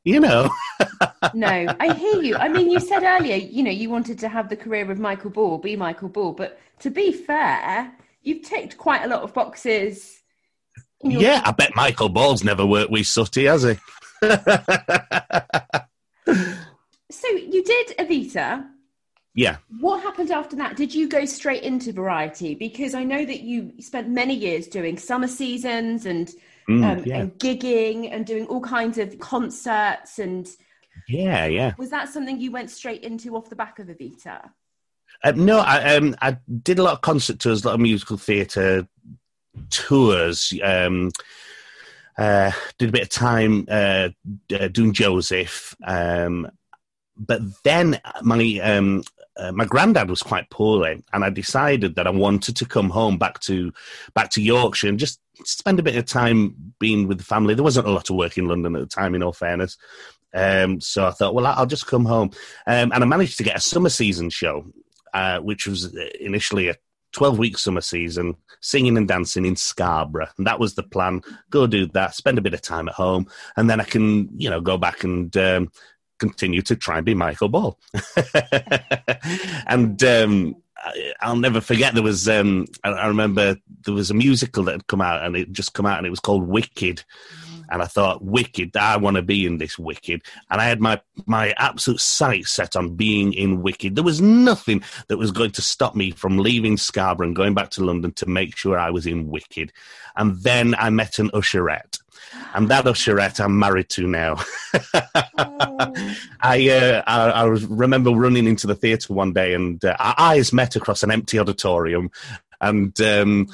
you 0.06 0.20
know. 0.20 0.50
no, 1.34 1.48
I 1.48 1.94
hear 1.96 2.22
you. 2.22 2.36
I 2.38 2.48
mean, 2.48 2.70
you 2.70 2.80
said 2.80 3.04
earlier, 3.04 3.36
you 3.36 3.64
know, 3.64 3.72
you 3.72 3.90
wanted 3.90 4.20
to 4.20 4.30
have 4.30 4.50
the 4.50 4.56
career 4.56 4.90
of 4.90 5.00
Michael 5.00 5.32
Ball, 5.32 5.58
be 5.58 5.76
Michael 5.76 6.10
Ball, 6.10 6.32
but 6.32 6.60
to 6.80 6.90
be 6.90 7.12
fair, 7.12 7.92
you've 8.22 8.44
ticked 8.44 8.78
quite 8.78 9.04
a 9.04 9.08
lot 9.08 9.24
of 9.24 9.34
boxes. 9.34 10.22
Yeah, 11.06 11.42
I 11.46 11.52
bet 11.52 11.76
Michael 11.76 12.10
Ball's 12.10 12.44
never 12.44 12.66
worked 12.66 12.92
with 12.92 13.08
Sooty, 13.08 13.46
has 13.46 13.64
he? 13.64 13.76
so 17.12 17.28
you 17.30 17.64
did 17.64 17.88
Evita. 18.00 18.66
Yeah. 19.36 19.58
What 19.80 20.02
happened 20.02 20.32
after 20.32 20.56
that? 20.56 20.78
Did 20.78 20.96
you 20.96 21.10
go 21.10 21.26
straight 21.26 21.64
into 21.64 21.92
variety? 21.92 22.56
Because 22.56 22.94
I 22.96 23.04
know 23.04 23.26
that 23.26 23.42
you 23.42 23.74
spent 23.80 24.10
many 24.10 24.34
years 24.34 24.68
doing 24.68 24.98
summer 24.98 25.28
seasons 25.28 26.06
and 26.06 26.32
mm, 26.70 26.84
um, 26.84 27.04
yeah. 27.06 27.18
and 27.20 27.32
gigging 27.34 28.14
and 28.14 28.26
doing 28.26 28.46
all 28.48 28.62
kinds 28.62 28.98
of 28.98 29.20
concerts 29.20 30.20
and 30.20 30.48
yeah, 31.10 31.46
yeah. 31.46 31.74
Was 31.78 31.90
that 31.90 32.10
something 32.10 32.40
you 32.40 32.52
went 32.52 32.72
straight 32.72 33.04
into 33.04 33.36
off 33.36 33.50
the 33.50 33.56
back 33.56 33.80
of 33.80 33.88
Evita? 33.88 34.50
Uh, 35.24 35.34
no, 35.36 35.60
I 35.60 35.96
um, 35.96 36.16
I 36.22 36.38
did 36.64 36.80
a 36.80 36.84
lot 36.84 36.94
of 36.94 37.02
concert 37.02 37.40
tours, 37.40 37.64
a 37.64 37.68
lot 37.68 37.76
of 37.76 37.82
musical 37.82 38.18
theatre 38.18 38.88
tours. 39.70 40.54
Um, 40.64 41.12
uh, 42.18 42.52
did 42.78 42.90
a 42.90 42.92
bit 42.94 43.02
of 43.02 43.10
time 43.10 43.66
uh, 43.70 44.10
uh, 44.58 44.68
doing 44.70 44.94
Joseph, 44.94 45.76
um, 45.86 46.50
but 47.18 47.42
then 47.64 48.00
my 48.22 48.60
um, 48.64 49.04
uh, 49.38 49.52
my 49.52 49.66
granddad 49.66 50.10
was 50.10 50.24
quite 50.24 50.50
poorly, 50.50 51.04
and 51.12 51.26
I 51.26 51.30
decided 51.30 51.96
that 51.96 52.08
I 52.08 52.12
wanted 52.12 52.56
to 52.58 52.66
come 52.66 52.90
home 52.90 53.18
back 53.18 53.40
to 53.42 53.74
back 54.14 54.30
to 54.32 54.42
Yorkshire 54.42 54.88
and 54.88 55.00
just 55.00 55.20
spend 55.44 55.80
a 55.80 55.84
bit 55.84 55.98
of 55.98 56.06
time 56.06 56.74
being 56.80 57.08
with 57.08 57.18
the 57.18 57.24
family. 57.26 57.54
There 57.54 57.64
wasn't 57.64 57.88
a 57.88 57.92
lot 57.92 58.10
of 58.10 58.16
work 58.16 58.38
in 58.38 58.48
London 58.48 58.76
at 58.76 58.80
the 58.80 58.88
time, 58.88 59.14
in 59.14 59.24
all 59.24 59.34
fairness. 59.34 59.78
Um, 60.34 60.82
so 60.82 61.08
I 61.08 61.12
thought, 61.12 61.34
well, 61.34 61.48
I'll 61.48 61.66
just 61.66 61.88
come 61.88 62.06
home, 62.06 62.32
um, 62.66 62.92
and 62.94 63.04
I 63.04 63.06
managed 63.06 63.38
to 63.38 63.44
get 63.44 63.58
a 63.58 63.62
summer 63.62 63.90
season 63.90 64.30
show, 64.30 64.66
uh, 65.14 65.40
which 65.40 65.68
was 65.68 65.94
initially 66.20 66.70
a 66.70 66.76
12 67.16 67.40
week 67.40 67.58
summer 67.58 67.82
season, 67.82 68.36
singing 68.60 68.98
and 68.98 69.08
dancing 69.08 69.46
in 69.46 69.56
Scarborough. 69.56 70.28
And 70.38 70.46
that 70.46 70.60
was 70.60 70.76
the 70.76 70.84
plan. 70.84 71.22
Go 71.50 71.66
do 71.66 71.86
that, 71.88 72.14
spend 72.14 72.38
a 72.38 72.42
bit 72.42 72.54
of 72.54 72.62
time 72.62 72.90
at 72.90 72.96
home, 72.96 73.28
and 73.56 73.70
then 73.70 73.80
I 73.80 73.86
can, 73.86 74.30
you 74.38 74.50
know, 74.50 74.60
go 74.60 74.78
back 74.78 75.06
and 75.06 75.36
um, 75.38 75.72
continue 76.20 76.62
to 76.64 76.76
try 76.76 76.98
and 76.98 77.06
be 77.06 77.14
Michael 77.14 77.48
Ball. 77.48 77.80
and 79.68 80.04
um, 80.04 80.56
I'll 81.22 81.38
never 81.38 81.62
forget 81.62 81.94
there 81.94 82.04
was 82.04 82.28
um, 82.28 82.66
I, 82.84 83.08
remember 83.08 83.56
there 83.86 83.94
was 83.94 84.12
a 84.12 84.14
musical 84.14 84.64
that 84.66 84.74
had 84.74 84.88
come 84.88 85.02
out 85.02 85.24
and 85.24 85.38
it 85.38 85.54
just 85.54 85.74
come 85.74 85.86
out 85.86 85.98
and 85.98 86.06
it 86.06 86.12
was 86.12 86.20
called 86.20 86.48
Wicked. 86.48 87.04
And 87.70 87.82
I 87.82 87.86
thought, 87.86 88.24
Wicked, 88.24 88.76
I 88.78 88.98
want 88.98 89.16
to 89.16 89.22
be 89.22 89.46
in 89.46 89.58
this 89.58 89.78
Wicked. 89.78 90.22
And 90.50 90.62
I 90.62 90.66
had 90.66 90.80
my, 90.80 91.02
my 91.26 91.54
absolute 91.58 92.00
sight 92.00 92.46
set 92.46 92.76
on 92.76 92.96
being 92.96 93.34
in 93.34 93.62
Wicked. 93.62 93.96
There 93.96 94.04
was 94.04 94.22
nothing 94.22 94.84
that 95.08 95.18
was 95.18 95.32
going 95.32 95.52
to 95.52 95.62
stop 95.62 95.96
me 95.96 96.12
from 96.12 96.38
leaving 96.38 96.78
Scarborough 96.78 97.28
and 97.28 97.36
going 97.36 97.54
back 97.54 97.70
to 97.72 97.84
London 97.84 98.12
to 98.14 98.26
make 98.26 98.56
sure 98.56 98.78
I 98.78 98.90
was 98.90 99.08
in 99.08 99.30
Wicked. 99.30 99.72
And 100.16 100.38
then 100.38 100.76
I 100.76 100.90
met 100.90 101.20
an 101.20 101.30
usherette 101.32 102.00
and 102.54 102.70
that 102.70 102.86
usherette 102.86 103.40
I'm 103.40 103.60
married 103.60 103.90
to 103.90 104.08
now. 104.08 104.38
oh. 105.38 105.94
I, 106.42 106.70
uh, 106.70 107.04
I, 107.06 107.30
I 107.30 107.44
remember 107.46 108.12
running 108.12 108.48
into 108.48 108.68
the 108.68 108.76
theatre 108.76 109.14
one 109.14 109.34
day, 109.34 109.54
and 109.54 109.84
uh, 109.84 109.96
our 110.00 110.16
eyes 110.18 110.54
met 110.54 110.76
across 110.76 111.04
an 111.04 111.12
empty 111.12 111.40
auditorium, 111.40 112.12
and 112.62 113.00
um, 113.02 113.48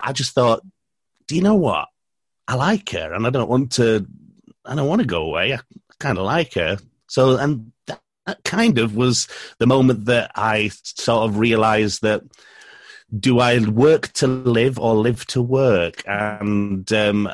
I 0.00 0.12
just 0.12 0.34
thought, 0.34 0.64
do 1.26 1.36
you 1.36 1.42
know 1.42 1.54
what? 1.54 1.88
I 2.48 2.54
like 2.54 2.90
her, 2.90 3.12
and 3.12 3.26
I 3.26 3.30
don't 3.30 3.48
want 3.48 3.72
to. 3.72 4.06
I 4.64 4.74
don't 4.74 4.88
want 4.88 5.00
to 5.00 5.06
go 5.06 5.22
away. 5.22 5.54
I 5.54 5.60
kind 5.98 6.18
of 6.18 6.24
like 6.24 6.54
her. 6.54 6.78
So, 7.08 7.36
and 7.36 7.72
that, 7.86 8.00
that 8.26 8.44
kind 8.44 8.78
of 8.78 8.94
was 8.94 9.28
the 9.58 9.66
moment 9.66 10.06
that 10.06 10.30
I 10.34 10.70
sort 10.82 11.28
of 11.28 11.38
realised 11.38 12.02
that 12.02 12.22
do 13.18 13.40
I 13.40 13.58
work 13.58 14.12
to 14.14 14.26
live 14.26 14.78
or 14.78 14.94
live 14.94 15.26
to 15.28 15.42
work? 15.42 16.02
And 16.06 16.90
um, 16.92 17.28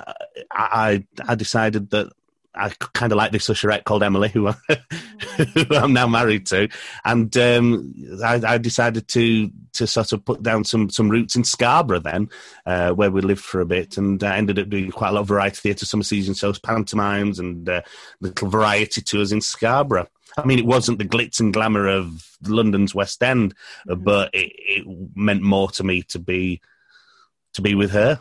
I, 0.52 1.04
I 1.26 1.34
decided 1.34 1.90
that 1.90 2.12
I 2.56 2.70
kind 2.94 3.12
of 3.12 3.16
like 3.16 3.32
this 3.32 3.48
usherette 3.48 3.84
called 3.84 4.02
Emily, 4.02 4.28
who, 4.28 4.48
I, 4.48 4.54
who 5.54 5.74
I'm 5.74 5.92
now 5.92 6.06
married 6.06 6.46
to, 6.46 6.68
and 7.04 7.36
um, 7.36 7.94
I, 8.24 8.40
I, 8.46 8.58
decided 8.58 9.08
to 9.08 9.50
to 9.74 9.86
sort 9.86 10.12
of 10.12 10.24
put 10.24 10.42
down 10.42 10.64
some 10.64 10.90
some 10.90 11.08
roots 11.08 11.36
in 11.36 11.44
Scarborough 11.44 12.00
then, 12.00 12.28
uh, 12.64 12.90
where 12.92 13.10
we 13.10 13.20
lived 13.20 13.44
for 13.44 13.60
a 13.60 13.66
bit, 13.66 13.96
and 13.96 14.22
I 14.24 14.36
ended 14.36 14.58
up 14.58 14.68
doing 14.68 14.90
quite 14.90 15.10
a 15.10 15.12
lot 15.12 15.20
of 15.20 15.28
variety 15.28 15.56
theatre, 15.56 15.86
summer 15.86 16.04
season 16.04 16.34
shows, 16.34 16.58
pantomimes, 16.58 17.38
and 17.38 17.68
uh, 17.68 17.82
little 18.20 18.48
variety 18.48 19.02
tours 19.02 19.32
in 19.32 19.40
Scarborough. 19.40 20.08
I 20.38 20.44
mean, 20.44 20.58
it 20.58 20.66
wasn't 20.66 20.98
the 20.98 21.04
glitz 21.04 21.40
and 21.40 21.52
glamour 21.52 21.88
of 21.88 22.36
London's 22.42 22.94
West 22.94 23.22
End, 23.22 23.54
mm-hmm. 23.88 24.02
but 24.02 24.34
it, 24.34 24.52
it, 24.56 24.86
meant 25.14 25.42
more 25.42 25.70
to 25.72 25.84
me 25.84 26.02
to 26.02 26.18
be 26.18 26.60
to 27.54 27.62
be 27.62 27.74
with 27.74 27.90
her. 27.92 28.20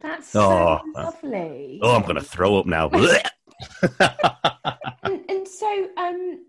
That's 0.00 0.28
so 0.28 0.40
oh, 0.42 0.80
lovely. 0.94 1.80
Oh, 1.82 1.94
I'm 1.94 2.02
going 2.02 2.16
to 2.16 2.22
throw 2.22 2.58
up 2.58 2.66
now. 2.66 2.90
and, 5.02 5.24
and, 5.28 5.48
so, 5.48 5.88
um, 5.96 6.44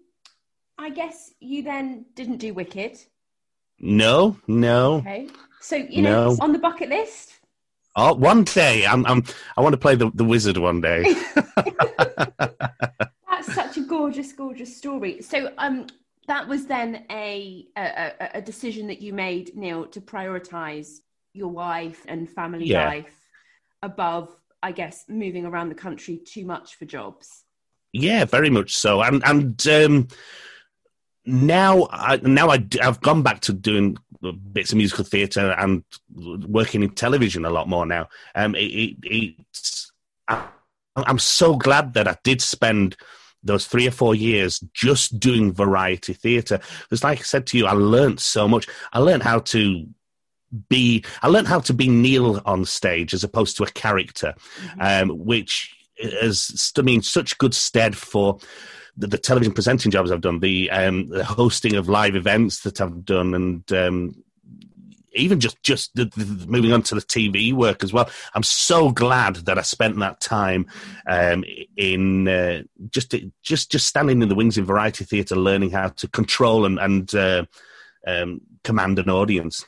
I 0.78 0.90
guess 0.90 1.32
you 1.40 1.64
then 1.64 2.06
didn't 2.16 2.38
do 2.38 2.54
Wicked. 2.54 3.00
No, 3.80 4.38
no. 4.48 4.96
Okay. 4.96 5.28
So 5.62 5.76
you 5.76 6.02
know, 6.02 6.34
no. 6.34 6.38
on 6.42 6.54
the 6.54 6.60
bucket 6.60 6.90
list. 6.90 7.34
Oh, 7.96 8.14
one 8.14 8.44
day 8.44 8.86
I'm, 8.86 9.06
I'm 9.06 9.24
I 9.58 9.62
want 9.62 9.74
to 9.74 9.78
play 9.78 9.96
the, 9.96 10.12
the 10.14 10.24
wizard 10.24 10.58
one 10.58 10.82
day. 10.82 11.04
That's 12.38 13.54
such 13.54 13.78
a 13.78 13.82
gorgeous, 13.82 14.32
gorgeous 14.34 14.76
story. 14.76 15.22
So, 15.22 15.52
um, 15.58 15.88
that 16.28 16.48
was 16.48 16.68
then 16.68 17.06
a, 17.10 17.66
a, 17.76 18.12
a 18.36 18.42
decision 18.42 18.86
that 18.88 19.02
you 19.02 19.14
made, 19.14 19.56
Neil, 19.56 19.88
to 19.88 20.00
prioritize 20.00 21.00
your 21.34 21.48
wife 21.48 22.06
and 22.08 22.30
family 22.30 22.66
yeah. 22.66 22.88
life 22.88 23.28
above, 23.82 24.36
I 24.62 24.72
guess, 24.72 25.06
moving 25.08 25.46
around 25.46 25.70
the 25.70 25.76
country 25.76 26.18
too 26.18 26.46
much 26.46 26.76
for 26.76 26.86
jobs. 26.86 27.44
Yeah, 27.94 28.26
very 28.26 28.50
much 28.50 28.76
so. 28.76 29.02
And 29.02 29.24
and 29.26 29.68
um, 29.68 30.08
now, 31.26 31.88
I, 31.92 32.18
now 32.18 32.50
I, 32.50 32.66
I've 32.82 33.02
gone 33.02 33.24
back 33.24 33.42
to 33.42 33.54
doing 33.54 33.98
bits 34.52 34.72
of 34.72 34.78
musical 34.78 35.06
theatre 35.06 35.52
and 35.52 35.84
working 36.48 36.84
in 36.84 36.90
television 36.90 37.46
a 37.46 37.50
lot 37.50 37.70
more 37.70 37.86
now. 37.86 38.10
Um, 38.36 38.56
it, 38.56 38.60
it, 38.60 38.98
it's 39.04 39.92
I, 40.28 40.46
I'm 40.96 41.20
so 41.20 41.56
glad 41.56 41.94
that 41.94 42.08
I 42.08 42.18
did 42.24 42.42
spend 42.42 42.98
those 43.42 43.66
three 43.66 43.88
or 43.88 43.92
four 43.92 44.16
years 44.16 44.60
just 44.74 45.20
doing 45.20 45.54
variety 45.54 46.14
theatre. 46.14 46.60
Because, 46.84 47.04
like 47.04 47.20
I 47.20 47.24
said 47.24 47.48
to 47.48 47.58
you, 47.58 47.66
I 47.66 47.72
learned 47.72 48.20
so 48.20 48.48
much. 48.48 48.68
I 48.92 49.00
learned 49.00 49.24
how 49.24 49.40
to 49.40 49.88
be, 50.68 51.04
I 51.22 51.28
learned 51.28 51.48
how 51.48 51.60
to 51.60 51.74
be 51.74 51.88
Neil 51.88 52.42
on 52.46 52.66
stage 52.66 53.14
as 53.14 53.24
opposed 53.24 53.58
to 53.58 53.64
a 53.64 53.72
character, 53.72 54.34
mm-hmm. 54.62 55.12
um, 55.12 55.18
which 55.18 55.76
has 56.22 56.42
stood 56.42 56.86
me 56.86 56.96
in 56.96 57.02
such 57.02 57.38
good 57.38 57.54
stead 57.54 57.98
for. 57.98 58.40
The, 58.98 59.08
the 59.08 59.18
television 59.18 59.54
presenting 59.54 59.92
jobs 59.92 60.12
I've 60.12 60.20
done, 60.20 60.42
the, 60.42 60.70
um, 60.72 61.08
the 61.08 61.24
hosting 61.24 61.76
of 61.76 61.88
live 61.88 62.18
events 62.18 62.64
that 62.64 62.82
I've 62.82 63.06
done, 63.06 63.34
and 63.34 63.72
um, 63.72 64.24
even 65.14 65.40
just 65.40 65.62
just 65.64 65.96
the, 65.96 66.06
the, 66.06 66.46
moving 66.48 66.74
on 66.74 66.82
to 66.84 66.96
the 66.96 67.02
TV 67.02 67.54
work 67.54 67.84
as 67.84 67.94
well. 67.94 68.10
I'm 68.34 68.44
so 68.44 68.90
glad 68.92 69.38
that 69.38 69.58
I 69.58 69.62
spent 69.62 69.98
that 70.00 70.20
time 70.20 70.68
um, 71.08 71.44
in 71.78 72.28
uh, 72.28 72.64
just 72.90 73.16
just 73.42 73.72
just 73.72 73.88
standing 73.88 74.22
in 74.22 74.30
the 74.30 74.36
wings 74.36 74.58
in 74.58 74.66
variety 74.66 75.06
theatre, 75.06 75.36
learning 75.36 75.72
how 75.72 75.90
to 75.90 76.08
control 76.08 76.66
and 76.66 76.80
and 76.80 77.14
uh, 77.16 77.46
um, 78.08 78.42
command 78.64 79.00
an 79.00 79.10
audience. 79.10 79.66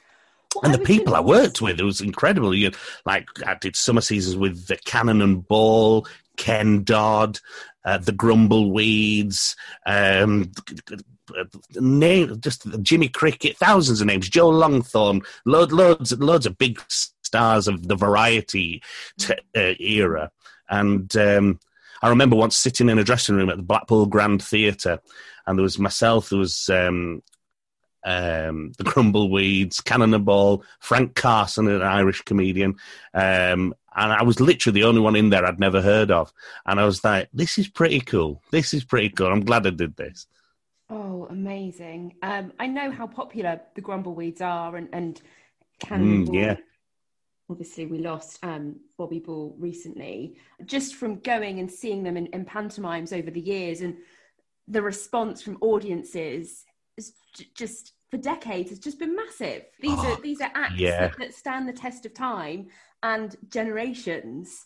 Well, 0.55 0.65
and 0.65 0.73
the 0.73 0.85
people 0.85 1.15
I 1.15 1.21
worked 1.21 1.61
with, 1.61 1.79
it 1.79 1.83
was 1.83 2.01
incredible. 2.01 2.53
You 2.53 2.71
like 3.05 3.27
I 3.45 3.55
did 3.55 3.75
summer 3.75 4.01
seasons 4.01 4.35
with 4.35 4.67
the 4.67 4.77
Cannon 4.77 5.21
and 5.21 5.47
Ball, 5.47 6.05
Ken 6.37 6.83
Dodd, 6.83 7.39
uh, 7.85 7.97
the 7.97 8.11
Grumbleweeds, 8.11 9.55
um, 9.85 10.51
name 11.75 12.39
just 12.41 12.65
Jimmy 12.81 13.07
Cricket, 13.07 13.57
thousands 13.57 14.01
of 14.01 14.07
names, 14.07 14.29
Joe 14.29 14.51
Longthorne, 14.51 15.25
load, 15.45 15.71
loads, 15.71 16.11
loads 16.19 16.45
of 16.45 16.57
big 16.57 16.81
stars 16.89 17.67
of 17.67 17.87
the 17.87 17.95
variety 17.95 18.81
t- 19.17 19.33
uh, 19.55 19.73
era, 19.79 20.31
and 20.69 21.15
um, 21.15 21.59
I 22.01 22.09
remember 22.09 22.35
once 22.35 22.57
sitting 22.57 22.89
in 22.89 22.99
a 22.99 23.03
dressing 23.03 23.35
room 23.35 23.49
at 23.49 23.57
the 23.57 23.63
Blackpool 23.63 24.05
Grand 24.05 24.43
Theatre, 24.43 24.99
and 25.45 25.57
there 25.57 25.63
was 25.63 25.79
myself, 25.79 26.29
there 26.29 26.39
was 26.39 26.69
um, 26.69 27.23
um, 28.03 28.71
the 28.77 28.83
Grumbleweeds, 28.83 29.83
Cannonball, 29.83 30.63
Frank 30.79 31.15
Carson, 31.15 31.67
an 31.67 31.81
Irish 31.81 32.21
comedian, 32.21 32.75
um, 33.13 33.73
and 33.95 34.13
I 34.13 34.23
was 34.23 34.39
literally 34.39 34.79
the 34.79 34.87
only 34.87 35.01
one 35.01 35.15
in 35.15 35.29
there 35.29 35.45
I'd 35.45 35.59
never 35.59 35.81
heard 35.81 36.11
of, 36.11 36.31
and 36.65 36.79
I 36.79 36.85
was 36.85 37.03
like, 37.03 37.29
"This 37.33 37.57
is 37.57 37.67
pretty 37.67 37.99
cool. 37.99 38.41
This 38.51 38.73
is 38.73 38.83
pretty 38.83 39.09
cool. 39.09 39.27
I'm 39.27 39.45
glad 39.45 39.67
I 39.67 39.71
did 39.71 39.95
this." 39.95 40.27
Oh, 40.89 41.27
amazing! 41.29 42.15
Um, 42.21 42.53
I 42.59 42.67
know 42.67 42.91
how 42.91 43.07
popular 43.07 43.61
the 43.75 43.81
Grumbleweeds 43.81 44.41
are, 44.41 44.75
and 44.75 44.89
and 44.93 45.21
Cannonball. 45.79 46.33
Mm, 46.33 46.39
yeah. 46.39 46.57
obviously 47.49 47.85
we 47.85 47.97
lost 47.97 48.39
um, 48.43 48.77
Bobby 48.97 49.19
Ball 49.19 49.55
recently, 49.59 50.37
just 50.65 50.95
from 50.95 51.19
going 51.19 51.59
and 51.59 51.69
seeing 51.69 52.03
them 52.03 52.15
in, 52.17 52.27
in, 52.27 52.45
pantomimes 52.45 53.11
over 53.11 53.29
the 53.29 53.41
years 53.41 53.81
and 53.81 53.97
the 54.67 54.81
response 54.81 55.41
from 55.41 55.57
audiences 55.59 56.63
is 57.01 57.13
j- 57.33 57.47
just 57.55 57.93
for 58.09 58.17
decades 58.17 58.69
has 58.69 58.79
just 58.79 58.99
been 58.99 59.15
massive. 59.15 59.63
These 59.79 59.99
oh, 59.99 60.13
are 60.13 60.21
these 60.21 60.41
are 60.41 60.51
acts 60.53 60.79
yeah. 60.79 61.07
that, 61.07 61.17
that 61.19 61.33
stand 61.33 61.67
the 61.67 61.73
test 61.73 62.05
of 62.05 62.13
time 62.13 62.67
and 63.01 63.35
generations. 63.49 64.65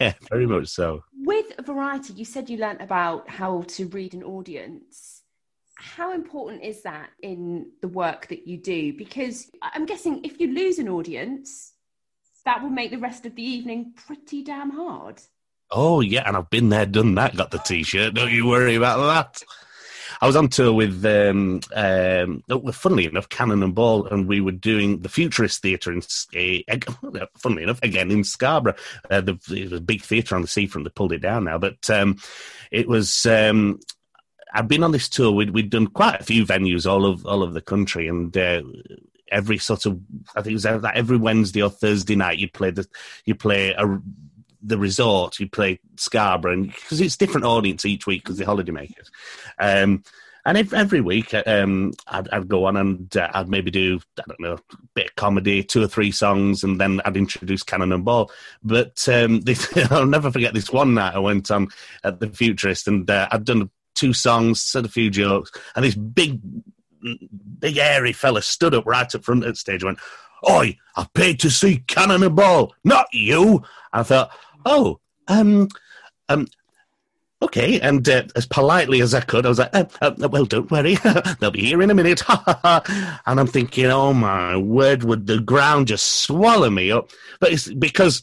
Yeah, 0.00 0.14
very 0.30 0.46
much 0.46 0.68
so. 0.68 1.04
With 1.24 1.46
variety, 1.64 2.12
you 2.14 2.24
said 2.24 2.50
you 2.50 2.58
learnt 2.58 2.82
about 2.82 3.28
how 3.28 3.62
to 3.76 3.86
read 3.88 4.14
an 4.14 4.22
audience. 4.22 5.22
How 5.78 6.12
important 6.12 6.64
is 6.64 6.82
that 6.82 7.10
in 7.22 7.70
the 7.82 7.88
work 7.88 8.28
that 8.28 8.46
you 8.46 8.56
do? 8.58 8.92
Because 8.92 9.50
I'm 9.62 9.86
guessing 9.86 10.24
if 10.24 10.40
you 10.40 10.52
lose 10.52 10.78
an 10.78 10.88
audience, 10.88 11.74
that 12.44 12.62
will 12.62 12.70
make 12.70 12.90
the 12.90 12.98
rest 12.98 13.26
of 13.26 13.34
the 13.36 13.42
evening 13.42 13.92
pretty 14.06 14.42
damn 14.42 14.70
hard. 14.70 15.20
Oh 15.70 16.00
yeah, 16.00 16.24
and 16.26 16.36
I've 16.36 16.50
been 16.50 16.68
there, 16.68 16.86
done 16.86 17.14
that. 17.16 17.36
Got 17.36 17.50
the 17.50 17.58
t-shirt. 17.58 18.14
Don't 18.14 18.32
you 18.32 18.46
worry 18.46 18.74
about 18.74 18.98
that. 18.98 19.42
I 20.20 20.26
was 20.26 20.36
on 20.36 20.48
tour 20.48 20.72
with, 20.72 21.04
um, 21.04 21.60
um, 21.74 22.42
oh, 22.50 22.72
funnily 22.72 23.06
enough, 23.06 23.28
Cannon 23.28 23.62
and 23.62 23.74
Ball, 23.74 24.06
and 24.06 24.26
we 24.26 24.40
were 24.40 24.52
doing 24.52 25.00
the 25.00 25.08
Futurist 25.08 25.62
Theatre 25.62 25.92
in, 25.92 26.00
uh, 26.00 27.26
funnily 27.36 27.62
enough, 27.62 27.82
again 27.82 28.10
in 28.10 28.24
Scarborough. 28.24 28.74
Uh, 29.10 29.20
the, 29.20 29.38
it 29.50 29.70
was 29.70 29.72
a 29.72 29.80
big 29.80 30.02
theatre 30.02 30.34
on 30.34 30.42
the 30.42 30.48
seafront. 30.48 30.84
They 30.84 30.90
pulled 30.90 31.12
it 31.12 31.22
down 31.22 31.44
now, 31.44 31.58
but 31.58 31.88
um, 31.90 32.16
it 32.70 32.88
was. 32.88 33.26
Um, 33.26 33.80
I've 34.54 34.68
been 34.68 34.84
on 34.84 34.92
this 34.92 35.08
tour. 35.08 35.32
We'd, 35.32 35.50
we'd 35.50 35.70
done 35.70 35.88
quite 35.88 36.20
a 36.20 36.24
few 36.24 36.46
venues 36.46 36.90
all 36.90 37.04
of 37.04 37.26
all 37.26 37.42
of 37.42 37.52
the 37.52 37.60
country, 37.60 38.08
and 38.08 38.34
uh, 38.36 38.62
every 39.30 39.58
sort 39.58 39.86
of 39.86 40.00
I 40.34 40.42
think 40.42 40.52
it 40.52 40.64
was 40.64 40.66
every 40.66 41.16
Wednesday 41.16 41.62
or 41.62 41.70
Thursday 41.70 42.16
night 42.16 42.38
you 42.38 42.48
play 42.48 42.70
the 42.70 42.86
you 43.24 43.34
play 43.34 43.74
a 43.76 44.00
the 44.66 44.78
resort 44.78 45.38
you 45.38 45.48
play 45.48 45.78
Scarborough 45.96 46.64
because 46.64 47.00
it's 47.00 47.16
different 47.16 47.46
audience 47.46 47.84
each 47.84 48.06
week 48.06 48.24
because 48.24 48.38
the 48.38 48.44
holidaymakers. 48.44 49.10
Um, 49.58 50.02
and 50.44 50.56
if, 50.56 50.72
every 50.72 51.00
week, 51.00 51.34
um, 51.46 51.92
I'd, 52.06 52.28
I'd, 52.28 52.48
go 52.48 52.66
on 52.66 52.76
and 52.76 53.16
uh, 53.16 53.28
I'd 53.34 53.48
maybe 53.48 53.72
do, 53.72 53.98
I 54.18 54.22
don't 54.28 54.40
know, 54.40 54.52
a 54.52 54.76
bit 54.94 55.08
of 55.08 55.16
comedy, 55.16 55.64
two 55.64 55.82
or 55.82 55.88
three 55.88 56.12
songs, 56.12 56.62
and 56.62 56.80
then 56.80 57.00
I'd 57.04 57.16
introduce 57.16 57.64
Cannon 57.64 57.92
and 57.92 58.04
Ball. 58.04 58.30
But 58.62 59.08
um, 59.08 59.40
this, 59.42 59.76
I'll 59.90 60.06
never 60.06 60.30
forget 60.30 60.54
this 60.54 60.70
one 60.70 60.94
night 60.94 61.16
I 61.16 61.18
went 61.18 61.50
on 61.50 61.68
at 62.04 62.20
the 62.20 62.28
Futurist 62.28 62.86
and 62.86 63.10
uh, 63.10 63.26
I'd 63.32 63.44
done 63.44 63.70
two 63.96 64.12
songs, 64.12 64.62
said 64.62 64.84
a 64.84 64.88
few 64.88 65.10
jokes, 65.10 65.50
and 65.74 65.84
this 65.84 65.96
big 65.96 66.40
big 67.60 67.76
airy 67.76 68.12
fella 68.12 68.42
stood 68.42 68.74
up 68.74 68.86
right 68.86 69.14
up 69.14 69.24
front 69.24 69.44
of 69.44 69.52
the 69.52 69.56
stage 69.56 69.82
and 69.82 69.90
went, 69.90 69.98
Oi, 70.48 70.76
I 70.96 71.06
paid 71.14 71.40
to 71.40 71.50
see 71.50 71.78
Cannon 71.86 72.22
and 72.22 72.36
Ball, 72.36 72.74
not 72.84 73.06
you. 73.12 73.62
I 73.92 74.02
thought, 74.02 74.30
oh, 74.66 75.00
um, 75.28 75.68
um, 76.28 76.46
okay. 77.40 77.80
And 77.80 78.06
uh, 78.06 78.24
as 78.34 78.44
politely 78.46 79.00
as 79.00 79.14
I 79.14 79.20
could, 79.20 79.46
I 79.46 79.48
was 79.48 79.58
like, 79.58 79.74
uh, 79.74 79.86
uh, 80.02 80.28
well, 80.30 80.44
don't 80.44 80.70
worry, 80.70 80.96
they'll 81.40 81.50
be 81.50 81.64
here 81.64 81.80
in 81.80 81.90
a 81.90 81.94
minute. 81.94 82.22
and 82.28 83.40
I'm 83.40 83.46
thinking, 83.46 83.86
oh 83.86 84.12
my 84.12 84.56
word, 84.56 85.04
would 85.04 85.26
the 85.26 85.40
ground 85.40 85.88
just 85.88 86.22
swallow 86.22 86.68
me 86.68 86.90
up? 86.90 87.10
But 87.40 87.52
it's 87.52 87.72
because 87.72 88.22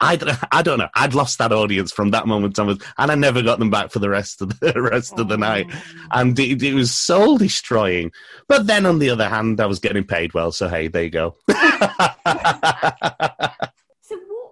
I, 0.00 0.36
I 0.52 0.62
don't 0.62 0.78
know. 0.78 0.88
I'd 0.94 1.14
lost 1.14 1.38
that 1.38 1.52
audience 1.52 1.90
from 1.90 2.12
that 2.12 2.28
moment 2.28 2.56
onwards, 2.58 2.84
and 2.98 3.10
I 3.10 3.14
never 3.16 3.42
got 3.42 3.58
them 3.58 3.70
back 3.70 3.90
for 3.90 3.98
the 3.98 4.08
rest 4.08 4.40
of 4.40 4.60
the 4.60 4.72
rest 4.80 5.14
oh. 5.16 5.22
of 5.22 5.28
the 5.28 5.36
night, 5.36 5.66
and 6.12 6.38
it, 6.38 6.62
it, 6.62 6.74
was 6.74 6.92
soul 6.92 7.36
destroying. 7.36 8.12
But 8.46 8.68
then, 8.68 8.86
on 8.86 9.00
the 9.00 9.10
other 9.10 9.28
hand, 9.28 9.60
I 9.60 9.66
was 9.66 9.80
getting 9.80 10.04
paid 10.04 10.34
well, 10.34 10.52
so 10.52 10.68
hey, 10.68 10.86
there 10.86 11.02
you 11.02 11.10
go. 11.10 11.36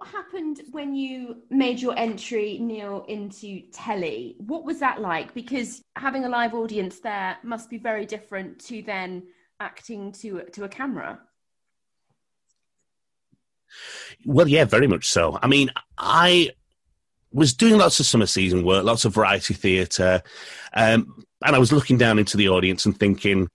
What 0.07 0.23
happened 0.23 0.61
when 0.71 0.95
you 0.95 1.37
made 1.49 1.79
your 1.79 1.97
entry, 1.97 2.57
Neil, 2.59 3.05
into 3.07 3.61
telly? 3.71 4.35
What 4.39 4.63
was 4.63 4.79
that 4.79 5.01
like? 5.01 5.33
Because 5.33 5.81
having 5.95 6.25
a 6.25 6.29
live 6.29 6.53
audience 6.53 6.99
there 6.99 7.37
must 7.43 7.69
be 7.69 7.77
very 7.77 8.05
different 8.05 8.59
to 8.65 8.81
then 8.81 9.23
acting 9.59 10.11
to 10.13 10.43
to 10.53 10.63
a 10.63 10.69
camera. 10.69 11.19
Well, 14.25 14.47
yeah, 14.47 14.65
very 14.65 14.87
much 14.87 15.07
so. 15.07 15.37
I 15.41 15.47
mean, 15.47 15.71
I 15.97 16.51
was 17.31 17.53
doing 17.53 17.77
lots 17.77 17.99
of 17.99 18.05
summer 18.05 18.25
season 18.25 18.63
work, 18.63 18.85
lots 18.85 19.05
of 19.05 19.13
variety 19.13 19.53
theatre, 19.53 20.21
um, 20.73 21.25
and 21.45 21.55
I 21.55 21.59
was 21.59 21.71
looking 21.71 21.97
down 21.97 22.17
into 22.17 22.37
the 22.37 22.49
audience 22.49 22.85
and 22.85 22.97
thinking, 22.97 23.49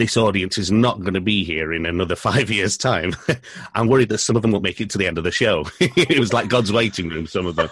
this 0.00 0.16
audience 0.16 0.56
is 0.56 0.72
not 0.72 1.00
going 1.00 1.14
to 1.14 1.20
be 1.20 1.44
here 1.44 1.72
in 1.72 1.84
another 1.86 2.16
five 2.30 2.50
years' 2.50 2.76
time. 2.76 3.14
I'm 3.74 3.86
worried 3.86 4.08
that 4.08 4.18
some 4.18 4.34
of 4.34 4.42
them 4.42 4.50
won't 4.50 4.64
make 4.64 4.80
it 4.80 4.90
to 4.90 4.98
the 4.98 5.06
end 5.06 5.18
of 5.18 5.24
the 5.24 5.30
show. 5.30 5.66
it 5.80 6.18
was 6.18 6.32
like 6.32 6.48
God's 6.48 6.72
waiting 6.72 7.08
room, 7.08 7.26
some 7.26 7.46
of 7.46 7.56
them. 7.56 7.68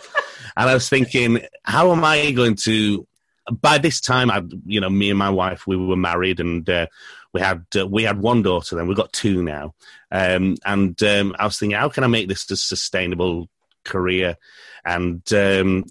and 0.56 0.70
I 0.70 0.74
was 0.74 0.88
thinking, 0.88 1.40
how 1.64 1.90
am 1.92 2.04
I 2.04 2.30
going 2.30 2.56
to? 2.56 3.06
By 3.50 3.78
this 3.78 4.02
time, 4.02 4.30
I, 4.30 4.42
you 4.66 4.78
know, 4.78 4.90
me 4.90 5.08
and 5.08 5.18
my 5.18 5.30
wife, 5.30 5.66
we 5.66 5.74
were 5.74 5.96
married, 5.96 6.38
and 6.38 6.68
uh, 6.68 6.86
we 7.32 7.40
had 7.40 7.64
uh, 7.78 7.86
we 7.86 8.02
had 8.02 8.20
one 8.20 8.42
daughter. 8.42 8.76
Then 8.76 8.86
we've 8.86 8.96
got 8.96 9.12
two 9.14 9.42
now, 9.42 9.74
um, 10.12 10.56
and 10.66 11.02
um, 11.02 11.34
I 11.38 11.46
was 11.46 11.58
thinking, 11.58 11.78
how 11.78 11.88
can 11.88 12.04
I 12.04 12.08
make 12.08 12.28
this 12.28 12.50
a 12.50 12.56
sustainable 12.56 13.48
career? 13.84 14.36
And 14.84 15.22
um, 15.32 15.84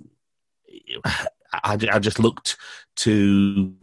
I, 1.04 1.80
I, 1.92 1.98
just 1.98 2.20
looked 2.20 2.58
to 2.98 3.74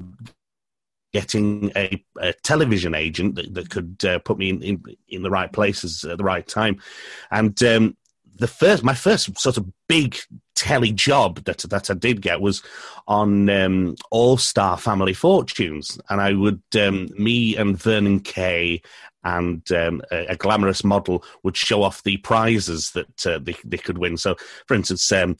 getting 1.15 1.71
a, 1.77 2.05
a 2.19 2.33
television 2.43 2.93
agent 2.93 3.37
that, 3.37 3.55
that 3.55 3.71
could 3.71 4.05
uh, 4.05 4.19
put 4.19 4.37
me 4.37 4.51
in, 4.51 4.61
in, 4.63 4.83
in, 5.09 5.23
the 5.23 5.31
right 5.31 5.53
places 5.53 6.05
at 6.05 6.19
the 6.19 6.25
right 6.25 6.45
time. 6.45 6.83
And 7.31 7.63
um, 7.63 7.97
the 8.35 8.49
first, 8.49 8.83
my 8.83 8.95
first 8.95 9.39
sort 9.39 9.57
of 9.57 9.65
big 9.89 10.17
telly 10.55 10.93
job 10.93 11.45
that 11.45 11.59
that 11.59 11.91
I 11.91 11.95
did 11.95 12.23
get 12.23 12.41
was 12.41 12.63
on 13.07 13.49
um, 13.51 13.97
All 14.11 14.37
Star 14.37 14.77
Family 14.77 15.15
Fortunes, 15.15 15.99
and 16.09 16.21
I 16.21 16.33
would 16.33 16.63
um, 16.79 17.09
me 17.19 17.57
and 17.57 17.77
Vernon 17.77 18.21
Kay 18.21 18.83
and 19.25 19.71
um, 19.73 20.03
a, 20.13 20.27
a, 20.27 20.37
glamorous 20.37 20.85
model 20.85 21.25
would 21.43 21.57
show 21.57 21.83
off 21.83 22.03
the 22.03 22.19
prizes 22.19 22.91
that 22.91 23.27
uh, 23.27 23.39
they, 23.39 23.57
they 23.65 23.79
could 23.79 23.97
win. 23.97 24.19
So, 24.19 24.37
for 24.67 24.75
instance, 24.75 25.11
um, 25.13 25.39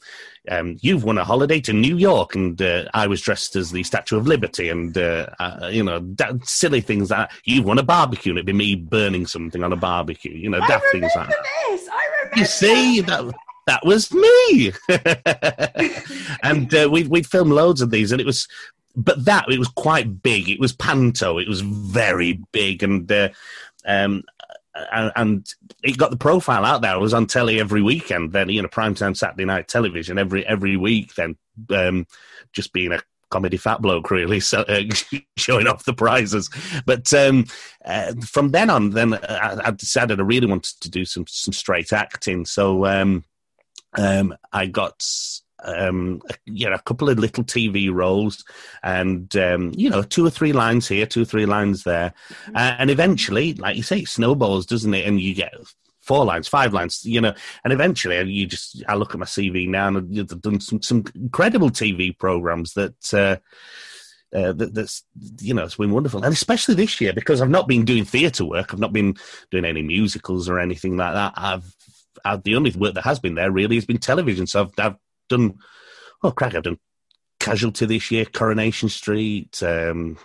um, 0.49 0.77
you've 0.81 1.03
won 1.03 1.19
a 1.19 1.23
holiday 1.23 1.59
to 1.61 1.73
New 1.73 1.95
York, 1.95 2.33
and 2.33 2.59
uh, 2.61 2.85
I 2.93 3.05
was 3.05 3.21
dressed 3.21 3.55
as 3.55 3.71
the 3.71 3.83
Statue 3.83 4.17
of 4.17 4.27
Liberty, 4.27 4.69
and 4.69 4.97
uh, 4.97 5.27
uh 5.39 5.69
you 5.71 5.83
know, 5.83 5.99
that, 6.17 6.45
silly 6.47 6.81
things 6.81 7.09
that 7.09 7.31
you've 7.43 7.65
won 7.65 7.77
a 7.77 7.83
barbecue, 7.83 8.31
and 8.31 8.39
it'd 8.39 8.47
be 8.47 8.53
me 8.53 8.75
burning 8.75 9.27
something 9.27 9.63
on 9.63 9.71
a 9.71 9.77
barbecue. 9.77 10.33
You 10.33 10.49
know, 10.49 10.59
daft 10.61 10.85
things 10.91 11.11
like 11.15 11.29
that. 11.29 11.45
This. 11.69 11.87
I 11.87 12.07
remember. 12.07 12.39
You 12.39 12.45
see 12.45 13.01
that 13.01 13.35
that 13.67 13.85
was 13.85 14.13
me. 14.13 14.71
and 16.43 16.73
uh, 16.73 16.89
we'd, 16.91 17.07
we'd 17.07 17.27
film 17.27 17.49
loads 17.49 17.81
of 17.81 17.91
these, 17.91 18.11
and 18.11 18.21
it 18.21 18.25
was, 18.25 18.47
but 18.95 19.25
that, 19.25 19.51
it 19.51 19.59
was 19.59 19.67
quite 19.69 20.21
big. 20.21 20.49
It 20.49 20.59
was 20.59 20.73
panto, 20.73 21.37
it 21.37 21.47
was 21.47 21.61
very 21.61 22.39
big. 22.51 22.83
And, 22.83 23.11
uh, 23.11 23.29
um, 23.85 24.23
and 24.75 25.47
it 25.83 25.97
got 25.97 26.11
the 26.11 26.17
profile 26.17 26.65
out 26.65 26.81
there. 26.81 26.91
I 26.91 26.97
was 26.97 27.13
on 27.13 27.27
telly 27.27 27.59
every 27.59 27.81
weekend. 27.81 28.33
Then 28.33 28.49
you 28.49 28.61
know, 28.61 28.67
primetime 28.67 29.15
Saturday 29.15 29.45
night 29.45 29.67
television 29.67 30.17
every 30.17 30.45
every 30.45 30.75
week. 30.75 31.15
Then 31.15 31.37
um, 31.69 32.05
just 32.51 32.73
being 32.73 32.91
a 32.91 33.01
comedy 33.29 33.57
fat 33.57 33.81
bloke, 33.81 34.11
really, 34.11 34.39
so, 34.51 34.61
uh, 34.61 34.83
showing 35.37 35.67
off 35.67 35.85
the 35.85 35.93
prizes. 35.93 36.49
But 36.85 37.13
um, 37.13 37.45
uh, 37.83 38.13
from 38.25 38.51
then 38.51 38.69
on, 38.69 38.91
then 38.91 39.13
I, 39.13 39.61
I, 39.65 39.71
decided 39.71 40.19
I 40.19 40.23
really 40.23 40.47
wanted 40.47 40.79
to 40.81 40.89
do 40.89 41.05
some 41.05 41.25
some 41.27 41.53
straight 41.53 41.93
acting. 41.93 42.45
So 42.45 42.85
um, 42.85 43.23
um, 43.97 44.35
I 44.51 44.67
got 44.67 45.03
um, 45.65 46.21
you 46.45 46.69
know, 46.69 46.75
a 46.75 46.81
couple 46.81 47.09
of 47.09 47.19
little 47.19 47.43
TV 47.43 47.91
roles, 47.91 48.43
and 48.83 49.35
um, 49.35 49.71
you 49.75 49.89
know, 49.89 50.03
two 50.03 50.25
or 50.25 50.29
three 50.29 50.53
lines 50.53 50.87
here, 50.87 51.05
two 51.05 51.23
or 51.23 51.25
three 51.25 51.45
lines 51.45 51.83
there, 51.83 52.13
mm-hmm. 52.43 52.55
uh, 52.55 52.75
and 52.77 52.89
eventually, 52.89 53.53
like 53.55 53.75
you 53.75 53.83
say, 53.83 53.99
it 53.99 54.07
snowballs, 54.07 54.65
doesn't 54.65 54.93
it? 54.93 55.07
And 55.07 55.19
you 55.19 55.33
get 55.33 55.53
four 56.01 56.23
lines, 56.23 56.47
five 56.47 56.73
lines, 56.73 57.03
you 57.03 57.19
know, 57.19 57.33
and 57.63 57.73
eventually, 57.73 58.21
you 58.31 58.45
just 58.45 58.83
I 58.87 58.95
look 58.95 59.13
at 59.13 59.19
my 59.19 59.25
CV 59.25 59.67
now, 59.67 59.87
and 59.87 60.19
I've 60.19 60.41
done 60.41 60.59
some 60.59 60.81
some 60.81 61.03
incredible 61.15 61.69
TV 61.69 62.17
programs 62.17 62.73
that. 62.73 63.13
Uh, 63.13 63.37
uh, 64.33 64.51
that, 64.51 64.73
that's 64.73 65.03
you 65.39 65.53
know 65.53 65.63
it's 65.63 65.77
been 65.77 65.91
wonderful, 65.91 66.21
and 66.21 66.33
especially 66.33 66.75
this 66.75 66.99
year 66.99 67.13
because 67.13 67.41
I've 67.41 67.49
not 67.49 67.69
been 67.69 67.85
doing 67.85 68.03
theatre 68.03 68.43
work. 68.43 68.73
I've 68.73 68.81
not 68.81 68.91
been 68.91 69.15
doing 69.49 69.63
any 69.63 69.81
musicals 69.81 70.49
or 70.49 70.59
anything 70.59 70.97
like 70.97 71.13
that. 71.13 71.33
I've 71.37 71.73
uh, 72.25 72.37
the 72.43 72.55
only 72.55 72.71
work 72.71 72.95
that 72.95 73.03
has 73.03 73.19
been 73.19 73.35
there 73.35 73.51
really 73.51 73.75
has 73.75 73.85
been 73.85 73.99
television. 73.99 74.47
So 74.47 74.61
I've, 74.63 74.73
I've 74.79 74.95
done, 75.29 75.59
oh, 76.23 76.31
crack, 76.31 76.55
I've 76.55 76.63
done 76.63 76.79
Casualty 77.39 77.85
this 77.85 78.09
year, 78.09 78.25
Coronation 78.25 78.89
Street. 78.89 79.61
Um, 79.61 80.17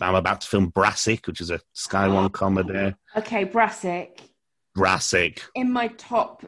I'm 0.00 0.14
about 0.14 0.42
to 0.42 0.46
film 0.46 0.68
Brassic, 0.68 1.26
which 1.26 1.40
is 1.40 1.50
a 1.50 1.60
Sky 1.72 2.06
One 2.08 2.28
comedy. 2.28 2.94
Okay, 3.16 3.44
Brassic. 3.44 4.20
Brassic. 4.74 5.42
In 5.54 5.72
my 5.72 5.88
top 5.88 6.44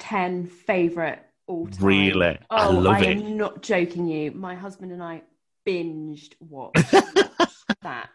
10 0.00 0.46
favourite 0.46 1.20
all 1.46 1.68
time. 1.68 1.84
Really? 1.86 2.38
Oh, 2.50 2.56
I 2.56 2.66
love 2.70 2.94
I 2.94 3.00
it. 3.04 3.18
am 3.18 3.36
not 3.36 3.62
joking 3.62 4.08
you. 4.08 4.32
My 4.32 4.56
husband 4.56 4.90
and 4.90 5.02
I 5.02 5.22
binged 5.64 6.32
watched 6.40 6.90
that. 7.82 8.08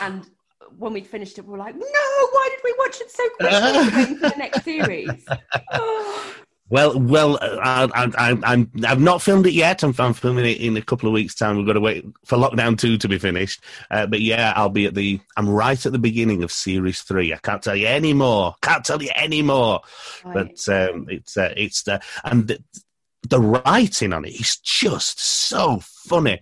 And 0.00 0.24
when 0.76 0.92
we'd 0.92 1.06
finished 1.06 1.38
it, 1.38 1.44
we 1.44 1.52
were 1.52 1.58
like, 1.58 1.74
no, 1.74 1.82
why 1.82 2.48
did 2.50 2.60
we 2.64 2.74
watch 2.78 3.00
it 3.00 3.10
so 3.10 3.28
quickly 3.30 4.14
for 4.16 4.28
the 4.30 4.34
next 4.36 4.64
series? 4.64 5.26
Oh. 5.72 6.34
Well, 6.70 7.00
well, 7.00 7.36
I, 7.42 7.88
I, 8.16 8.38
I'm, 8.44 8.70
I've 8.86 9.00
not 9.00 9.20
filmed 9.20 9.44
it 9.46 9.54
yet. 9.54 9.82
I'm, 9.82 9.92
I'm, 9.98 10.14
filming 10.14 10.44
it 10.44 10.60
in 10.60 10.76
a 10.76 10.82
couple 10.82 11.08
of 11.08 11.12
weeks' 11.12 11.34
time. 11.34 11.56
We've 11.56 11.66
got 11.66 11.72
to 11.72 11.80
wait 11.80 12.06
for 12.24 12.38
lockdown 12.38 12.78
two 12.78 12.96
to 12.96 13.08
be 13.08 13.18
finished. 13.18 13.64
Uh, 13.90 14.06
but 14.06 14.20
yeah, 14.20 14.52
I'll 14.54 14.68
be 14.68 14.86
at 14.86 14.94
the. 14.94 15.18
I'm 15.36 15.48
right 15.48 15.84
at 15.84 15.90
the 15.90 15.98
beginning 15.98 16.44
of 16.44 16.52
series 16.52 17.02
three. 17.02 17.34
I 17.34 17.38
can't 17.38 17.60
tell 17.60 17.74
you 17.74 17.88
any 17.88 18.14
more. 18.14 18.54
Can't 18.62 18.84
tell 18.84 19.02
you 19.02 19.10
any 19.16 19.42
more. 19.42 19.80
Right. 20.24 20.56
But 20.64 20.68
um, 20.72 21.06
it's 21.10 21.36
uh, 21.36 21.52
it's 21.56 21.82
the 21.82 22.00
and 22.22 22.56
the, 23.28 23.40
writing 23.40 24.12
on 24.12 24.24
it 24.24 24.40
is 24.40 24.58
just 24.58 25.20
so 25.20 25.80
funny. 25.82 26.40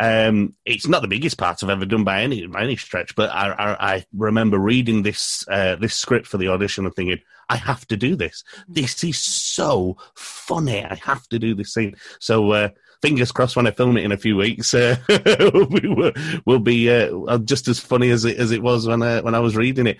Um, 0.00 0.54
it's 0.64 0.88
not 0.88 1.02
the 1.02 1.08
biggest 1.08 1.38
part 1.38 1.62
I've 1.62 1.70
ever 1.70 1.84
done 1.84 2.04
by 2.04 2.22
any 2.22 2.46
by 2.46 2.62
any 2.62 2.76
stretch, 2.76 3.14
but 3.14 3.30
I, 3.30 3.50
I, 3.52 3.94
I 3.94 4.04
remember 4.14 4.58
reading 4.58 5.02
this 5.02 5.44
uh, 5.48 5.76
this 5.76 5.94
script 5.94 6.26
for 6.26 6.38
the 6.38 6.48
audition 6.48 6.86
and 6.86 6.94
thinking, 6.94 7.18
I 7.48 7.56
have 7.56 7.86
to 7.88 7.96
do 7.96 8.16
this. 8.16 8.44
This 8.66 9.04
is 9.04 9.18
so 9.18 9.98
funny. 10.14 10.84
I 10.84 10.94
have 10.94 11.28
to 11.28 11.38
do 11.38 11.54
this 11.54 11.74
scene. 11.74 11.96
So 12.18 12.50
uh, 12.52 12.68
fingers 13.02 13.32
crossed 13.32 13.56
when 13.56 13.66
I 13.66 13.72
film 13.72 13.96
it 13.96 14.04
in 14.04 14.12
a 14.12 14.16
few 14.16 14.36
weeks, 14.36 14.72
uh, 14.72 14.96
we 15.70 15.88
will, 15.88 16.12
will 16.46 16.60
be 16.60 16.90
uh, 16.90 17.38
just 17.38 17.68
as 17.68 17.78
funny 17.78 18.10
as 18.10 18.24
it 18.24 18.38
as 18.38 18.52
it 18.52 18.62
was 18.62 18.86
when 18.86 19.02
I, 19.02 19.20
when 19.20 19.34
I 19.34 19.40
was 19.40 19.56
reading 19.56 19.86
it. 19.86 19.98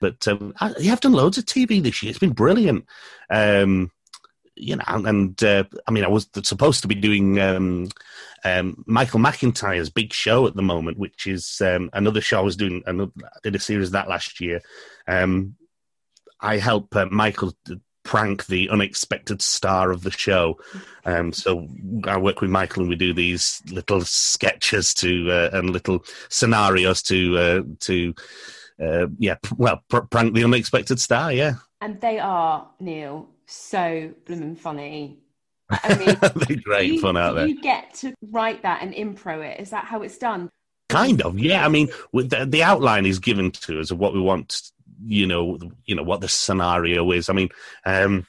But 0.00 0.26
um, 0.28 0.52
I, 0.60 0.74
you 0.78 0.90
have 0.90 1.00
done 1.00 1.12
loads 1.12 1.38
of 1.38 1.46
TV 1.46 1.82
this 1.82 2.02
year. 2.02 2.10
It's 2.10 2.18
been 2.18 2.32
brilliant. 2.32 2.84
Um, 3.30 3.90
you 4.56 4.76
know, 4.76 4.84
and 4.86 5.42
uh, 5.42 5.64
I 5.86 5.90
mean, 5.90 6.04
I 6.04 6.08
was 6.08 6.28
supposed 6.42 6.82
to 6.82 6.88
be 6.88 6.94
doing 6.94 7.40
um, 7.40 7.88
um, 8.44 8.84
Michael 8.86 9.20
McIntyre's 9.20 9.90
big 9.90 10.12
show 10.12 10.46
at 10.46 10.54
the 10.54 10.62
moment, 10.62 10.98
which 10.98 11.26
is 11.26 11.60
um, 11.60 11.90
another 11.92 12.20
show 12.20 12.38
I 12.38 12.42
was 12.42 12.56
doing. 12.56 12.82
Another, 12.86 13.12
I 13.24 13.38
did 13.42 13.56
a 13.56 13.60
series 13.60 13.90
that 13.92 14.08
last 14.08 14.40
year. 14.40 14.60
Um, 15.06 15.56
I 16.40 16.58
help 16.58 16.94
uh, 16.96 17.06
Michael 17.06 17.54
prank 18.04 18.46
the 18.46 18.68
unexpected 18.68 19.40
star 19.40 19.90
of 19.92 20.02
the 20.02 20.10
show. 20.10 20.58
Um, 21.04 21.32
so 21.32 21.68
I 22.04 22.16
work 22.18 22.40
with 22.40 22.50
Michael 22.50 22.82
and 22.82 22.90
we 22.90 22.96
do 22.96 23.12
these 23.12 23.62
little 23.70 24.00
sketches 24.02 24.92
to 24.94 25.30
uh, 25.30 25.50
and 25.52 25.70
little 25.70 26.04
scenarios 26.28 27.02
to 27.04 27.38
uh, 27.38 27.62
to 27.80 28.14
uh, 28.82 29.06
yeah, 29.18 29.36
well, 29.56 29.82
pr- 29.88 30.00
prank 30.00 30.34
the 30.34 30.44
unexpected 30.44 31.00
star. 31.00 31.32
Yeah, 31.32 31.54
and 31.80 32.00
they 32.00 32.18
are 32.18 32.68
Neil 32.80 33.28
so 33.52 34.12
blooming 34.26 34.56
funny. 34.56 35.18
I 35.70 35.94
mean, 35.98 36.16
They're 36.46 36.62
great 36.62 36.92
you, 36.94 37.00
fun 37.00 37.16
out 37.16 37.34
there. 37.34 37.46
You 37.46 37.60
get 37.60 37.94
to 37.94 38.14
write 38.30 38.62
that 38.62 38.82
and 38.82 38.94
impro 38.94 39.44
it. 39.44 39.60
Is 39.60 39.70
that 39.70 39.84
how 39.84 40.02
it's 40.02 40.18
done? 40.18 40.50
Kind 40.88 41.22
of, 41.22 41.38
yeah. 41.38 41.64
I 41.64 41.68
mean, 41.68 41.88
the, 42.12 42.46
the 42.48 42.62
outline 42.62 43.06
is 43.06 43.18
given 43.18 43.50
to 43.52 43.80
us 43.80 43.90
of 43.90 43.98
what 43.98 44.12
we 44.12 44.20
want. 44.20 44.60
You 45.04 45.26
know, 45.26 45.58
you 45.84 45.94
know 45.94 46.02
what 46.02 46.20
the 46.20 46.28
scenario 46.28 47.10
is. 47.12 47.28
I 47.28 47.32
mean, 47.32 47.48
um, 47.84 48.26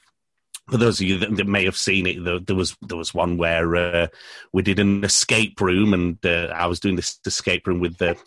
for 0.70 0.78
those 0.78 1.00
of 1.00 1.08
you 1.08 1.18
that, 1.20 1.36
that, 1.36 1.48
may 1.48 1.66
have 1.66 1.78
seen 1.78 2.08
it, 2.08 2.24
there, 2.24 2.40
there, 2.40 2.56
was 2.56 2.76
there 2.82 2.98
was 2.98 3.14
one 3.14 3.38
where 3.38 3.76
uh, 3.76 4.08
we 4.54 4.62
did 4.62 4.80
an 4.80 5.04
escape 5.04 5.60
room, 5.60 5.94
and 5.94 6.26
uh, 6.26 6.54
I 6.56 6.68
was 6.68 6.80
doing 6.80 6.96
this 6.96 7.20
escape 7.26 7.68
room 7.68 7.80
with 7.80 7.98
the 7.98 8.18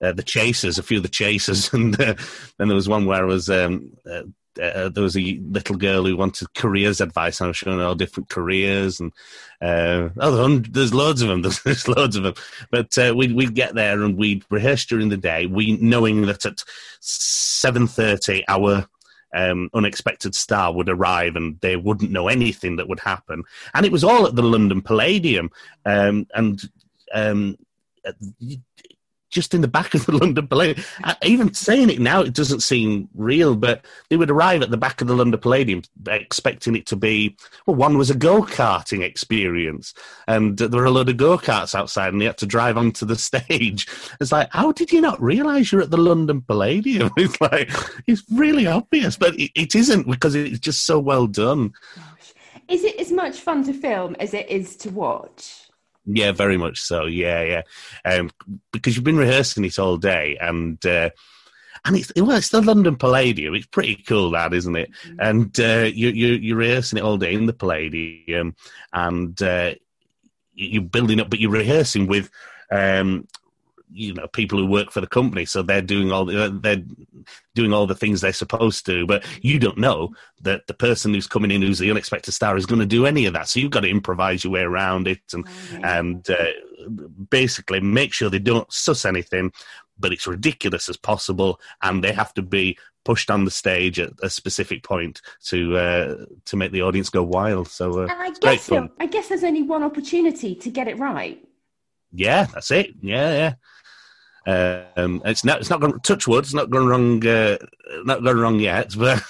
uh, 0.00 0.12
the 0.12 0.22
chasers, 0.22 0.78
a 0.78 0.82
few 0.82 0.98
of 0.98 1.02
the 1.02 1.08
chasers, 1.08 1.72
and 1.74 2.00
uh, 2.00 2.14
then 2.58 2.68
there 2.68 2.76
was 2.76 2.88
one 2.88 3.06
where 3.06 3.22
I 3.22 3.26
was 3.26 3.50
um, 3.50 3.90
uh, 4.10 4.22
uh, 4.60 4.88
there 4.88 5.02
was 5.02 5.16
a 5.16 5.40
little 5.50 5.76
girl 5.76 6.04
who 6.04 6.16
wanted 6.16 6.52
careers 6.54 7.00
advice. 7.00 7.40
I 7.40 7.46
was 7.46 7.56
showing 7.56 7.78
her 7.78 7.84
all 7.84 7.94
different 7.94 8.28
careers, 8.28 9.00
and 9.00 9.12
uh, 9.60 10.10
oh, 10.18 10.58
there's 10.58 10.94
loads 10.94 11.22
of 11.22 11.28
them. 11.28 11.42
There's 11.64 11.88
loads 11.88 12.16
of 12.16 12.22
them. 12.22 12.34
But 12.70 12.96
uh, 12.98 13.14
we'd 13.16 13.34
we'd 13.34 13.54
get 13.54 13.74
there 13.74 14.02
and 14.02 14.16
we'd 14.16 14.44
rehearse 14.50 14.84
during 14.84 15.08
the 15.08 15.16
day, 15.16 15.46
we 15.46 15.76
knowing 15.76 16.22
that 16.26 16.46
at 16.46 16.62
seven 17.00 17.86
thirty 17.86 18.44
our 18.48 18.86
um, 19.34 19.68
unexpected 19.74 20.34
star 20.34 20.72
would 20.72 20.88
arrive 20.88 21.36
and 21.36 21.58
they 21.60 21.76
wouldn't 21.76 22.12
know 22.12 22.28
anything 22.28 22.76
that 22.76 22.88
would 22.88 23.00
happen. 23.00 23.42
And 23.74 23.84
it 23.84 23.92
was 23.92 24.04
all 24.04 24.26
at 24.26 24.36
the 24.36 24.42
London 24.42 24.80
Palladium, 24.80 25.50
um, 25.84 26.26
and 26.34 26.62
um, 27.12 27.56
just 29.34 29.52
in 29.52 29.60
the 29.60 29.68
back 29.68 29.92
of 29.94 30.06
the 30.06 30.12
London 30.16 30.46
Palladium. 30.46 30.86
Uh, 31.02 31.14
even 31.22 31.52
saying 31.52 31.90
it 31.90 32.00
now, 32.00 32.22
it 32.22 32.32
doesn't 32.32 32.60
seem 32.60 33.08
real, 33.14 33.54
but 33.56 33.84
they 34.08 34.16
would 34.16 34.30
arrive 34.30 34.62
at 34.62 34.70
the 34.70 34.76
back 34.78 35.00
of 35.00 35.08
the 35.08 35.14
London 35.14 35.38
Palladium 35.38 35.82
expecting 36.06 36.76
it 36.76 36.86
to 36.86 36.96
be, 36.96 37.36
well, 37.66 37.76
one 37.76 37.98
was 37.98 38.10
a 38.10 38.14
go 38.14 38.42
karting 38.42 39.02
experience, 39.02 39.92
and 40.26 40.56
there 40.56 40.68
were 40.70 40.86
a 40.86 40.90
load 40.90 41.08
of 41.08 41.16
go 41.16 41.36
karts 41.36 41.74
outside, 41.74 42.12
and 42.12 42.22
they 42.22 42.26
had 42.26 42.38
to 42.38 42.46
drive 42.46 42.78
onto 42.78 43.04
the 43.04 43.16
stage. 43.24 43.86
It's 44.20 44.32
like, 44.32 44.48
how 44.52 44.72
did 44.72 44.92
you 44.92 45.00
not 45.00 45.20
realise 45.20 45.72
you're 45.72 45.82
at 45.82 45.90
the 45.90 45.98
London 45.98 46.40
Palladium? 46.40 47.10
It's 47.24 47.40
like, 47.40 47.70
it's 48.06 48.22
really 48.32 48.66
obvious, 48.66 49.16
but 49.16 49.34
it, 49.34 49.50
it 49.54 49.74
isn't 49.74 50.06
because 50.08 50.34
it's 50.34 50.58
just 50.58 50.84
so 50.84 51.00
well 51.00 51.26
done. 51.26 51.72
Is 52.68 52.84
it 52.84 52.96
as 53.00 53.10
much 53.10 53.40
fun 53.40 53.64
to 53.64 53.72
film 53.72 54.14
as 54.20 54.34
it 54.34 54.48
is 54.48 54.76
to 54.76 54.90
watch? 54.90 55.63
Yeah, 56.06 56.32
very 56.32 56.56
much 56.56 56.80
so. 56.80 57.06
Yeah, 57.06 57.42
yeah. 57.42 57.62
Um, 58.04 58.30
because 58.72 58.94
you've 58.94 59.04
been 59.04 59.16
rehearsing 59.16 59.64
it 59.64 59.78
all 59.78 59.96
day, 59.96 60.36
and 60.40 60.84
uh, 60.84 61.10
and 61.84 61.96
it's 61.96 62.12
well, 62.16 62.36
it's 62.36 62.50
the 62.50 62.60
London 62.60 62.96
Palladium. 62.96 63.54
It's 63.54 63.66
pretty 63.66 63.96
cool, 63.96 64.30
that 64.32 64.52
isn't 64.52 64.76
it? 64.76 64.90
Mm-hmm. 65.06 65.20
And 65.20 65.60
uh, 65.60 65.90
you 65.94 66.08
you 66.10 66.28
you're 66.34 66.56
rehearsing 66.56 66.98
it 66.98 67.04
all 67.04 67.16
day 67.16 67.34
in 67.34 67.46
the 67.46 67.52
Palladium, 67.52 68.54
and 68.92 69.40
uh, 69.42 69.74
you're 70.54 70.82
building 70.82 71.20
up, 71.20 71.30
but 71.30 71.40
you're 71.40 71.50
rehearsing 71.50 72.06
with 72.06 72.30
um, 72.70 73.26
you 73.94 74.12
know 74.12 74.26
people 74.28 74.58
who 74.58 74.66
work 74.66 74.90
for 74.90 75.00
the 75.00 75.06
company 75.06 75.44
so 75.44 75.62
they're 75.62 75.80
doing 75.80 76.10
all 76.10 76.24
the, 76.24 76.58
they're 76.62 76.82
doing 77.54 77.72
all 77.72 77.86
the 77.86 77.94
things 77.94 78.20
they're 78.20 78.32
supposed 78.32 78.84
to 78.84 79.06
but 79.06 79.24
you 79.40 79.58
don't 79.58 79.78
know 79.78 80.12
that 80.40 80.66
the 80.66 80.74
person 80.74 81.14
who's 81.14 81.26
coming 81.26 81.50
in 81.50 81.62
who's 81.62 81.78
the 81.78 81.90
unexpected 81.90 82.32
star 82.32 82.56
is 82.56 82.66
going 82.66 82.80
to 82.80 82.86
do 82.86 83.06
any 83.06 83.24
of 83.26 83.32
that 83.32 83.48
so 83.48 83.60
you've 83.60 83.70
got 83.70 83.80
to 83.80 83.88
improvise 83.88 84.42
your 84.42 84.52
way 84.52 84.62
around 84.62 85.06
it 85.06 85.20
and 85.32 85.46
mm-hmm. 85.46 85.84
and 85.84 86.30
uh, 86.30 86.44
basically 87.30 87.80
make 87.80 88.12
sure 88.12 88.28
they 88.28 88.38
don't 88.38 88.70
suss 88.72 89.04
anything 89.04 89.52
but 89.98 90.12
it's 90.12 90.26
ridiculous 90.26 90.88
as 90.88 90.96
possible 90.96 91.60
and 91.82 92.02
they 92.02 92.12
have 92.12 92.34
to 92.34 92.42
be 92.42 92.76
pushed 93.04 93.30
on 93.30 93.44
the 93.44 93.50
stage 93.50 94.00
at 94.00 94.10
a 94.22 94.30
specific 94.30 94.82
point 94.82 95.20
to 95.44 95.76
uh, 95.76 96.24
to 96.44 96.56
make 96.56 96.72
the 96.72 96.82
audience 96.82 97.10
go 97.10 97.22
wild 97.22 97.68
so 97.68 98.00
uh, 98.00 98.08
and 98.10 98.12
I 98.12 98.30
guess 98.30 98.70
I 98.72 99.06
guess 99.06 99.28
there's 99.28 99.44
only 99.44 99.62
one 99.62 99.84
opportunity 99.84 100.56
to 100.56 100.70
get 100.70 100.88
it 100.88 100.98
right 100.98 101.40
yeah, 102.14 102.44
that's 102.44 102.70
it. 102.70 102.94
Yeah, 103.00 103.32
yeah. 103.32 103.54
Um, 104.46 105.22
it's 105.24 105.44
not 105.44 105.60
it's 105.60 105.70
not 105.70 105.80
going 105.80 105.92
to 105.92 105.98
touch 106.00 106.28
wood. 106.28 106.44
It's 106.44 106.54
not 106.54 106.70
going 106.70 106.86
wrong. 106.86 107.26
Uh, 107.26 107.56
not 108.04 108.22
going 108.22 108.38
wrong 108.38 108.60
yet, 108.60 108.94
but. 108.98 109.22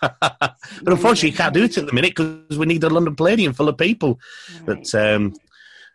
but 0.00 0.56
unfortunately, 0.86 1.30
you 1.30 1.36
can't 1.36 1.52
do 1.52 1.64
it 1.64 1.76
at 1.76 1.84
the 1.84 1.92
minute 1.92 2.14
because 2.16 2.56
we 2.56 2.64
need 2.64 2.82
a 2.84 2.88
London 2.88 3.14
Palladium 3.14 3.52
full 3.52 3.68
of 3.68 3.76
people. 3.76 4.18
Right. 4.62 4.64
But 4.64 4.94
um, 4.94 5.34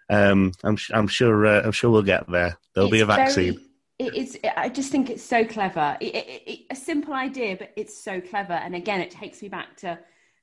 um, 0.09 0.51
I'm 0.63 0.77
I'm 0.93 1.07
sure 1.07 1.45
uh, 1.45 1.61
I'm 1.63 1.71
sure 1.71 1.89
we'll 1.89 2.03
get 2.03 2.29
there. 2.29 2.57
There'll 2.73 2.87
it's 2.87 2.93
be 2.93 2.99
a 2.99 3.05
vaccine. 3.05 3.53
Very, 3.53 3.65
it 3.99 4.15
is. 4.15 4.37
I 4.55 4.69
just 4.69 4.91
think 4.91 5.09
it's 5.09 5.23
so 5.23 5.45
clever. 5.45 5.97
It, 5.99 6.15
it, 6.15 6.43
it, 6.45 6.59
a 6.69 6.75
simple 6.75 7.13
idea, 7.13 7.57
but 7.57 7.71
it's 7.75 8.01
so 8.01 8.21
clever. 8.21 8.53
And 8.53 8.75
again, 8.75 9.01
it 9.01 9.11
takes 9.11 9.41
me 9.41 9.49
back 9.49 9.75
to 9.77 9.99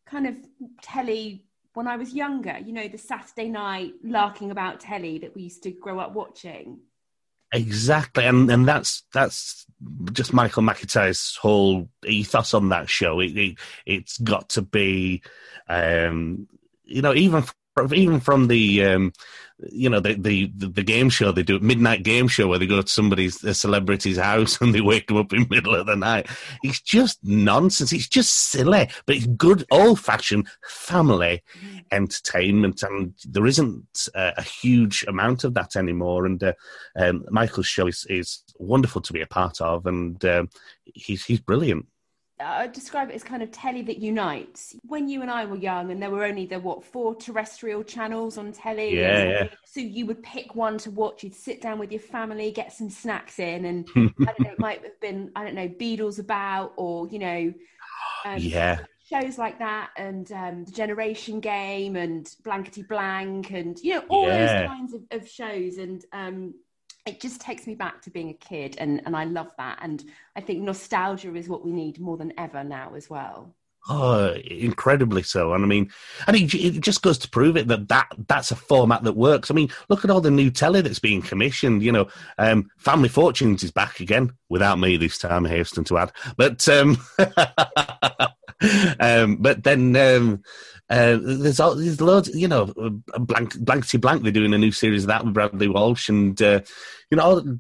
kind 0.07 0.27
of 0.27 0.37
telly 0.83 1.45
when 1.75 1.87
I 1.87 1.97
was 1.97 2.15
younger. 2.15 2.59
You 2.59 2.73
know, 2.73 2.87
the 2.87 2.99
Saturday 2.99 3.49
night 3.49 3.93
larking 4.05 4.51
about 4.51 4.81
telly 4.81 5.19
that 5.19 5.35
we 5.35 5.43
used 5.43 5.63
to 5.65 5.71
grow 5.71 5.99
up 5.99 6.13
watching. 6.13 6.81
Exactly, 7.53 8.25
and 8.25 8.51
and 8.51 8.67
that's 8.67 9.05
that's 9.13 9.67
just 10.13 10.33
Michael 10.33 10.63
McIntyre's 10.63 11.37
whole 11.37 11.89
ethos 12.05 12.55
on 12.55 12.71
that 12.71 12.89
show. 12.91 13.21
It, 13.21 13.57
it 13.87 14.03
has 14.09 14.19
got 14.19 14.49
to 14.51 14.63
be, 14.63 15.23
um, 15.69 16.49
you 16.85 17.03
know, 17.03 17.15
even 17.15 17.45
even 17.93 18.21
from 18.21 18.49
the 18.49 18.85
um, 18.85 19.13
you 19.59 19.89
know 19.89 20.01
the, 20.01 20.15
the 20.15 20.51
the 20.55 20.83
game 20.83 21.09
show 21.09 21.33
they 21.33 21.43
do 21.43 21.59
midnight 21.61 22.03
game 22.03 22.29
show 22.29 22.47
where 22.47 22.59
they 22.59 22.67
go 22.67 22.83
to 22.83 22.89
somebody's 22.89 23.43
a 23.43 23.55
celebrity's 23.55 24.19
house 24.19 24.61
and 24.61 24.75
they 24.75 24.81
wake 24.81 25.07
them 25.07 25.17
up 25.17 25.33
in 25.33 25.43
the 25.43 25.49
middle 25.49 25.75
of 25.75 25.87
the 25.87 25.97
night. 25.97 26.29
It's 26.63 26.81
just 26.81 27.19
nonsense. 27.23 27.93
It's 27.93 28.09
just 28.09 28.51
silly 28.51 28.89
but 29.07 29.17
it's 29.17 29.27
good 29.27 29.65
old 29.71 30.01
fashioned 30.01 30.49
family 30.69 31.43
mm. 31.59 31.85
entertainment 31.91 32.83
and 32.83 33.15
there 33.25 33.47
isn't 33.47 34.09
uh, 34.15 34.33
a 34.37 34.43
huge 34.43 35.05
amount 35.09 35.45
of 35.45 35.55
that 35.55 35.77
anymore 35.77 36.27
and 36.27 36.43
uh, 36.43 36.53
um, 36.97 37.25
michael's 37.31 37.67
show 37.67 37.87
is, 37.87 38.07
is 38.09 38.43
wonderful 38.59 39.01
to 39.01 39.13
be 39.13 39.21
a 39.21 39.27
part 39.27 39.61
of 39.61 39.87
and 39.87 40.25
um, 40.25 40.49
he's 40.85 41.25
he's 41.25 41.41
brilliant 41.41 41.87
I 42.39 42.67
describe 42.67 43.09
it 43.09 43.15
as 43.15 43.25
kind 43.25 43.43
of 43.43 43.51
telly 43.51 43.83
that 43.83 43.99
unites. 43.99 44.77
When 44.87 45.09
you 45.09 45.23
and 45.23 45.31
I 45.31 45.47
were 45.47 45.57
young, 45.57 45.91
and 45.91 46.03
there 46.03 46.11
were 46.11 46.25
only 46.25 46.45
the 46.45 46.61
what 46.61 46.85
four 46.85 47.15
terrestrial 47.15 47.83
channels 47.83 48.37
on 48.37 48.53
telly. 48.53 48.95
Yeah, 48.97 49.25
yeah. 49.25 49.49
So 49.65 49.81
you 49.81 50.05
would 50.07 50.23
pick 50.23 50.55
one 50.55 50.77
to 50.79 50.91
watch. 50.91 51.25
You'd 51.25 51.35
sit 51.35 51.63
down 51.63 51.79
with 51.79 51.91
your 51.91 52.01
family, 52.01 52.51
get 52.51 52.73
some 52.73 52.91
snacks 52.91 53.39
in, 53.39 53.65
and 53.65 53.89
I 53.97 54.25
don't 54.25 54.41
know. 54.41 54.53
It 54.53 54.59
might 54.59 54.83
have 54.83 55.01
been 55.01 55.31
I 55.35 55.45
don't 55.45 55.55
know 55.55 55.69
Beadle's 55.69 56.19
About, 56.19 56.75
or 56.77 57.09
you 57.09 57.19
know, 57.19 57.55
um, 58.27 58.39
yeah, 58.39 58.81
shows 59.09 59.39
like 59.39 59.59
that, 59.61 59.91
and 59.97 60.31
um, 60.33 60.65
the 60.65 60.73
Generation 60.73 61.41
Game, 61.41 61.97
and 61.97 62.31
Blankety 62.45 62.83
Blank, 62.83 63.51
and 63.51 63.79
you 63.83 63.95
know 63.95 64.05
all 64.09 64.27
yeah. 64.27 64.47
those 64.47 64.69
kinds 64.69 64.95
of, 64.95 65.03
of 65.11 65.29
shows. 65.29 65.79
And 65.79 66.05
um, 66.13 66.55
it 67.07 67.21
just 67.21 67.41
takes 67.41 67.67
me 67.67 67.75
back 67.75 68.03
to 68.03 68.11
being 68.11 68.31
a 68.31 68.35
kid 68.35 68.77
and, 68.79 69.01
and 69.07 69.17
I 69.17 69.25
love 69.25 69.53
that. 69.59 69.79
And 69.81 70.05
I 70.35 70.41
think 70.41 70.63
nostalgia 70.63 71.35
is 71.35 71.49
what 71.49 71.65
we 71.65 71.73
need 71.73 72.01
more 72.01 72.17
than 72.17 72.33
ever 72.37 72.65
now 72.65 72.95
as 72.95 73.09
well. 73.09 73.55
Oh, 73.89 74.35
incredibly 74.45 75.23
so. 75.23 75.55
And 75.55 75.63
I 75.63 75.67
mean, 75.69 75.93
and 76.27 76.37
it, 76.37 76.53
it, 76.55 76.81
just 76.81 77.03
goes 77.03 77.19
to 77.19 77.31
prove 77.31 77.57
it 77.57 77.69
that, 77.69 77.87
that 77.87 78.09
that's 78.27 78.51
a 78.51 78.57
format 78.57 79.05
that 79.05 79.13
works. 79.13 79.49
I 79.49 79.55
mean, 79.55 79.69
look 79.89 80.05
at 80.05 80.11
all 80.11 80.21
the 80.21 80.31
new 80.31 80.51
telly 80.51 80.81
that's 80.81 80.99
being 80.99 81.23
commissioned. 81.23 81.85
You 81.85 81.93
know, 81.93 82.09
um, 82.39 82.69
Family 82.79 83.09
Fortunes 83.09 83.63
is 83.63 83.71
back 83.71 84.01
again 84.01 84.33
without 84.49 84.81
me 84.81 84.97
this 84.97 85.19
time, 85.19 85.47
I 85.47 85.51
hasten 85.51 85.85
to 85.85 85.99
add. 85.99 86.11
But, 86.37 86.69
um, 86.69 86.99
um, 88.99 89.37
but 89.37 89.63
then, 89.63 89.95
um, 89.95 90.43
uh, 90.89 91.19
there's 91.21 91.59
all, 91.59 91.75
there's 91.75 92.01
loads, 92.01 92.29
you 92.35 92.49
know, 92.49 92.67
blank 93.19 93.59
blankety 93.59 93.99
blank. 93.99 94.23
They're 94.23 94.33
doing 94.33 94.55
a 94.55 94.59
new 94.59 94.73
series 94.73 95.05
of 95.05 95.09
that 95.09 95.25
with 95.25 95.35
Bradley 95.35 95.69
Walsh, 95.69 96.09
and 96.09 96.41
uh, 96.41 96.61
you 97.11 97.17
know, 97.17 97.59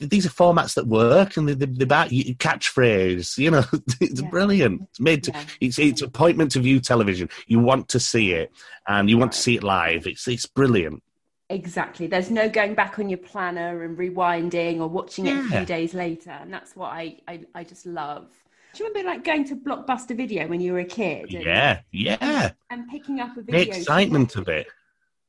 these 0.00 0.26
are 0.26 0.30
formats 0.30 0.74
that 0.74 0.86
work, 0.86 1.36
and 1.36 1.48
they're, 1.48 1.54
they're 1.54 1.84
about 1.84 2.10
catchphrase. 2.10 3.38
You 3.38 3.50
know, 3.50 3.64
it's 4.00 4.20
yeah. 4.20 4.28
brilliant. 4.28 4.82
It's 4.90 5.00
made. 5.00 5.24
To, 5.24 5.32
yeah. 5.32 5.44
It's 5.60 5.78
it's 5.78 6.02
appointment 6.02 6.52
to 6.52 6.60
view 6.60 6.80
television. 6.80 7.30
You 7.46 7.60
want 7.60 7.88
to 7.90 8.00
see 8.00 8.32
it, 8.32 8.52
and 8.86 9.08
you 9.08 9.16
want 9.16 9.28
right. 9.28 9.36
to 9.36 9.40
see 9.40 9.56
it 9.56 9.62
live. 9.62 10.06
It's 10.06 10.28
it's 10.28 10.46
brilliant. 10.46 11.02
Exactly. 11.48 12.06
There's 12.06 12.30
no 12.30 12.48
going 12.48 12.74
back 12.74 12.98
on 13.00 13.08
your 13.08 13.18
planner 13.18 13.82
and 13.82 13.98
rewinding 13.98 14.78
or 14.78 14.86
watching 14.86 15.26
it 15.26 15.36
a 15.36 15.42
few 15.48 15.64
days 15.64 15.94
later, 15.94 16.30
and 16.30 16.52
that's 16.52 16.76
what 16.76 16.92
I 16.92 17.16
I, 17.26 17.40
I 17.54 17.64
just 17.64 17.86
love. 17.86 18.28
Do 18.72 18.82
you 18.84 18.88
remember 18.88 19.10
like 19.10 19.24
going 19.24 19.44
to 19.46 19.56
Blockbuster 19.56 20.16
Video 20.16 20.46
when 20.46 20.60
you 20.60 20.72
were 20.72 20.80
a 20.80 20.84
kid? 20.84 21.34
And, 21.34 21.44
yeah, 21.44 21.80
yeah. 21.90 22.52
And 22.70 22.88
picking 22.88 23.20
up 23.20 23.36
a 23.36 23.42
video. 23.42 23.64
The 23.64 23.78
excitement 23.78 24.36
of 24.36 24.48
it. 24.48 24.68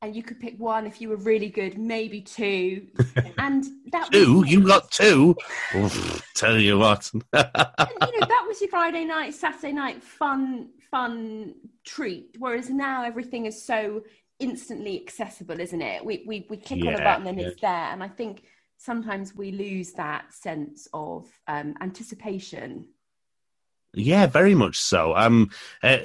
And 0.00 0.16
you 0.16 0.22
could 0.22 0.40
pick 0.40 0.58
one 0.58 0.86
if 0.86 1.00
you 1.00 1.08
were 1.08 1.16
really 1.16 1.48
good, 1.48 1.78
maybe 1.78 2.20
two. 2.20 2.88
And 3.38 3.64
that 3.90 4.10
two, 4.12 4.44
you 4.46 4.64
got 4.64 4.90
two. 4.90 5.36
tell 6.34 6.58
you 6.58 6.78
what. 6.78 7.10
and, 7.14 7.22
you 7.32 8.20
know 8.20 8.26
that 8.26 8.44
was 8.46 8.60
your 8.60 8.70
Friday 8.70 9.04
night, 9.04 9.34
Saturday 9.34 9.72
night 9.72 10.02
fun, 10.02 10.68
fun 10.90 11.54
treat. 11.84 12.36
Whereas 12.38 12.70
now 12.70 13.04
everything 13.04 13.46
is 13.46 13.64
so 13.64 14.02
instantly 14.38 15.00
accessible, 15.00 15.58
isn't 15.58 15.82
it? 15.82 16.04
We 16.04 16.24
we 16.26 16.46
we 16.48 16.56
click 16.56 16.84
yeah, 16.84 16.94
on 16.94 17.00
a 17.00 17.04
button 17.04 17.26
and 17.26 17.40
yeah. 17.40 17.46
it's 17.48 17.60
there. 17.60 17.70
And 17.70 18.02
I 18.02 18.08
think 18.08 18.44
sometimes 18.76 19.34
we 19.34 19.50
lose 19.50 19.92
that 19.92 20.32
sense 20.32 20.88
of 20.92 21.28
um, 21.48 21.74
anticipation 21.80 22.86
yeah, 23.94 24.26
very 24.26 24.54
much 24.54 24.78
so. 24.78 25.14
Um, 25.16 25.50
uh, 25.82 25.98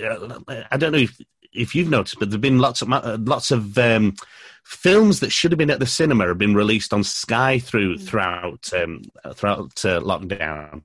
I 0.72 0.78
don't 0.78 0.92
know 0.92 1.00
if 1.00 1.20
if 1.54 1.76
you've 1.76 1.90
noticed, 1.90 2.20
but 2.20 2.30
there've 2.30 2.42
been 2.42 2.60
lots 2.60 2.82
of 2.82 2.92
uh, 2.92 3.18
lots 3.22 3.52
of 3.52 3.78
um, 3.78 4.16
films 4.64 5.22
that 5.22 5.32
should 5.32 5.52
have 5.52 5.58
been 5.58 5.70
at 5.70 5.80
the 5.80 5.86
cinema 5.86 6.28
have 6.28 6.38
been 6.38 6.56
released 6.56 6.94
on 6.94 7.04
Sky 7.04 7.60
through 7.60 7.98
mm. 7.98 8.06
throughout 8.06 8.72
um, 8.74 9.04
throughout 9.34 9.86
uh, 9.86 10.02
lockdown. 10.02 10.84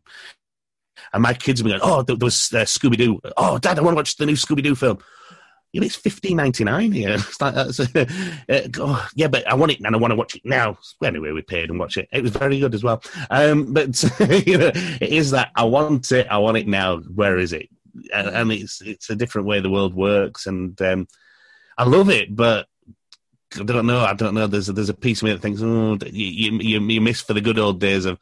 And 1.13 1.23
my 1.23 1.35
kids 1.35 1.61
have 1.61 1.65
been 1.65 1.79
going, 1.79 1.91
"Oh, 1.91 2.03
there 2.03 2.17
was 2.17 2.53
uh, 2.53 2.65
Scooby 2.65 2.97
Doo. 2.97 3.21
Oh, 3.37 3.59
Dad, 3.59 3.79
I 3.79 3.83
want 3.83 3.95
to 3.95 3.97
watch 3.97 4.17
the 4.17 4.27
new 4.27 4.35
Scooby 4.35 4.63
Doo 4.63 4.75
film." 4.75 4.99
You 5.73 5.81
know, 5.81 5.87
it's 5.87 5.97
fifteen 5.97 6.37
ninety 6.37 6.65
nine 6.65 6.93
here. 6.93 7.15
It's 7.19 7.41
like 7.41 7.55
that's, 7.55 7.81
uh, 7.81 8.05
oh, 8.79 9.09
yeah, 9.15 9.29
but 9.29 9.47
I 9.49 9.55
want 9.55 9.73
it 9.73 9.81
and 9.81 9.95
I 9.95 9.99
want 9.99 10.13
to 10.13 10.17
watch 10.17 10.35
it 10.35 10.43
now. 10.45 10.79
Anyway, 11.03 11.33
we 11.33 11.43
paid 11.43 11.71
and 11.71 11.79
watch 11.79 11.97
it. 11.97 12.09
It 12.13 12.23
was 12.23 12.33
very 12.33 12.61
good 12.61 12.75
as 12.75 12.85
well. 12.85 13.03
Um, 13.31 13.73
but 13.73 14.03
you 14.47 14.59
know, 14.59 14.71
it 14.75 15.03
is 15.03 15.31
that 15.31 15.51
I 15.57 15.65
want 15.65 16.13
it. 16.13 16.27
I 16.29 16.39
want 16.39 16.59
it 16.59 16.69
now. 16.69 16.99
Where 16.99 17.39
is 17.39 17.53
it? 17.53 17.69
And, 18.15 18.29
and 18.29 18.53
it's 18.53 18.83
it's 18.83 19.11
a 19.11 19.17
different 19.17 19.47
way 19.47 19.61
the 19.61 19.71
world 19.71 19.95
works, 19.95 20.47
and 20.47 20.81
um, 20.83 21.09
I 21.79 21.85
love 21.85 22.11
it. 22.11 22.35
But 22.37 22.67
I 23.59 23.65
don't 23.65 23.87
know. 23.87 24.01
I 24.01 24.15
don't 24.15 24.35
know. 24.35 24.47
There's 24.47 24.69
a, 24.69 24.73
there's 24.73 24.89
a 24.89 24.95
piece 24.95 25.23
of 25.23 25.27
me 25.27 25.33
that 25.33 25.41
thinks, 25.41 25.63
oh, 25.63 25.99
you, 26.07 26.59
you 26.59 26.81
you 26.81 27.01
miss 27.01 27.21
for 27.21 27.33
the 27.33 27.41
good 27.41 27.59
old 27.59 27.81
days 27.81 28.05
of, 28.05 28.19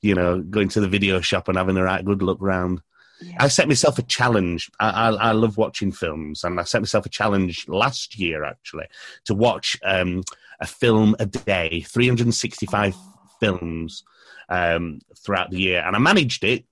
you 0.00 0.14
know, 0.14 0.40
going 0.40 0.68
to 0.70 0.80
the 0.80 0.88
video 0.88 1.20
shop 1.20 1.48
and 1.48 1.58
having 1.58 1.76
a 1.76 1.82
right 1.82 2.04
good 2.04 2.22
look 2.22 2.38
round. 2.40 2.82
Yeah. 3.24 3.36
I 3.40 3.48
set 3.48 3.68
myself 3.68 3.98
a 3.98 4.02
challenge. 4.02 4.70
I, 4.78 4.88
I, 4.90 5.08
I, 5.10 5.32
love 5.32 5.56
watching 5.56 5.92
films, 5.92 6.44
and 6.44 6.60
I 6.60 6.64
set 6.64 6.82
myself 6.82 7.06
a 7.06 7.08
challenge 7.08 7.66
last 7.68 8.18
year 8.18 8.44
actually 8.44 8.86
to 9.24 9.34
watch 9.34 9.78
um, 9.84 10.22
a 10.60 10.66
film 10.66 11.16
a 11.18 11.26
day, 11.26 11.80
365 11.80 12.94
oh. 12.96 13.30
films 13.40 14.04
um, 14.48 15.00
throughout 15.18 15.50
the 15.50 15.58
year, 15.58 15.82
and 15.86 15.96
I 15.96 15.98
managed 15.98 16.44
it 16.44 16.64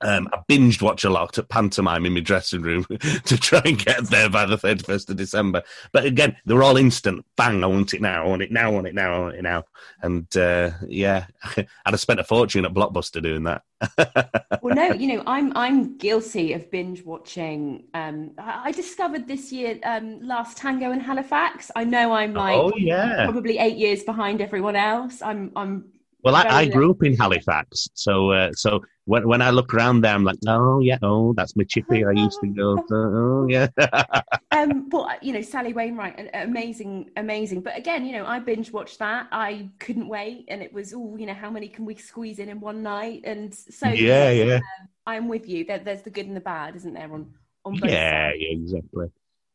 um, 0.00 0.28
I 0.32 0.38
binged 0.50 0.82
watch 0.82 1.04
a 1.04 1.10
lot 1.10 1.38
at 1.38 1.48
pantomime 1.48 2.04
in 2.04 2.14
my 2.14 2.20
dressing 2.20 2.62
room 2.62 2.84
to 3.24 3.36
try 3.36 3.62
and 3.64 3.78
get 3.78 4.04
there 4.06 4.28
by 4.28 4.44
the 4.44 4.58
31st 4.58 5.10
of 5.10 5.16
December. 5.16 5.62
But 5.92 6.04
again, 6.04 6.36
they 6.44 6.54
were 6.54 6.64
all 6.64 6.76
instant. 6.76 7.24
Bang, 7.36 7.62
I 7.62 7.68
want 7.68 7.94
it 7.94 8.00
now, 8.00 8.24
I 8.24 8.26
want 8.26 8.42
it 8.42 8.50
now, 8.50 8.68
I 8.68 8.70
want 8.70 8.86
it 8.88 8.94
now, 8.94 9.14
I 9.14 9.18
want 9.20 9.36
it 9.36 9.42
now. 9.42 9.64
And 10.02 10.36
uh, 10.36 10.72
yeah, 10.88 11.26
I'd 11.56 11.66
have 11.86 12.00
spent 12.00 12.20
a 12.20 12.24
fortune 12.24 12.64
at 12.64 12.74
Blockbuster 12.74 13.22
doing 13.22 13.44
that. 13.44 13.62
well, 14.62 14.74
no, 14.74 14.92
you 14.92 15.16
know, 15.16 15.22
I'm 15.26 15.56
I'm 15.56 15.96
guilty 15.96 16.52
of 16.52 16.70
binge 16.70 17.04
watching. 17.04 17.84
Um, 17.94 18.32
I 18.38 18.70
discovered 18.72 19.26
this 19.26 19.52
year 19.52 19.78
um, 19.84 20.20
Last 20.22 20.56
Tango 20.56 20.92
in 20.92 21.00
Halifax. 21.00 21.70
I 21.74 21.84
know 21.84 22.12
I'm 22.12 22.32
like 22.32 22.56
oh, 22.56 22.72
yeah. 22.76 23.24
probably 23.24 23.58
eight 23.58 23.76
years 23.76 24.04
behind 24.04 24.40
everyone 24.40 24.76
else. 24.76 25.20
I'm 25.20 25.50
I'm 25.56 25.91
well, 26.22 26.36
I, 26.36 26.42
I, 26.42 26.68
grew 26.68 26.90
up 26.92 27.02
in 27.02 27.16
Halifax, 27.16 27.88
so 27.94 28.30
uh, 28.30 28.52
so 28.52 28.80
when 29.06 29.26
when 29.26 29.42
I 29.42 29.50
look 29.50 29.74
around 29.74 30.02
there, 30.02 30.14
I'm 30.14 30.22
like, 30.24 30.38
oh 30.46 30.80
yeah, 30.80 30.98
oh 31.02 31.32
that's 31.32 31.56
my 31.56 31.64
chippy. 31.64 32.04
I 32.04 32.12
used 32.12 32.40
to 32.40 32.46
go, 32.46 32.76
to, 32.76 32.94
oh 32.94 33.46
yeah. 33.48 33.66
um, 34.52 34.88
but 34.88 35.22
you 35.22 35.32
know, 35.32 35.42
Sally 35.42 35.72
Wainwright, 35.72 36.30
amazing, 36.34 37.10
amazing. 37.16 37.62
But 37.62 37.76
again, 37.76 38.06
you 38.06 38.12
know, 38.12 38.24
I 38.24 38.38
binge 38.38 38.70
watched 38.70 39.00
that. 39.00 39.26
I 39.32 39.68
couldn't 39.80 40.06
wait, 40.06 40.44
and 40.48 40.62
it 40.62 40.72
was, 40.72 40.94
oh, 40.94 41.16
you 41.16 41.26
know, 41.26 41.34
how 41.34 41.50
many 41.50 41.66
can 41.66 41.84
we 41.84 41.96
squeeze 41.96 42.38
in 42.38 42.48
in 42.48 42.60
one 42.60 42.82
night? 42.82 43.22
And 43.24 43.52
so 43.52 43.88
yeah, 43.88 44.30
yeah. 44.30 44.56
Um, 44.56 44.88
I'm 45.06 45.28
with 45.28 45.48
you. 45.48 45.64
There, 45.64 45.80
there's 45.80 46.02
the 46.02 46.10
good 46.10 46.26
and 46.26 46.36
the 46.36 46.40
bad, 46.40 46.76
isn't 46.76 46.94
there? 46.94 47.12
On 47.12 47.32
on 47.64 47.78
both 47.78 47.90
yeah, 47.90 48.30
sides. 48.30 48.38
yeah, 48.40 48.48
exactly. 48.52 49.06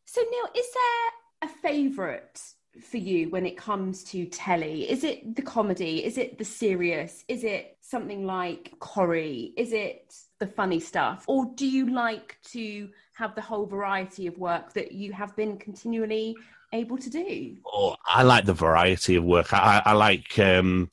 So 0.06 0.22
Neil, 0.22 0.50
is 0.56 0.68
there 0.74 1.50
a 1.50 1.54
favourite? 1.62 2.42
For 2.82 2.98
you 2.98 3.30
when 3.30 3.46
it 3.46 3.58
comes 3.58 4.04
to 4.06 4.26
telly? 4.26 4.90
Is 4.90 5.04
it 5.04 5.36
the 5.36 5.42
comedy? 5.42 6.04
Is 6.04 6.18
it 6.18 6.38
the 6.38 6.46
serious? 6.46 7.24
Is 7.28 7.44
it 7.44 7.78
something 7.82 8.26
like 8.26 8.74
Corrie? 8.80 9.54
Is 9.58 9.74
it 9.74 10.14
the 10.40 10.48
funny 10.48 10.80
stuff? 10.80 11.24
Or 11.28 11.52
do 11.56 11.68
you 11.68 11.92
like 11.92 12.38
to 12.52 12.90
have 13.14 13.36
the 13.36 13.42
whole 13.42 13.66
variety 13.66 14.28
of 14.28 14.38
work 14.38 14.74
that 14.74 14.92
you 14.92 15.14
have 15.14 15.36
been 15.36 15.58
continually 15.58 16.36
able 16.74 16.98
to 16.98 17.10
do? 17.10 17.58
Oh, 17.66 17.96
I 18.06 18.24
like 18.24 18.46
the 18.46 18.54
variety 18.54 19.16
of 19.16 19.24
work. 19.24 19.54
I, 19.54 19.82
I 19.86 19.94
like. 19.94 20.38
Um, 20.40 20.92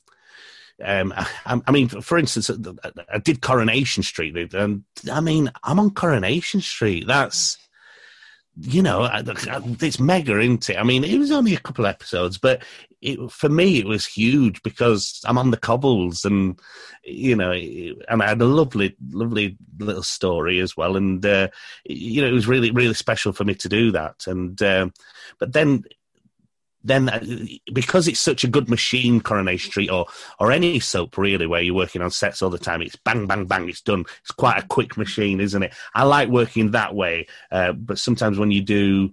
um, 0.83 1.13
I, 1.45 1.61
I, 1.67 1.71
mean, 1.71 1.89
for 1.89 2.17
instance, 2.17 2.49
I 3.09 3.17
did 3.19 3.41
Coronation 3.41 4.03
Street, 4.03 4.53
and 4.53 4.83
I 5.11 5.21
mean, 5.21 5.51
I'm 5.63 5.79
on 5.79 5.91
Coronation 5.91 6.61
Street. 6.61 7.07
That's 7.07 7.57
you 8.61 8.81
know, 8.81 9.09
it's 9.11 9.99
mega, 9.99 10.39
isn't 10.39 10.69
it? 10.69 10.77
I 10.77 10.83
mean, 10.83 11.03
it 11.03 11.17
was 11.17 11.31
only 11.31 11.53
a 11.53 11.59
couple 11.59 11.85
episodes, 11.85 12.37
but 12.37 12.63
it, 13.01 13.31
for 13.31 13.49
me, 13.49 13.79
it 13.79 13.85
was 13.85 14.05
huge 14.05 14.63
because 14.63 15.21
I'm 15.25 15.37
on 15.37 15.51
the 15.51 15.57
cobbles, 15.57 16.25
and 16.25 16.59
you 17.03 17.35
know, 17.35 17.51
and 17.51 18.23
I 18.23 18.27
had 18.27 18.41
a 18.41 18.45
lovely, 18.45 18.95
lovely 19.11 19.57
little 19.79 20.03
story 20.03 20.59
as 20.59 20.77
well, 20.77 20.95
and 20.95 21.25
uh, 21.25 21.49
you 21.85 22.21
know, 22.21 22.27
it 22.27 22.33
was 22.33 22.47
really, 22.47 22.71
really 22.71 22.93
special 22.93 23.33
for 23.33 23.43
me 23.43 23.55
to 23.55 23.69
do 23.69 23.91
that. 23.91 24.25
And 24.25 24.61
uh, 24.61 24.89
but 25.37 25.53
then 25.53 25.83
then 26.85 27.09
uh, 27.09 27.19
because 27.73 28.07
it's 28.07 28.19
such 28.19 28.43
a 28.43 28.47
good 28.47 28.69
machine, 28.69 29.19
Coronation 29.19 29.71
Street 29.71 29.89
or 29.89 30.05
or 30.39 30.51
any 30.51 30.79
soap 30.79 31.17
really, 31.17 31.47
where 31.47 31.61
you're 31.61 31.73
working 31.73 32.01
on 32.01 32.11
sets 32.11 32.41
all 32.41 32.49
the 32.49 32.59
time, 32.59 32.81
it's 32.81 32.95
bang 32.95 33.25
bang 33.25 33.45
bang, 33.45 33.67
it's 33.67 33.81
done. 33.81 34.05
It's 34.21 34.31
quite 34.31 34.63
a 34.63 34.67
quick 34.67 34.95
machine, 34.95 35.41
isn't 35.41 35.63
it? 35.63 35.73
I 35.95 36.03
like 36.03 36.29
working 36.29 36.71
that 36.71 36.95
way, 36.95 37.27
uh, 37.51 37.73
but 37.73 37.97
sometimes 37.97 38.37
when 38.37 38.51
you 38.51 38.61
do 38.61 39.11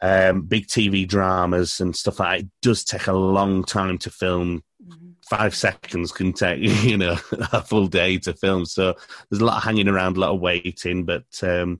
um, 0.00 0.42
big 0.42 0.66
TV 0.66 1.06
dramas 1.06 1.80
and 1.80 1.94
stuff 1.94 2.18
like 2.18 2.40
that, 2.40 2.44
it 2.46 2.50
does 2.62 2.82
take 2.82 3.06
a 3.06 3.12
long 3.12 3.62
time 3.62 3.98
to 3.98 4.10
film. 4.10 4.64
Mm-hmm. 4.82 5.10
Five 5.28 5.54
seconds 5.54 6.10
can 6.12 6.32
take 6.32 6.60
you 6.82 6.96
know 6.96 7.18
a 7.52 7.62
full 7.62 7.88
day 7.88 8.16
to 8.18 8.32
film, 8.32 8.64
so 8.64 8.94
there's 9.28 9.42
a 9.42 9.44
lot 9.44 9.58
of 9.58 9.64
hanging 9.64 9.88
around, 9.88 10.16
a 10.16 10.20
lot 10.20 10.34
of 10.34 10.40
waiting, 10.40 11.04
but 11.04 11.26
um, 11.42 11.78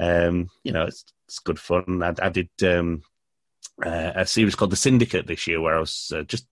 um, 0.00 0.48
you 0.64 0.72
know 0.72 0.86
it's 0.86 1.04
it's 1.28 1.38
good 1.38 1.58
fun. 1.58 2.02
I, 2.02 2.14
I 2.22 2.28
did 2.30 2.50
um, 2.62 3.02
uh, 3.84 4.12
a 4.14 4.26
series 4.26 4.54
called 4.54 4.72
The 4.72 4.76
Syndicate 4.76 5.26
this 5.26 5.46
year, 5.46 5.60
where 5.60 5.76
I 5.76 5.80
was 5.80 6.12
uh, 6.14 6.22
just 6.22 6.46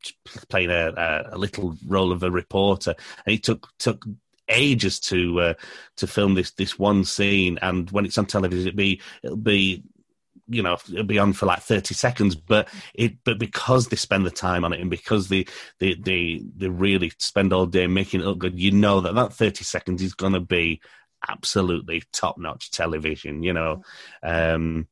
playing 0.48 0.70
a, 0.70 1.28
a, 1.32 1.38
little 1.38 1.76
role 1.86 2.12
of 2.12 2.22
a 2.22 2.30
reporter, 2.30 2.94
and 3.24 3.34
it 3.34 3.42
took 3.42 3.68
took 3.78 4.04
ages 4.48 4.98
to 4.98 5.40
uh, 5.40 5.54
to 5.96 6.06
film 6.06 6.34
this 6.34 6.50
this 6.52 6.78
one 6.78 7.04
scene. 7.04 7.58
And 7.62 7.90
when 7.90 8.04
it's 8.04 8.18
on 8.18 8.26
television, 8.26 8.68
it'll 8.68 8.76
be 8.76 9.00
it'll 9.22 9.36
be 9.36 9.84
you 10.48 10.62
know 10.62 10.76
it'll 10.92 11.04
be 11.04 11.18
on 11.18 11.32
for 11.32 11.46
like 11.46 11.60
30 11.60 11.94
seconds. 11.94 12.34
But 12.34 12.68
it 12.94 13.22
but 13.24 13.38
because 13.38 13.88
they 13.88 13.96
spend 13.96 14.26
the 14.26 14.30
time 14.30 14.64
on 14.64 14.72
it 14.72 14.80
and 14.80 14.90
because 14.90 15.28
they 15.28 15.46
they 15.78 15.94
they, 15.94 16.42
they 16.56 16.68
really 16.68 17.12
spend 17.18 17.52
all 17.52 17.66
day 17.66 17.86
making 17.86 18.20
it 18.20 18.26
look 18.26 18.38
good 18.38 18.58
you 18.58 18.72
know 18.72 19.00
that 19.00 19.14
that 19.14 19.32
30 19.32 19.64
seconds 19.64 20.02
is 20.02 20.14
going 20.14 20.32
to 20.32 20.40
be 20.40 20.80
absolutely 21.28 22.02
top 22.12 22.38
notch 22.38 22.70
television 22.70 23.42
you 23.42 23.52
know? 23.52 23.82
Um 24.22 24.88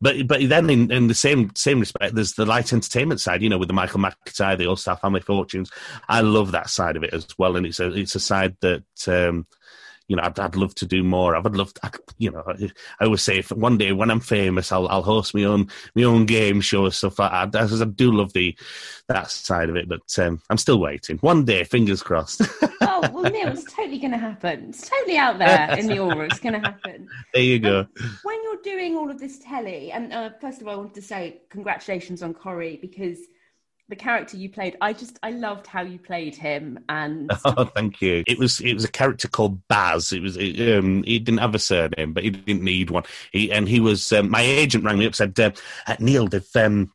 but 0.00 0.26
but 0.26 0.48
then 0.48 0.68
in, 0.70 0.90
in 0.92 1.06
the 1.06 1.14
same 1.14 1.50
same 1.54 1.80
respect, 1.80 2.14
there's 2.14 2.34
the 2.34 2.46
light 2.46 2.72
entertainment 2.72 3.20
side. 3.20 3.42
You 3.42 3.48
know, 3.48 3.58
with 3.58 3.68
the 3.68 3.74
Michael 3.74 4.00
McIntyre, 4.00 4.58
the 4.58 4.66
All 4.66 4.76
Star 4.76 4.96
Family 4.96 5.20
Fortunes. 5.20 5.70
I 6.08 6.20
love 6.20 6.52
that 6.52 6.70
side 6.70 6.96
of 6.96 7.04
it 7.04 7.14
as 7.14 7.26
well, 7.38 7.56
and 7.56 7.66
it's 7.66 7.80
a 7.80 7.92
it's 7.92 8.14
a 8.14 8.20
side 8.20 8.56
that. 8.60 8.84
Um, 9.06 9.46
you 10.08 10.14
know, 10.14 10.22
I'd, 10.22 10.38
I'd 10.38 10.56
love 10.56 10.74
to 10.76 10.86
do 10.86 11.02
more. 11.02 11.34
I 11.34 11.40
would 11.40 11.56
love, 11.56 11.74
to, 11.74 11.90
you 12.18 12.30
know, 12.30 12.44
I 12.46 13.04
always 13.04 13.22
say 13.22 13.38
if 13.38 13.50
one 13.50 13.76
day 13.76 13.92
when 13.92 14.10
I'm 14.10 14.20
famous, 14.20 14.70
I'll, 14.70 14.86
I'll 14.88 15.02
host 15.02 15.34
my 15.34 15.44
own, 15.44 15.68
my 15.94 16.04
own 16.04 16.26
game 16.26 16.60
show 16.60 16.84
and 16.84 16.94
stuff 16.94 17.18
like 17.18 17.52
that. 17.52 17.72
I, 17.72 17.82
I 17.82 17.84
do 17.86 18.12
love 18.12 18.32
the, 18.32 18.56
that 19.08 19.30
side 19.30 19.68
of 19.68 19.76
it, 19.76 19.88
but 19.88 20.02
um, 20.18 20.40
I'm 20.48 20.58
still 20.58 20.78
waiting. 20.78 21.18
One 21.18 21.44
day, 21.44 21.64
fingers 21.64 22.02
crossed. 22.02 22.42
oh, 22.82 23.08
well, 23.12 23.30
Neil, 23.30 23.48
it's 23.48 23.64
totally 23.64 23.98
going 23.98 24.12
to 24.12 24.18
happen. 24.18 24.68
It's 24.68 24.88
totally 24.88 25.16
out 25.16 25.38
there 25.38 25.76
in 25.76 25.88
the 25.88 25.98
aura. 25.98 26.26
It's 26.26 26.40
going 26.40 26.60
to 26.60 26.60
happen. 26.60 27.08
There 27.34 27.42
you 27.42 27.58
go. 27.58 27.80
Um, 27.80 28.18
when 28.22 28.42
doing 28.72 28.96
all 28.96 29.10
of 29.10 29.18
this 29.18 29.38
telly, 29.38 29.92
and 29.92 30.12
uh, 30.12 30.30
first 30.40 30.60
of 30.60 30.66
all, 30.66 30.74
I 30.74 30.76
wanted 30.76 30.94
to 30.94 31.02
say 31.02 31.40
congratulations 31.48 32.22
on 32.22 32.34
Corrie 32.34 32.78
because– 32.80 33.18
the 33.88 33.96
character 33.96 34.36
you 34.36 34.48
played 34.48 34.76
i 34.80 34.92
just 34.92 35.18
i 35.22 35.30
loved 35.30 35.66
how 35.66 35.80
you 35.80 35.98
played 35.98 36.34
him 36.34 36.78
and 36.88 37.30
oh 37.44 37.64
thank 37.66 38.00
you. 38.00 38.24
It 38.26 38.38
was 38.38 38.60
it 38.60 38.74
was 38.74 38.84
a 38.84 38.90
character 38.90 39.28
called 39.28 39.66
baz. 39.68 40.12
It 40.12 40.22
was 40.22 40.36
um 40.36 41.02
he 41.04 41.18
didn't 41.18 41.38
have 41.38 41.54
a 41.54 41.58
surname 41.58 42.12
but 42.12 42.24
he 42.24 42.30
didn't 42.30 42.62
need 42.62 42.90
one. 42.90 43.04
He 43.32 43.52
and 43.52 43.68
he 43.68 43.80
was 43.80 44.12
um, 44.12 44.30
my 44.30 44.42
agent 44.42 44.84
rang 44.84 44.98
me 44.98 45.06
up 45.06 45.14
said 45.14 45.38
uh, 45.38 45.96
neil 46.00 46.26
they've 46.26 46.56
um 46.56 46.92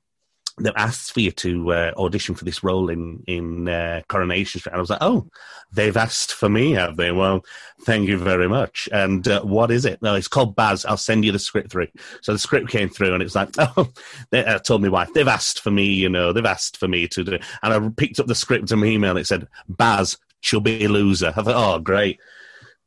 they 0.64 0.72
asked 0.76 1.14
for 1.14 1.20
you 1.20 1.32
to 1.32 1.74
uh, 1.74 1.91
audition 1.97 2.36
for 2.36 2.45
this 2.45 2.64
role 2.64 2.89
in 2.89 3.24
in 3.28 3.68
uh, 3.68 4.01
Coronation 4.07 4.59
Street, 4.59 4.72
and 4.72 4.78
I 4.78 4.82
was 4.82 4.89
like, 4.89 5.01
"Oh, 5.01 5.28
they've 5.72 5.97
asked 5.97 6.34
for 6.34 6.49
me, 6.49 6.72
have 6.72 6.97
they? 6.97 7.12
Well, 7.12 7.45
thank 7.82 8.07
you 8.07 8.18
very 8.18 8.47
much." 8.47 8.88
And 8.91 9.28
uh, 9.28 9.41
what 9.41 9.72
is 9.72 9.86
it? 9.86 10.01
No, 10.01 10.16
it's 10.16 10.28
called 10.28 10.55
Baz. 10.55 10.86
I'll 10.86 10.97
send 10.97 11.26
you 11.26 11.32
the 11.32 11.39
script 11.39 11.72
through. 11.72 11.88
So 12.22 12.34
the 12.34 12.39
script 12.39 12.70
came 12.70 12.89
through, 12.89 13.14
and 13.14 13.24
it's 13.24 13.36
like, 13.36 13.49
"Oh," 13.57 13.89
they, 14.30 14.45
I 14.45 14.57
told 14.57 14.82
my 14.82 14.89
wife, 14.89 15.14
"They've 15.14 15.28
asked 15.28 15.59
for 15.59 15.72
me, 15.72 15.86
you 15.86 16.09
know, 16.09 16.34
they've 16.34 16.45
asked 16.45 16.78
for 16.78 16.88
me 16.88 17.07
to 17.09 17.24
do." 17.24 17.39
And 17.64 17.74
I 17.74 17.89
picked 17.89 18.20
up 18.20 18.28
the 18.28 18.36
script 18.36 18.72
in 18.72 18.80
my 18.80 18.88
email. 18.88 19.12
And 19.12 19.20
it 19.20 19.28
said, 19.28 19.47
"Baz, 19.68 20.18
chubby 20.41 20.88
loser." 20.88 21.34
I 21.36 21.41
thought, 21.41 21.78
"Oh, 21.78 21.80
great." 21.80 22.20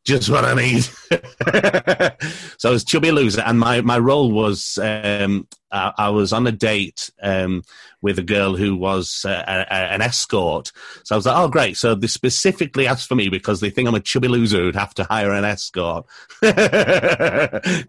Just 0.05 0.31
what 0.31 0.45
I 0.45 0.55
need. 0.55 0.83
so 2.59 2.69
I 2.69 2.73
was 2.73 2.85
chubby 2.85 3.11
loser, 3.11 3.41
and 3.41 3.59
my, 3.59 3.81
my 3.81 3.99
role 3.99 4.31
was 4.31 4.79
um, 4.79 5.47
I, 5.73 5.93
I, 5.97 6.11
was 6.11 6.33
on 6.33 6.47
a 6.47 6.53
date 6.53 7.11
um, 7.23 7.63
with 8.03 8.19
a 8.19 8.23
girl 8.23 8.55
who 8.55 8.77
was 8.77 9.25
uh, 9.27 9.45
a, 9.47 9.61
a, 9.61 9.93
an 9.93 10.03
escort. 10.03 10.73
So 11.05 11.15
I 11.15 11.17
was 11.17 11.27
like, 11.27 11.37
oh 11.37 11.49
great! 11.49 11.77
So 11.77 11.95
they 11.95 12.07
specifically 12.07 12.87
asked 12.87 13.09
for 13.09 13.15
me 13.15 13.29
because 13.29 13.61
they 13.61 13.71
think 13.71 13.89
I'm 13.89 13.95
a 13.95 14.01
chubby 14.01 14.29
loser 14.29 14.59
who'd 14.59 14.77
have 14.77 14.95
to 14.95 15.05
hire 15.05 15.33
an 15.33 15.45
escort. 15.45 16.07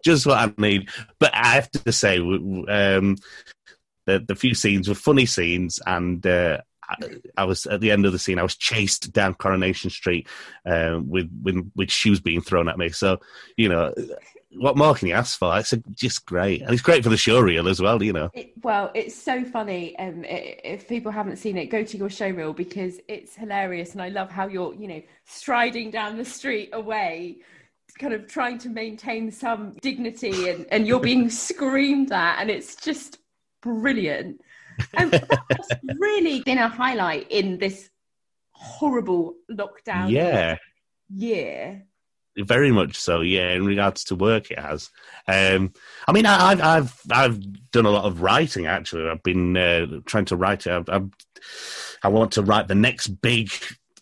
just 0.03 0.25
what 0.25 0.37
I 0.39 0.51
need. 0.57 0.89
But 1.19 1.35
I 1.35 1.55
have 1.55 1.71
to 1.71 1.91
say, 1.91 2.17
um, 2.19 3.17
the 4.05 4.19
the 4.25 4.35
few 4.35 4.55
scenes 4.55 4.87
were 4.87 4.95
funny 4.95 5.25
scenes, 5.25 5.79
and 5.85 6.25
uh, 6.25 6.61
I, 7.37 7.45
was 7.45 7.65
at 7.65 7.81
the 7.81 7.91
end 7.91 8.05
of 8.05 8.11
the 8.11 8.19
scene. 8.19 8.39
I 8.39 8.43
was 8.43 8.55
chased 8.55 9.11
down 9.11 9.33
Coronation 9.35 9.89
Street 9.89 10.27
uh, 10.65 10.99
with, 11.05 11.29
with 11.43 11.71
with 11.75 11.91
shoes 11.91 12.19
being 12.19 12.41
thrown 12.41 12.69
at 12.69 12.77
me. 12.77 12.89
So 12.89 13.19
you 13.57 13.69
know, 13.69 13.93
what 14.57 14.77
more 14.77 14.93
can 14.95 15.07
you 15.07 15.13
ask 15.13 15.37
for? 15.37 15.57
It's 15.57 15.73
a, 15.73 15.77
just 15.93 16.25
great, 16.25 16.61
and 16.61 16.71
it's 16.71 16.81
great 16.81 17.03
for 17.03 17.09
the 17.09 17.17
show 17.17 17.39
reel 17.39 17.67
as 17.67 17.81
well. 17.81 18.01
You 18.01 18.13
know. 18.13 18.29
It, 18.33 18.53
well, 18.63 18.91
it's 18.93 19.15
so 19.15 19.43
funny. 19.43 19.97
Um, 19.99 20.23
it, 20.25 20.61
if 20.63 20.87
people 20.87 21.11
haven't 21.11 21.37
seen 21.37 21.57
it, 21.57 21.67
go 21.67 21.83
to 21.83 21.97
your 21.97 22.09
show 22.09 22.29
reel 22.29 22.53
because 22.53 22.99
it's 23.07 23.35
hilarious, 23.35 23.93
and 23.93 24.01
I 24.01 24.09
love 24.09 24.31
how 24.31 24.47
you're 24.47 24.73
you 24.73 24.87
know 24.87 25.01
striding 25.25 25.91
down 25.91 26.17
the 26.17 26.25
street 26.25 26.69
away 26.73 27.37
kind 27.99 28.13
of 28.13 28.27
trying 28.27 28.57
to 28.57 28.67
maintain 28.67 29.31
some 29.31 29.71
dignity 29.81 30.49
and, 30.49 30.65
and 30.69 30.85
you're 30.85 30.99
being 30.99 31.29
screamed 31.29 32.11
at 32.11 32.41
and 32.41 32.49
it's 32.49 32.75
just 32.75 33.19
brilliant 33.61 34.41
and 34.93 35.11
that's 35.11 35.69
really 35.97 36.41
been 36.41 36.57
a 36.57 36.67
highlight 36.67 37.29
in 37.31 37.57
this 37.57 37.89
horrible 38.51 39.35
lockdown 39.51 40.09
yeah. 40.11 40.57
year. 41.09 41.85
Very 42.37 42.71
much 42.71 42.97
so, 42.97 43.21
yeah. 43.21 43.53
In 43.53 43.65
regards 43.65 44.03
to 44.05 44.15
work, 44.15 44.51
it 44.51 44.59
has. 44.59 44.89
Um, 45.27 45.71
I 46.05 46.11
mean, 46.11 46.25
I, 46.25 46.49
have 46.49 46.61
I've 46.61 47.01
I've 47.09 47.71
done 47.71 47.85
a 47.85 47.91
lot 47.91 48.05
of 48.05 48.21
writing. 48.21 48.65
Actually, 48.65 49.09
I've 49.09 49.23
been 49.23 49.55
uh, 49.55 49.85
trying 50.05 50.25
to 50.25 50.35
write. 50.35 50.67
I've, 50.67 50.89
I've, 50.89 51.09
I 52.03 52.09
want 52.09 52.33
to 52.33 52.41
write 52.41 52.67
the 52.67 52.75
next 52.75 53.07
big 53.07 53.51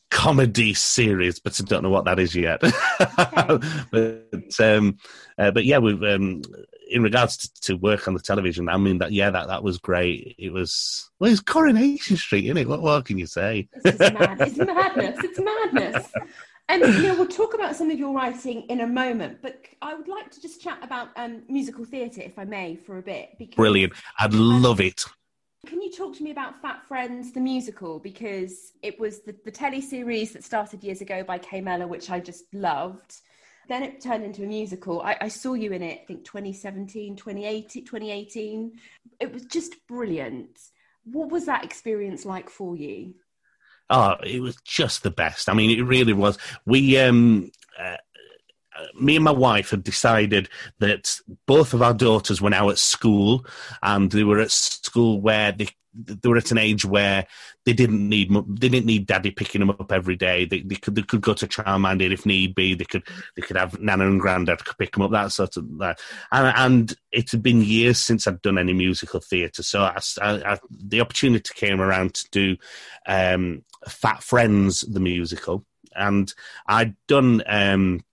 comedy 0.09 0.73
series, 0.73 1.39
but 1.39 1.59
I 1.59 1.63
don't 1.63 1.83
know 1.83 1.89
what 1.89 2.05
that 2.05 2.19
is 2.19 2.35
yet. 2.35 2.61
Okay. 3.19 3.67
but 3.91 4.59
um, 4.59 4.97
uh, 5.37 5.51
but 5.51 5.65
yeah, 5.65 5.77
we've 5.77 6.01
um, 6.03 6.41
in 6.93 7.03
regards 7.03 7.37
to, 7.37 7.61
to, 7.61 7.77
work 7.77 8.07
on 8.07 8.13
the 8.13 8.21
television, 8.21 8.69
I 8.69 8.77
mean 8.77 8.99
that 8.99 9.11
yeah, 9.11 9.29
that 9.31 9.47
that 9.47 9.63
was 9.63 9.77
great. 9.77 10.35
It 10.37 10.53
was 10.53 11.09
well, 11.19 11.31
it's 11.31 11.41
Coronation 11.41 12.17
Street, 12.17 12.45
isn't 12.45 12.57
it? 12.57 12.67
What, 12.67 12.81
what 12.81 13.05
can 13.05 13.17
you 13.17 13.25
say? 13.25 13.67
It's, 13.83 13.99
mad. 13.99 14.41
it's 14.41 14.57
madness. 14.57 15.17
It's 15.23 15.39
madness. 15.39 16.11
And 16.69 16.81
you 16.81 17.03
know, 17.03 17.15
we'll 17.15 17.27
talk 17.27 17.53
about 17.53 17.75
some 17.75 17.91
of 17.91 17.99
your 17.99 18.13
writing 18.13 18.61
in 18.69 18.81
a 18.81 18.87
moment, 18.87 19.39
but 19.41 19.65
I 19.81 19.93
would 19.95 20.07
like 20.07 20.31
to 20.31 20.41
just 20.41 20.61
chat 20.61 20.79
about 20.81 21.09
um, 21.17 21.43
musical 21.49 21.83
theatre, 21.83 22.21
if 22.21 22.39
I 22.39 22.45
may, 22.45 22.75
for 22.75 22.99
a 22.99 23.01
bit. 23.01 23.31
Because, 23.37 23.55
Brilliant! 23.55 23.93
I'd 24.19 24.33
love 24.33 24.79
it. 24.79 25.03
Can 25.65 25.81
you 25.81 25.91
talk 25.91 26.15
to 26.17 26.23
me 26.23 26.31
about 26.31 26.61
Fat 26.61 26.85
Friends, 26.87 27.31
the 27.31 27.39
musical? 27.39 27.99
Because 27.99 28.73
it 28.81 28.99
was 28.99 29.21
the, 29.21 29.35
the 29.45 29.51
telly 29.51 29.81
series 29.81 30.33
that 30.33 30.43
started 30.43 30.83
years 30.83 31.01
ago 31.01 31.23
by 31.23 31.37
Kay 31.37 31.61
Mellor, 31.61 31.87
which 31.87 32.09
I 32.09 32.19
just 32.19 32.45
loved. 32.53 33.21
Then 33.67 33.83
it 33.83 34.01
turned 34.01 34.23
into 34.23 34.43
a 34.43 34.47
musical. 34.47 35.01
I, 35.01 35.17
I 35.21 35.27
saw 35.29 35.53
you 35.53 35.71
in 35.71 35.81
it, 35.81 36.01
I 36.01 36.05
think 36.05 36.25
2017, 36.25 37.15
2018, 37.15 37.85
2018. 37.85 38.73
It 39.19 39.33
was 39.33 39.45
just 39.45 39.75
brilliant. 39.87 40.59
What 41.05 41.29
was 41.29 41.45
that 41.45 41.63
experience 41.63 42.25
like 42.25 42.49
for 42.49 42.75
you? 42.75 43.15
Oh, 43.89 44.15
it 44.25 44.41
was 44.41 44.57
just 44.63 45.03
the 45.03 45.11
best. 45.11 45.49
I 45.49 45.53
mean, 45.53 45.77
it 45.77 45.83
really 45.83 46.13
was. 46.13 46.37
We, 46.65 46.97
um, 46.97 47.51
uh, 47.79 47.97
me 48.99 49.15
and 49.15 49.25
my 49.25 49.31
wife 49.31 49.69
had 49.69 49.83
decided 49.83 50.49
that 50.79 51.19
both 51.45 51.73
of 51.73 51.81
our 51.81 51.93
daughters 51.93 52.41
were 52.41 52.49
now 52.49 52.69
at 52.69 52.77
school 52.77 53.45
and 53.81 54.11
they 54.11 54.23
were 54.23 54.39
at 54.39 54.51
school 54.51 55.21
where 55.21 55.51
they 55.51 55.69
they 55.93 56.29
were 56.29 56.37
at 56.37 56.51
an 56.51 56.57
age 56.57 56.85
where 56.85 57.25
they 57.65 57.73
didn't 57.73 58.07
need 58.07 58.31
they 58.31 58.69
didn't 58.69 58.85
need 58.85 59.05
daddy 59.05 59.31
picking 59.31 59.59
them 59.59 59.69
up 59.69 59.91
every 59.91 60.15
day. 60.15 60.45
They, 60.45 60.61
they 60.61 60.75
could 60.75 60.95
they 60.95 61.01
could 61.03 61.21
go 61.21 61.33
to 61.33 61.47
childminder 61.47 62.11
if 62.11 62.25
need 62.25 62.55
be. 62.55 62.73
They 62.73 62.85
could 62.85 63.03
they 63.35 63.41
could 63.41 63.57
have 63.57 63.79
nana 63.79 64.07
and 64.07 64.19
granddad 64.19 64.61
pick 64.77 64.93
them 64.93 65.03
up. 65.03 65.11
That 65.11 65.31
sort 65.31 65.57
of 65.57 65.77
that. 65.79 65.99
And, 66.31 66.53
and 66.57 66.95
it 67.11 67.31
had 67.31 67.43
been 67.43 67.61
years 67.61 67.99
since 67.99 68.27
I'd 68.27 68.41
done 68.41 68.57
any 68.57 68.73
musical 68.73 69.19
theatre, 69.19 69.63
so 69.63 69.81
I, 69.81 69.99
I, 70.21 70.53
I, 70.53 70.59
the 70.69 71.01
opportunity 71.01 71.53
came 71.53 71.79
around 71.79 72.15
to 72.15 72.27
do 72.31 72.57
um, 73.07 73.63
Fat 73.87 74.23
Friends 74.23 74.81
the 74.81 74.99
musical, 74.99 75.65
and 75.95 76.33
I'd 76.65 76.95
done 77.07 77.43
um, 77.45 78.03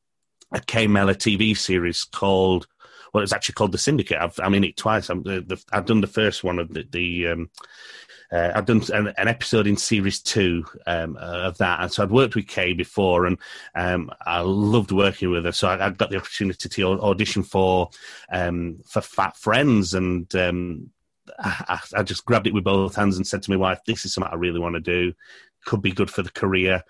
a 0.53 0.61
Kay 0.61 0.87
Mellor 0.87 1.15
TV 1.15 1.57
series 1.57 2.05
called 2.05 2.67
well, 3.13 3.23
it's 3.23 3.33
actually 3.33 3.55
called 3.55 3.73
The 3.73 3.79
Syndicate. 3.79 4.19
I've, 4.19 4.39
I'm 4.41 4.55
in 4.55 4.65
it 4.65 4.77
twice. 4.77 5.11
i 5.11 5.15
have 5.15 5.87
done 5.87 6.01
the 6.01 6.07
first 6.07 6.45
one 6.45 6.59
of 6.59 6.73
the, 6.73 6.87
the 6.91 7.29
um, 7.29 7.51
uh, 8.33 8.53
I've 8.55 8.67
done 8.67 8.83
an, 8.93 9.13
an, 9.19 9.27
episode 9.27 9.67
in 9.67 9.77
series 9.77 10.21
two 10.21 10.65
um, 10.87 11.17
uh, 11.17 11.41
of 11.49 11.59
that, 11.59 11.81
and 11.81 11.93
so 11.93 12.03
I'd 12.03 12.13
worked 12.13 12.37
with 12.37 12.47
Kay 12.47 12.75
before, 12.75 13.27
and 13.27 13.37
um, 13.75 14.11
I 14.25 14.41
loved 14.41 14.93
working 14.93 15.31
with 15.31 15.45
her. 15.45 15.53
So 15.53 15.67
I, 15.67 15.87
I 15.87 15.91
got 15.91 16.11
the 16.11 16.19
opportunity 16.19 16.69
to 16.69 17.01
audition 17.01 17.43
for 17.43 17.91
um, 18.31 18.83
for 18.87 19.01
Fat 19.01 19.37
Friends, 19.37 19.95
and 19.95 20.33
um, 20.37 20.91
I, 21.41 21.81
I, 21.97 22.05
just 22.05 22.25
grabbed 22.25 22.47
it 22.47 22.55
with 22.55 22.63
both 22.63 22.95
hands 22.95 23.17
and 23.17 23.27
said 23.27 23.43
to 23.43 23.51
my 23.51 23.57
wife, 23.57 23.81
"This 23.85 24.05
is 24.05 24.15
something 24.15 24.33
I 24.33 24.37
really 24.37 24.61
want 24.61 24.77
to 24.77 24.81
do. 24.81 25.13
Could 25.65 25.83
be 25.83 25.91
good 25.91 26.11
for 26.11 26.23
the 26.23 26.31
career." 26.31 26.85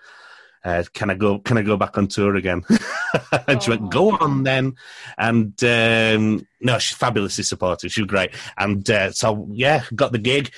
uh, 0.63 0.83
can 0.93 1.09
I 1.09 1.15
go? 1.15 1.39
Can 1.39 1.57
I 1.57 1.63
go 1.63 1.77
back 1.77 1.97
on 1.97 2.07
tour 2.07 2.35
again? 2.35 2.63
and 3.47 3.61
she 3.61 3.69
went, 3.69 3.91
go 3.91 4.11
on 4.11 4.43
then. 4.43 4.75
And 5.17 5.61
um, 5.63 6.47
no, 6.59 6.79
she's 6.79 6.97
fabulously 6.97 7.43
supportive. 7.43 7.91
She 7.91 8.01
was 8.01 8.09
great. 8.09 8.31
And 8.57 8.89
uh, 8.89 9.11
so 9.11 9.47
yeah, 9.51 9.83
got 9.95 10.11
the 10.11 10.19
gig. 10.19 10.51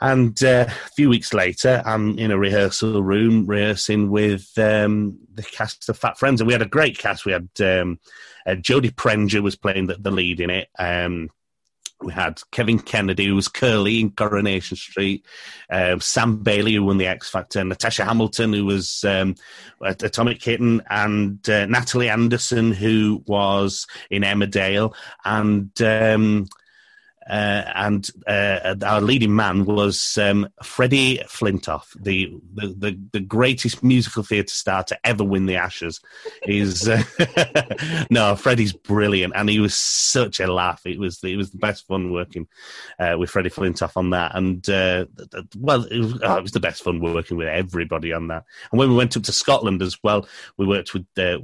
And 0.00 0.42
uh, 0.44 0.66
a 0.68 0.90
few 0.94 1.08
weeks 1.08 1.32
later, 1.32 1.82
I'm 1.86 2.18
in 2.18 2.30
a 2.30 2.38
rehearsal 2.38 3.02
room 3.02 3.46
rehearsing 3.46 4.10
with 4.10 4.50
um, 4.58 5.18
the 5.32 5.42
cast 5.42 5.88
of 5.88 5.96
Fat 5.96 6.18
Friends, 6.18 6.40
and 6.40 6.46
we 6.46 6.52
had 6.52 6.60
a 6.60 6.66
great 6.66 6.98
cast. 6.98 7.24
We 7.24 7.32
had 7.32 7.48
um, 7.60 7.98
uh, 8.46 8.56
Jodie 8.56 8.94
Prenger 8.94 9.42
was 9.42 9.56
playing 9.56 9.86
the, 9.86 9.94
the 9.94 10.10
lead 10.10 10.40
in 10.40 10.50
it. 10.50 10.68
Um, 10.78 11.30
we 12.02 12.12
had 12.12 12.40
Kevin 12.52 12.78
Kennedy, 12.78 13.26
who 13.26 13.34
was 13.34 13.48
Curly 13.48 14.00
in 14.00 14.10
Coronation 14.10 14.76
Street, 14.76 15.24
uh, 15.70 15.98
Sam 15.98 16.42
Bailey, 16.42 16.74
who 16.74 16.84
won 16.84 16.98
the 16.98 17.06
X 17.06 17.28
Factor, 17.28 17.64
Natasha 17.64 18.04
Hamilton, 18.04 18.52
who 18.52 18.64
was 18.66 19.02
um, 19.04 19.34
Atomic 19.80 20.40
Kitten, 20.40 20.82
and 20.90 21.48
uh, 21.48 21.66
Natalie 21.66 22.10
Anderson, 22.10 22.72
who 22.72 23.22
was 23.26 23.86
in 24.10 24.22
Emmerdale, 24.22 24.94
and 25.24 25.70
um, 25.82 26.46
and 27.28 28.08
uh, 28.26 28.76
our 28.82 29.00
leading 29.00 29.34
man 29.34 29.64
was 29.64 30.16
um, 30.18 30.48
Freddie 30.62 31.18
Flintoff, 31.26 31.86
the, 32.00 32.32
the, 32.54 32.68
the 32.68 33.00
the 33.12 33.20
greatest 33.20 33.82
musical 33.82 34.22
theatre 34.22 34.54
star 34.54 34.84
to 34.84 34.98
ever 35.04 35.24
win 35.24 35.46
the 35.46 35.56
Ashes. 35.56 36.00
Is 36.46 36.88
uh, 36.88 37.02
no, 38.10 38.36
Freddie's 38.36 38.72
brilliant, 38.72 39.32
and 39.34 39.48
he 39.48 39.58
was 39.58 39.74
such 39.74 40.40
a 40.40 40.52
laugh. 40.52 40.86
It 40.86 40.98
was 40.98 41.22
it 41.24 41.36
was 41.36 41.50
the 41.50 41.58
best 41.58 41.86
fun 41.86 42.12
working 42.12 42.46
uh, 42.98 43.16
with 43.18 43.30
Freddie 43.30 43.50
Flintoff 43.50 43.96
on 43.96 44.10
that, 44.10 44.34
and 44.34 44.68
uh, 44.68 45.06
well, 45.58 45.84
it 45.84 45.98
was, 45.98 46.20
oh, 46.22 46.36
it 46.36 46.42
was, 46.42 46.52
the 46.52 46.60
best 46.60 46.82
fun 46.84 47.00
working 47.00 47.36
with 47.36 47.48
everybody 47.48 48.12
on 48.12 48.28
that. 48.28 48.44
And 48.70 48.78
when 48.78 48.88
we 48.88 48.96
went 48.96 49.16
up 49.16 49.24
to 49.24 49.32
Scotland 49.32 49.82
as 49.82 50.02
well, 50.02 50.28
we 50.56 50.66
worked 50.66 50.94
with 50.94 51.06
uh, 51.18 51.38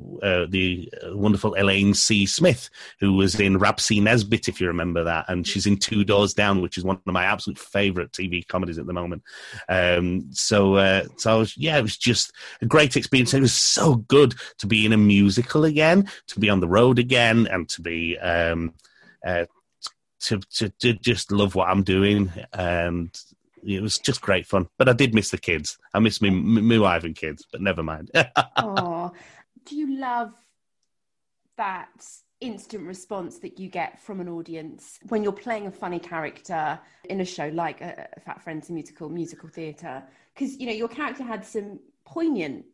the 0.49 0.93
wonderful 1.07 1.55
Elaine 1.55 1.95
C. 1.95 2.25
Smith, 2.25 2.71
who 3.01 3.15
was 3.15 3.39
in 3.39 3.59
Rab 3.59 3.81
C. 3.81 4.01
Nesbitt, 4.01 4.49
if 4.49 4.61
you 4.61 4.69
remember 4.69 5.05
that, 5.05 5.27
and 5.29 5.47
she's 5.47 5.67
in 5.67 5.72
Two 5.77 6.05
Doors 6.05 6.35
Down, 6.35 6.63
which 6.63 6.79
is 6.79 6.85
one 6.85 6.97
of 6.97 7.13
my 7.13 7.25
absolute 7.25 7.59
favourite 7.59 8.13
TV 8.13 8.47
comedies 8.47 8.79
at 8.79 8.87
the 8.87 8.93
moment. 8.93 9.23
Um, 9.69 10.29
so, 10.33 10.77
uh, 10.77 11.05
so 11.17 11.41
was, 11.41 11.57
yeah, 11.57 11.79
it 11.79 11.83
was 11.83 11.97
just 11.97 12.33
a 12.61 12.67
great 12.67 12.97
experience. 12.97 13.35
It 13.35 13.41
was 13.41 13.55
so 13.55 13.97
good 13.97 14.35
to 14.59 14.67
be 14.67 14.87
in 14.87 14.93
a 14.93 14.97
musical 14.97 15.65
again, 15.65 16.09
to 16.29 16.41
be 16.41 16.51
on 16.51 16.61
the 16.61 16.69
road 16.69 16.99
again, 16.99 17.47
and 17.47 17.69
to 17.71 17.83
be 17.83 18.19
um, 18.19 18.75
uh, 19.27 19.47
to, 20.21 20.39
to, 20.55 20.69
to 20.81 20.93
just 20.95 21.33
love 21.33 21.55
what 21.55 21.69
I'm 21.69 21.83
doing 21.83 22.31
and 22.53 23.11
it 23.65 23.81
was 23.81 23.97
just 23.97 24.21
great 24.21 24.47
fun. 24.47 24.69
But 24.79 24.89
I 24.89 24.93
did 24.93 25.15
miss 25.15 25.31
the 25.31 25.39
kids. 25.39 25.79
I 25.95 26.01
miss 26.01 26.21
me, 26.21 26.31
my 26.31 26.79
wife 26.79 27.05
and 27.05 27.15
kids, 27.15 27.47
but 27.51 27.61
never 27.61 27.83
mind. 27.83 28.11
oh, 28.57 29.13
do 29.65 29.77
you 29.77 29.99
love 29.99 30.33
that 31.57 31.91
instant 32.43 32.87
response 32.87 33.39
that 33.39 33.59
you 33.59 33.69
get 33.69 34.01
from 34.01 34.21
an 34.21 34.29
audience 34.29 34.99
when 35.09 35.23
you're 35.23 35.33
playing 35.33 35.67
a 35.67 35.71
funny 35.71 35.99
character 35.99 36.79
in 37.09 37.21
a 37.21 37.25
show 37.25 37.49
like 37.49 37.81
a, 37.81 38.09
a 38.17 38.21
Fat 38.21 38.43
Friends 38.43 38.71
musical, 38.71 39.09
musical 39.09 39.49
theatre? 39.49 40.03
Because 40.35 40.59
you 40.59 40.67
know 40.67 40.73
your 40.73 40.89
character 40.89 41.23
had 41.23 41.45
some 41.45 41.79
poignant 42.05 42.65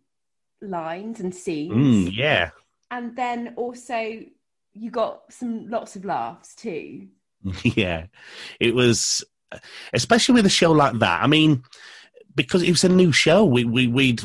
lines 0.61 1.21
and 1.21 1.35
scenes. 1.35 2.09
Mm, 2.09 2.17
yeah, 2.17 2.51
and 2.91 3.15
then 3.15 3.55
also 3.57 4.25
you 4.73 4.91
got 4.91 5.33
some 5.33 5.69
lots 5.69 5.97
of 5.97 6.05
laughs 6.05 6.55
too. 6.55 7.09
Yeah, 7.63 8.07
it 8.59 8.75
was 8.75 9.25
especially 9.93 10.35
with 10.35 10.47
a 10.47 10.51
show 10.51 10.73
like 10.73 10.99
that. 10.99 11.23
I 11.23 11.27
mean, 11.27 11.63
because 12.35 12.63
it 12.63 12.71
was 12.71 12.85
a 12.85 12.89
new 12.89 13.13
show, 13.13 13.45
we 13.45 13.65
we 13.65 13.87
we'd 13.87 14.23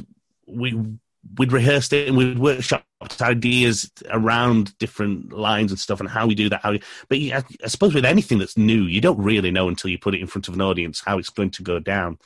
we 0.48 0.98
we'd 1.38 1.52
rehearsed 1.52 1.94
it 1.94 2.08
and 2.08 2.18
we'd 2.18 2.38
workshopped 2.38 2.84
ideas 3.22 3.92
around 4.10 4.78
different 4.78 5.34
lines 5.34 5.72
and 5.72 5.80
stuff 5.80 6.00
and 6.00 6.10
how 6.10 6.28
we 6.28 6.36
do 6.36 6.50
that. 6.50 6.62
How, 6.62 6.72
we, 6.72 6.82
but 7.10 7.20
yeah, 7.20 7.42
I 7.64 7.68
suppose 7.68 7.94
with 7.94 8.06
anything 8.06 8.40
that's 8.40 8.58
new, 8.58 8.84
you 8.84 9.02
don't 9.02 9.20
really 9.20 9.52
know 9.52 9.68
until 9.68 9.90
you 9.90 9.98
put 9.98 10.16
it 10.16 10.22
in 10.22 10.28
front 10.28 10.48
of 10.48 10.54
an 10.54 10.62
audience 10.62 11.02
how 11.02 11.18
it's 11.18 11.30
going 11.30 11.52
to 11.52 11.64
go 11.64 11.80
down. 11.80 12.18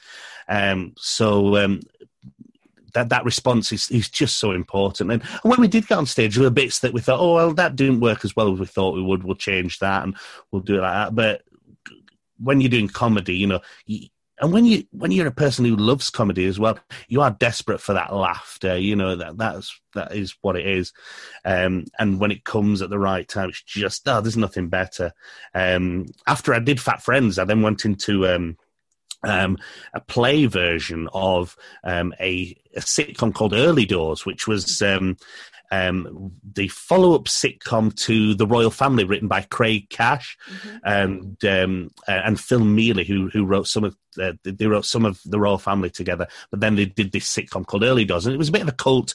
Um, 0.48 0.94
so 0.98 1.58
um, 1.58 1.82
that 2.94 3.10
that 3.10 3.26
response 3.26 3.72
is, 3.72 3.90
is 3.92 4.10
just 4.10 4.38
so 4.38 4.52
important. 4.52 5.12
And, 5.12 5.22
and, 5.22 5.52
when 5.52 5.62
we 5.62 5.68
did 5.68 5.88
get 5.88 5.98
on 5.98 6.06
stage, 6.06 6.36
there 6.36 6.44
were 6.44 6.50
bits 6.50 6.80
that 6.80 6.94
we 6.94 7.02
thought, 7.02 7.20
oh 7.20 7.36
well, 7.36 7.54
that 7.54 7.76
didn't 7.76 8.00
work 8.00 8.24
as 8.24 8.36
well 8.36 8.54
as 8.54 8.60
we 8.60 8.66
thought 8.66 8.96
we 8.96 9.04
would. 9.04 9.24
We'll 9.24 9.36
change 9.36 9.80
that 9.80 10.04
and 10.04 10.16
we'll 10.52 10.62
do 10.62 10.78
it 10.78 10.82
like 10.82 10.94
that. 10.94 11.16
But 11.16 11.44
when 12.40 12.62
you're 12.62 12.70
doing 12.70 12.88
comedy, 12.88 13.36
you 13.36 13.48
know, 13.48 13.62
you, 13.86 14.08
and 14.40 14.54
when 14.54 14.66
you 14.66 14.84
when 14.92 15.12
you're 15.12 15.28
a 15.28 15.32
person 15.32 15.66
who 15.66 15.76
loves 15.76 16.10
comedy 16.10 16.46
as 16.46 16.60
well, 16.60 16.78
you 17.08 17.22
are 17.22 17.32
desperate 17.32 17.82
for 17.82 17.94
that 17.94 18.14
laughter. 18.14 18.78
You 18.78 18.96
know 18.96 19.16
that 19.16 19.38
that's 19.38 19.80
that 19.96 20.16
is 20.16 20.36
what 20.42 20.56
it 20.56 20.68
is. 20.68 20.94
Um, 21.44 21.86
and 21.98 22.20
when 22.20 22.32
it 22.32 22.44
comes 22.44 22.82
at 22.82 22.90
the 22.90 23.00
right 23.00 23.28
time, 23.28 23.50
it's 23.50 23.64
just 23.64 24.08
oh, 24.08 24.22
there's 24.22 24.38
nothing 24.38 24.70
better. 24.70 25.14
Um, 25.56 26.08
after 26.28 26.54
I 26.54 26.60
did 26.60 26.80
Fat 26.80 27.02
Friends, 27.02 27.40
I 27.40 27.46
then 27.46 27.64
went 27.64 27.86
into 27.86 28.28
um, 28.28 28.58
um, 29.24 29.58
a 29.94 30.02
play 30.02 30.46
version 30.46 31.10
of 31.14 31.56
um, 31.84 32.14
a, 32.20 32.56
a, 32.76 32.82
sitcom 32.82 33.34
called 33.34 33.54
Early 33.54 33.86
Doors, 33.86 34.26
which 34.26 34.48
was 34.48 34.82
um, 34.82 35.18
um, 35.72 36.32
the 36.54 36.68
follow-up 36.70 37.26
sitcom 37.26 37.96
to 38.06 38.34
The 38.36 38.48
Royal 38.48 38.72
Family, 38.72 39.04
written 39.04 39.28
by 39.28 39.42
Craig 39.42 39.90
Cash 39.90 40.38
mm-hmm. 40.50 40.78
and 40.84 41.46
um, 41.46 41.92
and 42.08 42.40
Phil 42.40 42.62
Mealey, 42.62 43.06
who 43.06 43.30
who 43.30 43.46
wrote 43.46 43.68
some 43.68 43.84
of 43.84 43.96
uh, 44.22 44.34
they 44.44 44.66
wrote 44.66 44.86
some 44.86 45.06
of 45.06 45.20
The 45.26 45.40
Royal 45.40 45.58
Family 45.58 45.90
together. 45.90 46.28
But 46.52 46.62
then 46.62 46.76
they 46.76 46.86
did 46.86 47.12
this 47.12 47.34
sitcom 47.34 47.66
called 47.66 47.84
Early 47.84 48.06
Doors, 48.06 48.26
and 48.26 48.34
it 48.34 48.40
was 48.40 48.50
a 48.50 48.54
bit 48.54 48.62
of 48.62 48.70
a 48.70 48.74
cult 48.74 49.14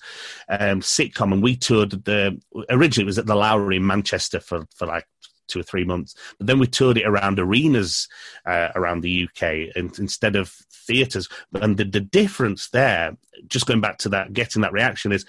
um, 0.49 0.81
sitcom. 0.81 1.33
And 1.33 1.43
we 1.43 1.57
toured 1.57 1.91
the 2.05 2.41
originally 2.71 3.05
it 3.05 3.07
was 3.07 3.19
at 3.19 3.27
the 3.27 3.35
Lowry 3.35 3.77
in 3.77 3.87
Manchester 3.87 4.41
for 4.41 4.67
for 4.75 4.87
like 4.87 5.07
two 5.49 5.61
or 5.61 5.65
three 5.65 5.85
months. 5.85 6.15
But 6.39 6.47
then 6.47 6.59
we 6.59 6.67
toured 6.67 6.99
it 6.99 7.07
around 7.07 7.39
arenas 7.39 8.09
uh, 8.47 8.69
around 8.75 9.01
the 9.01 9.29
UK 9.29 9.75
and, 9.77 9.97
instead 9.99 10.37
of 10.37 10.51
theatres. 10.73 11.29
And 11.55 11.77
the, 11.77 11.85
the 11.85 12.01
difference 12.01 12.71
there, 12.71 13.17
just 13.47 13.67
going 13.67 13.81
back 13.81 13.99
to 13.99 14.09
that, 14.11 14.33
getting 14.33 14.63
that 14.63 14.73
reaction 14.73 15.13
is 15.13 15.25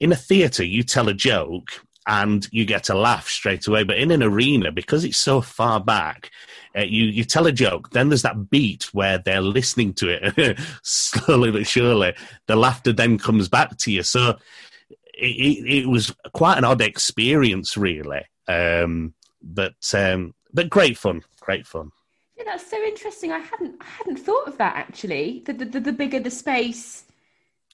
in 0.00 0.12
a 0.12 0.16
theatre, 0.16 0.64
you 0.64 0.82
tell 0.82 1.08
a 1.08 1.14
joke 1.14 1.68
and 2.06 2.46
you 2.52 2.64
get 2.64 2.90
a 2.90 2.94
laugh 2.94 3.28
straight 3.28 3.66
away. 3.66 3.84
But 3.84 3.98
in 3.98 4.10
an 4.10 4.22
arena, 4.22 4.70
because 4.70 5.04
it's 5.04 5.16
so 5.16 5.40
far 5.40 5.80
back, 5.80 6.30
uh, 6.76 6.82
you 6.82 7.04
you 7.04 7.24
tell 7.24 7.46
a 7.46 7.52
joke, 7.52 7.90
then 7.90 8.08
there's 8.08 8.22
that 8.22 8.50
beat 8.50 8.92
where 8.92 9.18
they're 9.18 9.40
listening 9.40 9.94
to 9.94 10.08
it 10.10 10.58
slowly 10.82 11.50
but 11.50 11.66
surely. 11.66 12.14
The 12.46 12.56
laughter 12.56 12.92
then 12.92 13.18
comes 13.18 13.48
back 13.48 13.76
to 13.78 13.92
you. 13.92 14.02
So 14.02 14.36
it, 15.14 15.24
it, 15.24 15.78
it 15.82 15.88
was 15.88 16.14
quite 16.32 16.58
an 16.58 16.64
odd 16.64 16.82
experience, 16.82 17.76
really. 17.76 18.22
Um, 18.48 19.14
but 19.44 19.74
um, 19.94 20.34
but 20.52 20.70
great 20.70 20.96
fun, 20.96 21.22
great 21.40 21.66
fun. 21.66 21.90
Yeah, 22.36 22.44
that's 22.46 22.68
so 22.68 22.82
interesting. 22.82 23.32
I 23.32 23.38
hadn't 23.38 23.76
I 23.80 23.84
hadn't 23.84 24.16
thought 24.16 24.48
of 24.48 24.58
that 24.58 24.76
actually. 24.76 25.42
The 25.46 25.52
the, 25.52 25.80
the 25.80 25.92
bigger 25.92 26.20
the 26.20 26.30
space, 26.30 27.04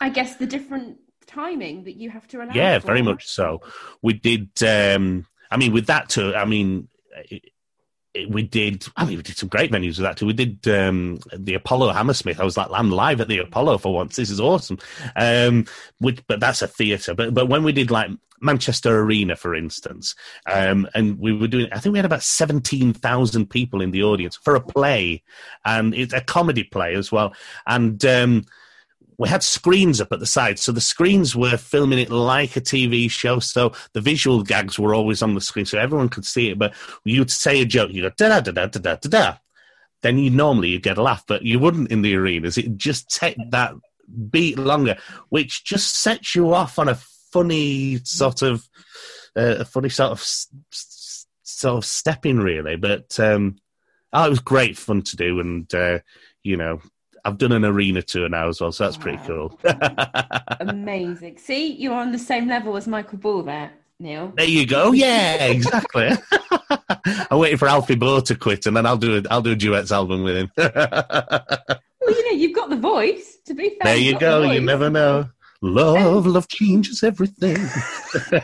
I 0.00 0.10
guess 0.10 0.36
the 0.36 0.46
different 0.46 0.98
timing 1.26 1.84
that 1.84 1.96
you 1.96 2.10
have 2.10 2.26
to 2.28 2.42
allow. 2.42 2.52
Yeah, 2.54 2.78
for. 2.78 2.88
very 2.88 3.02
much 3.02 3.28
so. 3.28 3.62
We 4.02 4.14
did. 4.14 4.50
Um, 4.62 5.26
I 5.50 5.56
mean, 5.56 5.72
with 5.72 5.86
that 5.86 6.08
too. 6.08 6.34
I 6.34 6.44
mean. 6.44 6.88
We 8.28 8.42
did. 8.42 8.86
I 8.96 9.04
mean, 9.04 9.18
we 9.18 9.22
did 9.22 9.36
some 9.36 9.48
great 9.48 9.70
venues 9.70 9.96
with 9.96 9.98
that 9.98 10.16
too. 10.16 10.26
We 10.26 10.32
did 10.32 10.66
um, 10.66 11.20
the 11.32 11.54
Apollo 11.54 11.92
Hammersmith. 11.92 12.40
I 12.40 12.44
was 12.44 12.56
like, 12.56 12.68
I'm 12.72 12.90
live 12.90 13.20
at 13.20 13.28
the 13.28 13.38
Apollo 13.38 13.78
for 13.78 13.94
once. 13.94 14.16
This 14.16 14.30
is 14.30 14.40
awesome. 14.40 14.78
Um, 15.14 15.66
which, 15.98 16.20
but 16.26 16.40
that's 16.40 16.60
a 16.60 16.66
theatre. 16.66 17.14
But 17.14 17.34
but 17.34 17.48
when 17.48 17.62
we 17.62 17.72
did 17.72 17.90
like 17.92 18.10
Manchester 18.40 19.00
Arena, 19.00 19.36
for 19.36 19.54
instance, 19.54 20.14
um, 20.46 20.88
and 20.94 21.18
we 21.18 21.32
were 21.32 21.46
doing. 21.46 21.68
I 21.72 21.78
think 21.78 21.92
we 21.92 21.98
had 21.98 22.06
about 22.06 22.22
seventeen 22.22 22.92
thousand 22.92 23.48
people 23.48 23.80
in 23.80 23.90
the 23.90 24.02
audience 24.02 24.36
for 24.36 24.56
a 24.56 24.60
play, 24.60 25.22
and 25.64 25.94
it's 25.94 26.14
a 26.14 26.20
comedy 26.20 26.64
play 26.64 26.94
as 26.94 27.12
well. 27.12 27.34
And 27.66 28.04
um, 28.04 28.44
we 29.20 29.28
had 29.28 29.42
screens 29.42 30.00
up 30.00 30.12
at 30.12 30.18
the 30.18 30.26
side, 30.26 30.58
so 30.58 30.72
the 30.72 30.80
screens 30.80 31.36
were 31.36 31.58
filming 31.58 31.98
it 31.98 32.08
like 32.08 32.56
a 32.56 32.60
TV 32.60 33.10
show. 33.10 33.38
So 33.38 33.72
the 33.92 34.00
visual 34.00 34.42
gags 34.42 34.78
were 34.78 34.94
always 34.94 35.20
on 35.20 35.34
the 35.34 35.42
screen, 35.42 35.66
so 35.66 35.78
everyone 35.78 36.08
could 36.08 36.24
see 36.24 36.48
it. 36.48 36.58
But 36.58 36.72
you'd 37.04 37.30
say 37.30 37.60
a 37.60 37.66
joke, 37.66 37.92
you 37.92 38.00
go 38.00 38.10
da 38.16 38.40
da 38.40 38.50
da 38.50 38.66
da 38.66 38.78
da 38.78 38.96
da 38.96 39.08
da. 39.10 39.36
Then 40.00 40.16
you 40.16 40.30
normally 40.30 40.68
you 40.68 40.80
get 40.80 40.96
a 40.96 41.02
laugh, 41.02 41.22
but 41.28 41.42
you 41.42 41.58
wouldn't 41.58 41.92
in 41.92 42.00
the 42.00 42.16
arenas. 42.16 42.56
It 42.56 42.78
just 42.78 43.14
take 43.14 43.36
that 43.50 43.74
beat 44.30 44.58
longer, 44.58 44.96
which 45.28 45.64
just 45.64 45.96
sets 45.96 46.34
you 46.34 46.54
off 46.54 46.78
on 46.78 46.88
a 46.88 46.98
funny 47.30 47.98
sort 48.04 48.40
of 48.40 48.66
uh, 49.36 49.56
a 49.58 49.64
funny 49.66 49.90
sort 49.90 50.12
of 50.12 50.26
sort 51.42 51.76
of 51.76 51.84
stepping, 51.84 52.38
really. 52.38 52.76
But 52.76 53.20
um, 53.20 53.56
oh, 54.14 54.24
it 54.24 54.30
was 54.30 54.40
great 54.40 54.78
fun 54.78 55.02
to 55.02 55.16
do, 55.16 55.40
and 55.40 55.74
uh, 55.74 55.98
you 56.42 56.56
know 56.56 56.80
I've 57.24 57.38
done 57.38 57.52
an 57.52 57.64
arena 57.64 58.02
tour 58.02 58.28
now 58.28 58.48
as 58.48 58.60
well, 58.60 58.72
so 58.72 58.84
that's 58.84 58.96
wow. 58.98 59.02
pretty 59.02 59.18
cool. 59.26 59.58
Amazing. 60.60 61.38
See, 61.38 61.72
you're 61.72 61.94
on 61.94 62.12
the 62.12 62.18
same 62.18 62.48
level 62.48 62.76
as 62.76 62.86
Michael 62.86 63.18
Ball 63.18 63.42
there, 63.42 63.72
Neil. 63.98 64.32
There 64.36 64.46
you 64.46 64.66
go. 64.66 64.92
Yeah, 64.92 65.46
exactly. 65.46 66.10
I'm 67.30 67.38
waiting 67.38 67.58
for 67.58 67.68
Alfie 67.68 67.94
Boe 67.94 68.20
to 68.20 68.34
quit, 68.34 68.66
and 68.66 68.76
then 68.76 68.86
I'll 68.86 68.96
do 68.96 69.18
a, 69.18 69.22
I'll 69.30 69.42
do 69.42 69.52
a 69.52 69.56
duets 69.56 69.92
album 69.92 70.22
with 70.22 70.36
him. 70.36 70.50
well, 70.56 70.70
you 72.00 72.30
know, 72.30 72.38
you've 72.38 72.54
got 72.54 72.70
the 72.70 72.76
voice. 72.76 73.38
To 73.46 73.54
be 73.54 73.70
fair, 73.70 73.78
there 73.84 73.96
you 73.96 74.18
go. 74.18 74.42
The 74.42 74.54
you 74.54 74.60
never 74.60 74.90
know. 74.90 75.28
Love, 75.62 76.26
love 76.26 76.48
changes 76.48 77.02
everything. 77.02 77.54
there 78.30 78.40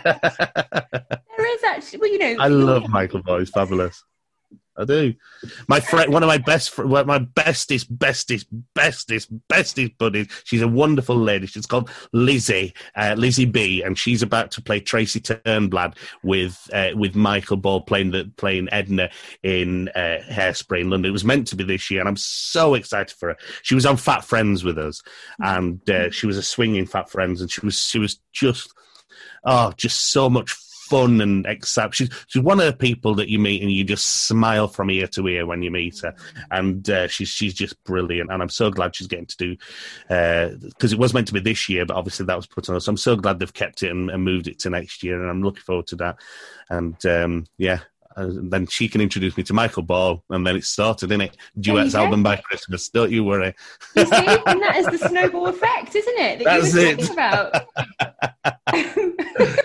is 1.56 1.64
actually, 1.64 1.98
well, 1.98 2.12
you 2.12 2.18
know, 2.18 2.36
I 2.38 2.48
love 2.48 2.88
Michael 2.88 3.22
Boe. 3.22 3.38
He's 3.38 3.50
fabulous. 3.50 4.04
I 4.78 4.84
do. 4.84 5.14
My 5.68 5.80
friend, 5.80 6.12
one 6.12 6.22
of 6.22 6.26
my 6.26 6.38
best, 6.38 6.78
my 6.78 7.18
bestest, 7.18 7.98
bestest, 7.98 8.46
bestest, 8.74 9.28
bestest 9.48 9.98
buddies. 9.98 10.28
She's 10.44 10.62
a 10.62 10.68
wonderful 10.68 11.16
lady. 11.16 11.46
She's 11.46 11.66
called 11.66 11.90
Lizzie, 12.12 12.74
uh, 12.94 13.14
Lizzie 13.16 13.46
B, 13.46 13.82
and 13.82 13.98
she's 13.98 14.22
about 14.22 14.50
to 14.52 14.62
play 14.62 14.80
Tracy 14.80 15.20
Turnblad 15.20 15.96
with 16.22 16.68
uh, 16.72 16.90
with 16.94 17.14
Michael 17.14 17.56
Ball 17.56 17.80
playing 17.80 18.10
the 18.10 18.30
playing 18.36 18.68
Edna 18.70 19.10
in 19.42 19.88
uh, 19.90 20.18
Hairspray 20.28 20.82
in 20.82 20.90
London. 20.90 21.08
It 21.08 21.12
was 21.12 21.24
meant 21.24 21.46
to 21.48 21.56
be 21.56 21.64
this 21.64 21.90
year, 21.90 22.00
and 22.00 22.08
I'm 22.08 22.16
so 22.16 22.74
excited 22.74 23.16
for 23.16 23.30
her. 23.30 23.36
She 23.62 23.74
was 23.74 23.86
on 23.86 23.96
Fat 23.96 24.24
Friends 24.24 24.64
with 24.64 24.78
us, 24.78 25.02
and 25.38 25.88
uh, 25.88 26.10
she 26.10 26.26
was 26.26 26.36
a 26.36 26.42
swinging 26.42 26.86
Fat 26.86 27.10
Friends, 27.10 27.40
and 27.40 27.50
she 27.50 27.64
was 27.64 27.80
she 27.80 27.98
was 27.98 28.20
just 28.32 28.72
oh, 29.44 29.72
just 29.76 30.12
so 30.12 30.28
much 30.28 30.50
fun 30.89 31.20
and 31.20 31.47
accept. 31.47 31.97
She's 31.97 32.11
she's 32.26 32.43
one 32.43 32.61
of 32.61 32.66
the 32.66 32.72
people 32.72 33.14
that 33.16 33.28
you 33.28 33.39
meet 33.39 33.62
and 33.62 33.72
you 33.72 33.84
just 33.84 34.26
smile 34.26 34.68
from 34.68 34.91
ear 34.91 35.07
to 35.09 35.26
ear 35.28 35.47
when 35.47 35.62
you 35.62 35.70
meet 35.70 36.01
her, 36.01 36.14
and 36.51 36.89
uh, 36.89 37.09
she's 37.09 37.28
she's 37.28 37.55
just 37.55 37.82
brilliant. 37.84 38.30
And 38.32 38.43
I'm 38.43 38.49
so 38.49 38.70
glad 38.70 38.95
she's 38.95 39.07
getting 39.07 39.26
to 39.26 39.37
do 39.37 39.57
because 40.09 40.93
uh, 40.93 40.97
it 40.97 40.99
was 40.99 41.14
meant 41.14 41.26
to 41.28 41.34
be 41.34 41.41
this 41.41 41.68
year, 41.68 41.84
but 41.87 41.97
obviously 41.97 42.26
that 42.26 42.37
was 42.37 42.47
put 42.47 42.68
on. 42.68 42.80
So 42.80 42.91
I'm 42.91 42.97
so 42.97 43.16
glad 43.16 43.39
they've 43.39 43.53
kept 43.53 43.82
it 43.82 43.91
and, 43.91 44.11
and 44.11 44.24
moved 44.24 44.49
it 44.49 44.59
to 44.61 44.70
next 44.70 45.03
year, 45.03 45.20
and 45.20 45.30
I'm 45.30 45.43
looking 45.43 45.62
forward 45.62 45.87
to 45.89 45.97
that. 45.97 46.16
And 46.70 47.05
um, 47.07 47.47
yeah, 47.59 47.80
and 48.16 48.51
then 48.51 48.66
she 48.66 48.89
can 48.89 49.01
introduce 49.01 49.37
me 49.37 49.43
to 49.45 49.53
Michael 49.53 49.82
Ball, 49.82 50.24
and 50.30 50.47
then 50.47 50.57
it 50.57 50.64
started, 50.64 51.12
in 51.12 51.20
it? 51.20 51.37
Duets 51.61 51.95
album 51.95 52.22
by 52.22 52.37
Christmas. 52.37 52.89
Don't 52.89 53.12
you 53.12 53.24
worry. 53.24 53.55
You 53.95 54.07
see, 54.07 54.26
and 54.47 54.62
that 54.62 54.76
is 54.76 54.87
the 54.87 55.09
snowball 55.09 55.47
effect, 55.49 55.95
isn't 55.95 56.18
it? 56.18 56.39
That 56.39 56.61
That's 56.61 56.74
you 56.74 56.87
were 56.87 56.97
talking 56.97 57.12
about. 57.12 57.66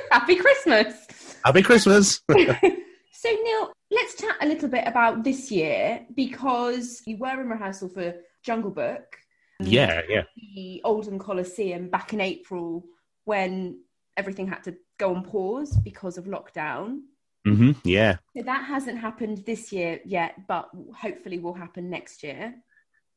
Happy 0.12 0.36
Christmas. 0.36 1.08
Happy 1.44 1.62
Christmas. 1.62 2.22
so 2.30 3.30
Neil, 3.30 3.72
let's 3.89 4.16
chat 4.16 4.36
a 4.42 4.46
little 4.46 4.70
bit 4.70 4.88
about 4.88 5.24
this 5.24 5.52
year 5.52 6.06
because 6.16 7.02
you 7.06 7.18
were 7.18 7.42
in 7.42 7.50
rehearsal 7.50 7.89
for 7.89 8.16
Jungle 8.44 8.72
Book. 8.72 9.18
Yeah, 9.60 10.02
yeah. 10.10 10.24
The 10.56 10.82
Oldham 10.84 11.20
Coliseum 11.20 11.89
back 11.89 12.14
in 12.14 12.22
April 12.22 12.84
when 13.26 13.80
everything 14.18 14.48
had 14.48 14.64
to 14.64 14.76
go 14.98 15.16
on 15.16 15.24
pause 15.24 15.76
because 15.84 16.18
of 16.18 16.26
lockdown. 16.26 17.02
Mm-hmm, 17.48 17.72
yeah. 17.84 18.18
So 18.36 18.44
that 18.44 18.66
hasn't 18.66 19.00
happened 19.00 19.44
this 19.46 19.72
year 19.72 20.00
yet, 20.06 20.36
but 20.48 20.70
hopefully 20.96 21.39
will 21.39 21.54
happen 21.54 21.89
next 21.89 22.24
year. 22.24 22.56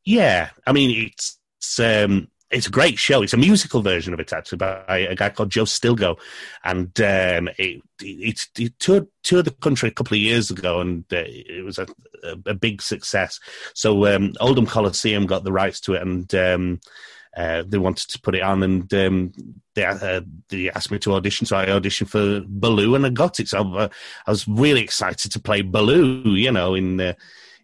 Yeah, 0.05 0.51
I 0.67 0.73
mean 0.73 1.07
it's, 1.07 1.39
it's 1.59 1.79
um, 1.81 2.29
it's 2.55 2.69
a 2.69 2.71
great 2.71 2.99
show. 2.99 3.23
It's 3.23 3.33
a 3.33 3.39
musical 3.39 3.83
version 3.83 4.15
of 4.15 4.21
it 4.21 4.33
actually 4.33 4.59
by 4.59 5.07
a 5.11 5.15
guy 5.15 5.31
called 5.31 5.51
Joe 5.51 5.65
Stilgoe, 5.65 6.19
and 6.63 6.89
um, 7.01 7.49
it, 7.59 7.83
it, 8.01 8.47
it 8.59 8.79
toured, 8.79 9.09
toured, 9.23 9.47
the 9.47 9.51
country 9.51 9.89
a 9.89 9.93
couple 9.93 10.15
of 10.15 10.21
years 10.21 10.51
ago, 10.51 10.81
and 10.81 11.05
uh, 11.13 11.25
it 11.27 11.65
was 11.65 11.79
a, 11.79 11.87
a, 12.47 12.55
big 12.55 12.81
success. 12.81 13.41
So 13.75 14.07
um, 14.15 14.33
Oldham 14.41 14.67
Coliseum 14.67 15.27
got 15.27 15.45
the 15.45 15.53
rights 15.53 15.81
to 15.81 15.95
it, 15.95 16.03
and 16.03 16.33
um, 16.35 16.81
uh, 17.37 17.65
they 17.67 17.79
wanted 17.79 18.09
to 18.11 18.21
put 18.21 18.37
it 18.37 18.43
on, 18.43 18.63
and 18.63 18.95
um, 18.95 19.33
they, 19.75 19.85
uh, 19.85 20.21
they 20.49 20.71
asked 20.71 20.93
me 20.93 20.99
to 21.01 21.15
audition. 21.15 21.47
So 21.47 21.57
I 21.57 21.67
auditioned 21.67 22.09
for 22.09 22.43
Baloo, 22.47 22.95
and 22.95 23.05
I 23.05 23.11
got 23.11 23.41
it. 23.41 23.49
So 23.49 23.77
I, 23.77 23.91
I 24.27 24.31
was 24.31 24.47
really 24.47 24.81
excited 24.83 25.33
to 25.33 25.41
play 25.41 25.63
Baloo, 25.63 26.23
you 26.35 26.53
know, 26.53 26.75
in 26.75 27.01
uh, 27.01 27.15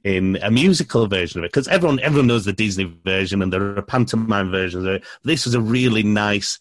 in 0.04 0.38
a 0.42 0.50
musical 0.50 1.06
version 1.06 1.40
of 1.40 1.44
it 1.44 1.52
because 1.52 1.68
everyone 1.68 2.00
everyone 2.00 2.26
knows 2.26 2.44
the 2.44 2.52
Disney 2.52 2.84
version, 3.04 3.42
and 3.42 3.52
there 3.52 3.76
are 3.76 3.82
pantomime 3.82 4.50
versions. 4.50 4.84
Of 4.84 4.94
it. 4.94 5.04
This 5.24 5.44
was 5.44 5.54
a 5.54 5.60
really 5.60 6.02
nice 6.02 6.58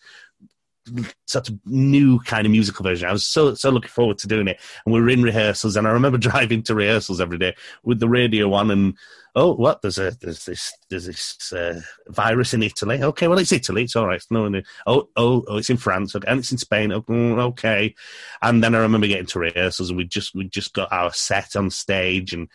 such 1.30 1.50
a 1.50 1.60
new 1.66 2.20
kind 2.20 2.46
of 2.46 2.52
musical 2.52 2.84
version. 2.84 3.08
I 3.08 3.12
was 3.12 3.26
so 3.26 3.54
so 3.54 3.70
looking 3.70 3.90
forward 3.90 4.18
to 4.20 4.28
doing 4.28 4.48
it, 4.48 4.60
and 4.86 4.94
we 4.94 5.02
were 5.02 5.10
in 5.10 5.22
rehearsals, 5.22 5.76
and 5.76 5.88
I 5.88 5.92
remember 5.92 6.18
driving 6.30 6.64
to 6.64 6.76
rehearsals 6.76 7.22
every 7.22 7.38
day 7.38 7.56
with 7.84 8.00
the 8.00 8.10
radio 8.10 8.54
on, 8.54 8.72
and 8.72 8.98
oh, 9.36 9.54
what? 9.54 9.82
There's 9.82 9.98
a 9.98 10.12
there's 10.22 10.46
this 10.46 10.74
there's 10.90 11.06
this 11.06 11.54
uh, 11.54 11.82
virus 12.08 12.54
in 12.54 12.64
Italy. 12.64 13.02
Okay, 13.02 13.28
well 13.28 13.40
it's 13.40 13.52
Italy. 13.52 13.84
It's 13.84 13.96
all 13.96 14.08
right. 14.08 14.18
It's 14.18 14.32
no, 14.32 14.48
no. 14.48 14.62
Oh, 14.88 15.10
oh, 15.16 15.44
oh, 15.48 15.58
it's 15.58 15.70
in 15.70 15.78
France. 15.78 16.16
Okay, 16.16 16.28
and 16.28 16.40
it's 16.40 16.52
in 16.52 16.58
Spain. 16.58 16.90
Mm, 16.90 17.40
okay, 17.40 17.96
and 18.42 18.64
then 18.64 18.76
I 18.76 18.80
remember 18.80 19.08
getting 19.08 19.26
to 19.28 19.40
rehearsals, 19.40 19.90
and 19.90 19.98
we 19.98 20.06
just 20.06 20.36
we 20.36 20.46
just 20.46 20.74
got 20.74 20.92
our 20.92 21.14
set 21.14 21.56
on 21.56 21.70
stage, 21.70 22.34
and 22.34 22.50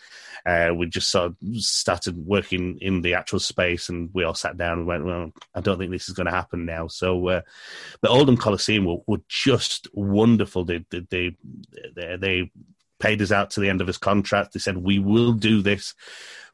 uh, 0.47 0.75
we 0.75 0.87
just 0.87 1.11
sort 1.11 1.33
of 1.33 1.37
started 1.57 2.17
working 2.27 2.79
in 2.81 3.01
the 3.01 3.15
actual 3.15 3.39
space, 3.39 3.89
and 3.89 4.11
we 4.13 4.25
all 4.25 4.35
sat 4.35 4.57
down 4.57 4.79
and 4.79 4.87
went, 4.87 5.05
well, 5.05 5.31
I 5.55 5.61
don't 5.61 5.79
think 5.79 5.91
this 5.91 6.09
is 6.09 6.15
going 6.15 6.27
to 6.27 6.33
happen 6.33 6.67
now. 6.67 6.87
So, 6.89 7.29
uh, 7.29 7.41
the 8.03 8.09
Oldham 8.09 8.37
Coliseum 8.37 8.64
were, 8.69 8.99
were 9.07 9.23
just 9.29 9.89
wonderful. 9.93 10.65
They 10.65 10.85
they 10.91 11.37
they, 11.95 12.17
they 12.17 12.51
paid 13.01 13.21
us 13.21 13.33
out 13.33 13.51
to 13.51 13.61
the 13.61 13.69
end 13.69 13.81
of 13.81 13.87
his 13.87 13.99
contract. 13.99 14.53
They 14.53 14.61
said 14.61 14.77
we 14.77 14.99
will 14.99 15.33
do 15.33 15.63
this 15.63 15.95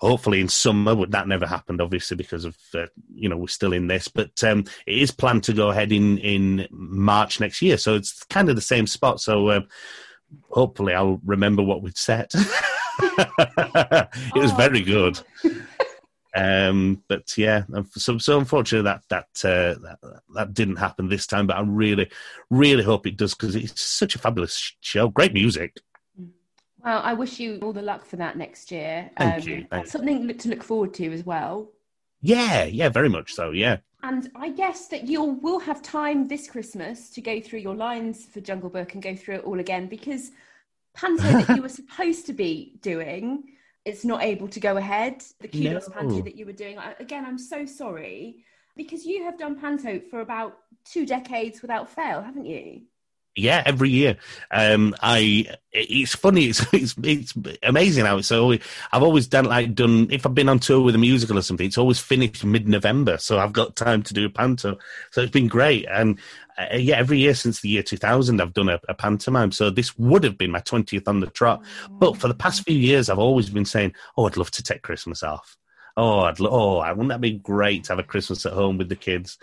hopefully 0.00 0.40
in 0.40 0.48
summer. 0.48 0.94
But 0.94 1.12
that 1.12 1.28
never 1.28 1.46
happened, 1.46 1.80
obviously, 1.80 2.16
because 2.16 2.44
of 2.44 2.56
uh, 2.74 2.86
you 3.14 3.28
know 3.28 3.36
we're 3.36 3.48
still 3.48 3.72
in 3.72 3.86
this. 3.86 4.08
But 4.08 4.42
um, 4.42 4.64
it 4.86 4.98
is 4.98 5.11
planned 5.11 5.44
to 5.44 5.52
go 5.52 5.70
ahead 5.70 5.92
in 5.92 6.18
in 6.18 6.66
March 6.70 7.40
next 7.40 7.62
year, 7.62 7.76
so 7.76 7.94
it's 7.94 8.24
kind 8.24 8.48
of 8.48 8.56
the 8.56 8.62
same 8.62 8.86
spot. 8.86 9.20
So 9.20 9.48
uh, 9.48 9.61
hopefully, 10.48 10.94
I'll 10.94 11.20
remember 11.24 11.62
what 11.62 11.82
we'd 11.82 11.96
set. 11.96 12.32
it 12.34 14.08
was 14.34 14.52
oh. 14.52 14.56
very 14.56 14.82
good. 14.82 15.20
Um, 16.35 17.03
but 17.09 17.37
yeah, 17.37 17.64
so 17.91 18.18
so 18.18 18.39
unfortunately 18.39 18.85
that 18.85 19.03
that, 19.09 19.45
uh, 19.45 19.81
that 19.81 20.22
that 20.35 20.55
didn't 20.55 20.76
happen 20.76 21.09
this 21.09 21.26
time. 21.26 21.47
But 21.47 21.57
I 21.57 21.62
really, 21.62 22.11
really 22.51 22.85
hope 22.85 23.07
it 23.07 23.16
does 23.16 23.35
because 23.35 23.57
it's 23.57 23.81
such 23.81 24.14
a 24.14 24.18
fabulous 24.18 24.74
show. 24.81 25.09
Great 25.09 25.33
music. 25.33 25.81
Well, 26.85 27.03
I 27.03 27.12
wish 27.12 27.41
you 27.41 27.59
all 27.62 27.72
the 27.72 27.83
luck 27.83 28.05
for 28.05 28.16
that 28.16 28.37
next 28.39 28.70
year. 28.70 29.11
Thank 29.18 29.43
um, 29.43 29.49
you. 29.49 29.66
That's 29.70 29.91
something 29.91 30.37
to 30.37 30.49
look 30.49 30.62
forward 30.62 30.95
to 30.95 31.12
as 31.12 31.24
well. 31.24 31.70
Yeah, 32.22 32.64
yeah, 32.64 32.89
very 32.89 33.09
much 33.09 33.35
so. 33.35 33.51
Yeah. 33.51 33.78
And 34.03 34.31
I 34.35 34.51
guess 34.51 34.89
that 34.89 35.07
you 35.07 35.22
will 35.22 35.59
have 35.59 35.83
time 35.83 36.26
this 36.26 36.49
Christmas 36.49 37.11
to 37.11 37.20
go 37.20 37.41
through 37.41 37.59
your 37.59 37.74
lines 37.74 38.24
for 38.24 38.41
Jungle 38.41 38.70
Book 38.70 38.95
and 38.95 39.03
go 39.03 39.14
through 39.14 39.37
it 39.37 39.45
all 39.45 39.61
again 39.61 39.89
because 39.89 40.31
Panto 40.95 41.22
that 41.22 41.57
you 41.57 41.62
were 41.62 41.68
supposed 41.68 42.24
to 42.26 42.33
be 42.33 42.78
doing 42.81 43.45
it's 43.85 44.05
not 44.05 44.22
able 44.22 44.49
to 44.49 44.61
go 44.61 44.76
ahead. 44.76 45.22
The 45.41 45.49
kudos 45.49 45.89
no. 45.89 45.95
Panto 45.95 46.22
that 46.22 46.37
you 46.37 46.47
were 46.47 46.53
doing. 46.53 46.78
Again, 46.99 47.24
I'm 47.24 47.39
so 47.39 47.64
sorry 47.64 48.45
because 48.76 49.05
you 49.05 49.24
have 49.24 49.39
done 49.39 49.59
Panto 49.59 50.01
for 50.11 50.20
about 50.20 50.59
two 50.85 51.07
decades 51.07 51.62
without 51.62 51.89
fail, 51.89 52.22
haven't 52.22 52.47
you? 52.47 52.83
Yeah, 53.37 53.62
every 53.64 53.91
year. 53.91 54.16
Um, 54.51 54.95
I 55.03 55.47
it's 55.72 56.16
funny. 56.16 56.47
It's 56.49 56.66
it's, 56.72 56.95
it's 57.03 57.35
amazing 57.62 58.05
how 58.05 58.18
it's 58.18 58.28
so. 58.28 58.53
I've 58.53 59.03
always 59.03 59.28
done 59.28 59.45
like 59.45 59.74
done 59.74 60.09
if 60.11 60.26
I've 60.26 60.35
been 60.35 60.49
on 60.49 60.59
tour 60.59 60.81
with 60.83 60.95
a 60.95 60.99
musical 60.99 61.39
or 61.39 61.43
something. 61.43 61.66
It's 61.66 61.78
always 61.78 62.01
finished 62.01 62.45
mid 62.45 62.68
November, 62.68 63.18
so 63.18 63.39
I've 63.39 63.53
got 63.53 63.76
time 63.76 64.03
to 64.03 64.14
do 64.14 64.26
a 64.26 64.31
panto. 64.31 64.78
So 65.12 65.22
it's 65.22 65.31
been 65.31 65.49
great. 65.49 65.87
And 65.89 66.18
uh, 66.59 66.76
yeah, 66.76 66.97
every 66.97 67.18
year 67.18 67.35
since 67.35 67.61
the 67.61 67.68
year 67.68 67.83
2000, 67.83 68.41
I've 68.41 68.53
done 68.53 68.68
a, 68.68 68.81
a, 68.89 68.95
pantomime. 68.95 69.53
So 69.53 69.70
this 69.70 69.97
would 69.97 70.24
have 70.24 70.37
been 70.37 70.51
my 70.51 70.61
20th 70.61 71.07
on 71.07 71.20
the 71.20 71.28
trot. 71.28 71.62
But 71.89 72.16
for 72.16 72.28
the 72.28 72.35
past 72.35 72.64
few 72.64 72.76
years, 72.76 73.09
I've 73.09 73.18
always 73.18 73.49
been 73.49 73.64
saying, 73.64 73.95
"Oh, 74.16 74.26
I'd 74.26 74.37
love 74.37 74.51
to 74.53 74.62
take 74.62 74.83
Christmas 74.83 75.22
off." 75.22 75.57
Oh, 76.01 76.20
I'd, 76.20 76.40
oh, 76.40 76.78
wouldn't 76.78 77.11
that 77.11 77.20
be 77.20 77.32
great 77.32 77.84
to 77.84 77.92
have 77.92 77.98
a 77.98 78.03
Christmas 78.03 78.46
at 78.46 78.55
home 78.55 78.78
with 78.78 78.88
the 78.88 78.96
kids? 78.96 79.36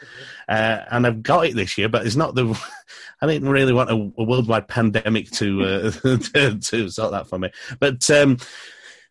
Uh, 0.50 0.80
and 0.90 1.06
I've 1.06 1.22
got 1.22 1.46
it 1.46 1.56
this 1.56 1.78
year, 1.78 1.88
but 1.88 2.04
it's 2.04 2.16
not 2.16 2.34
the. 2.34 2.60
I 3.22 3.28
didn't 3.28 3.50
really 3.50 3.74
want 3.74 3.92
a, 3.92 3.94
a 3.94 4.24
worldwide 4.24 4.68
pandemic 4.68 5.30
to, 5.32 5.64
uh, 5.64 5.92
to, 6.18 6.58
to 6.58 6.90
sort 6.90 7.12
that 7.12 7.28
for 7.28 7.38
me. 7.38 7.52
But 7.80 8.10
um, 8.10 8.38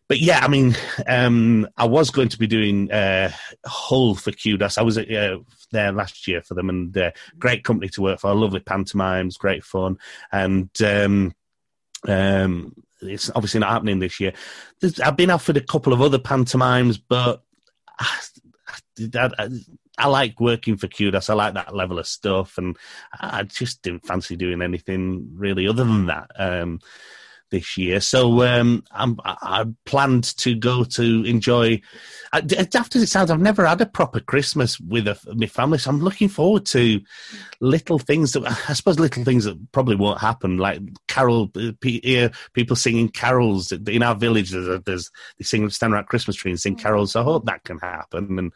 but 0.09 0.19
yeah, 0.19 0.39
I 0.43 0.49
mean, 0.49 0.75
um, 1.07 1.69
I 1.77 1.85
was 1.85 2.09
going 2.09 2.27
to 2.29 2.37
be 2.37 2.47
doing 2.47 2.91
uh, 2.91 3.31
Hull 3.65 4.15
for 4.15 4.31
Qdos. 4.31 4.77
I 4.77 4.81
was 4.81 4.97
uh, 4.97 5.37
there 5.71 5.91
last 5.93 6.27
year 6.27 6.41
for 6.41 6.53
them, 6.53 6.69
and 6.69 6.97
uh, 6.97 7.11
great 7.39 7.63
company 7.63 7.87
to 7.89 8.01
work 8.01 8.19
for. 8.19 8.35
Lovely 8.35 8.59
pantomimes, 8.59 9.37
great 9.37 9.63
fun, 9.63 9.99
and 10.33 10.69
um, 10.81 11.33
um, 12.07 12.73
it's 13.01 13.29
obviously 13.35 13.59
not 13.59 13.71
happening 13.71 13.99
this 13.99 14.19
year. 14.19 14.33
There's, 14.79 14.99
I've 14.99 15.17
been 15.17 15.29
offered 15.29 15.57
a 15.57 15.61
couple 15.61 15.93
of 15.93 16.01
other 16.01 16.19
pantomimes, 16.19 16.97
but 16.97 17.43
I, 17.99 18.19
I, 19.15 19.49
I, 19.97 20.07
like 20.07 20.39
working 20.39 20.77
for 20.77 20.87
Qdos. 20.87 21.29
I 21.29 21.33
like 21.33 21.53
that 21.55 21.75
level 21.75 21.99
of 21.99 22.07
stuff, 22.07 22.57
and 22.57 22.77
I 23.19 23.43
just 23.43 23.81
didn't 23.81 24.05
fancy 24.05 24.35
doing 24.35 24.61
anything 24.61 25.29
really 25.33 25.67
other 25.67 25.83
than 25.83 26.07
that. 26.07 26.31
Um, 26.37 26.79
this 27.49 27.77
year. 27.77 27.99
So 27.99 28.43
um, 28.43 28.83
I'm, 28.91 29.17
I 29.23 29.65
planned 29.85 30.35
to 30.37 30.55
go 30.55 30.83
to 30.83 31.23
enjoy. 31.23 31.81
After 32.33 32.99
it 32.99 33.09
sounds, 33.09 33.31
I've 33.31 33.39
never 33.39 33.65
had 33.65 33.81
a 33.81 33.85
proper 33.85 34.19
Christmas 34.19 34.79
with 34.79 35.07
a, 35.07 35.17
my 35.35 35.47
family, 35.47 35.77
so 35.77 35.89
I'm 35.89 35.99
looking 35.99 36.29
forward 36.29 36.65
to 36.67 37.01
little 37.59 37.99
things 37.99 38.33
that 38.33 38.43
I 38.69 38.73
suppose 38.73 38.99
little 38.99 39.23
things 39.23 39.45
that 39.45 39.71
probably 39.71 39.95
won't 39.95 40.21
happen, 40.21 40.57
like 40.57 40.81
carol 41.07 41.51
hear 41.81 42.31
people 42.53 42.75
singing 42.75 43.09
carols 43.09 43.71
in 43.71 44.03
our 44.03 44.15
village. 44.15 44.51
There's, 44.51 44.81
there's 44.83 45.09
they 45.37 45.43
sing 45.43 45.69
stand 45.69 45.93
around 45.93 46.07
Christmas 46.07 46.35
tree 46.35 46.51
and 46.51 46.59
sing 46.59 46.75
carols. 46.75 47.13
So 47.13 47.21
I 47.21 47.23
hope 47.23 47.45
that 47.45 47.63
can 47.63 47.79
happen. 47.79 48.39
And 48.39 48.53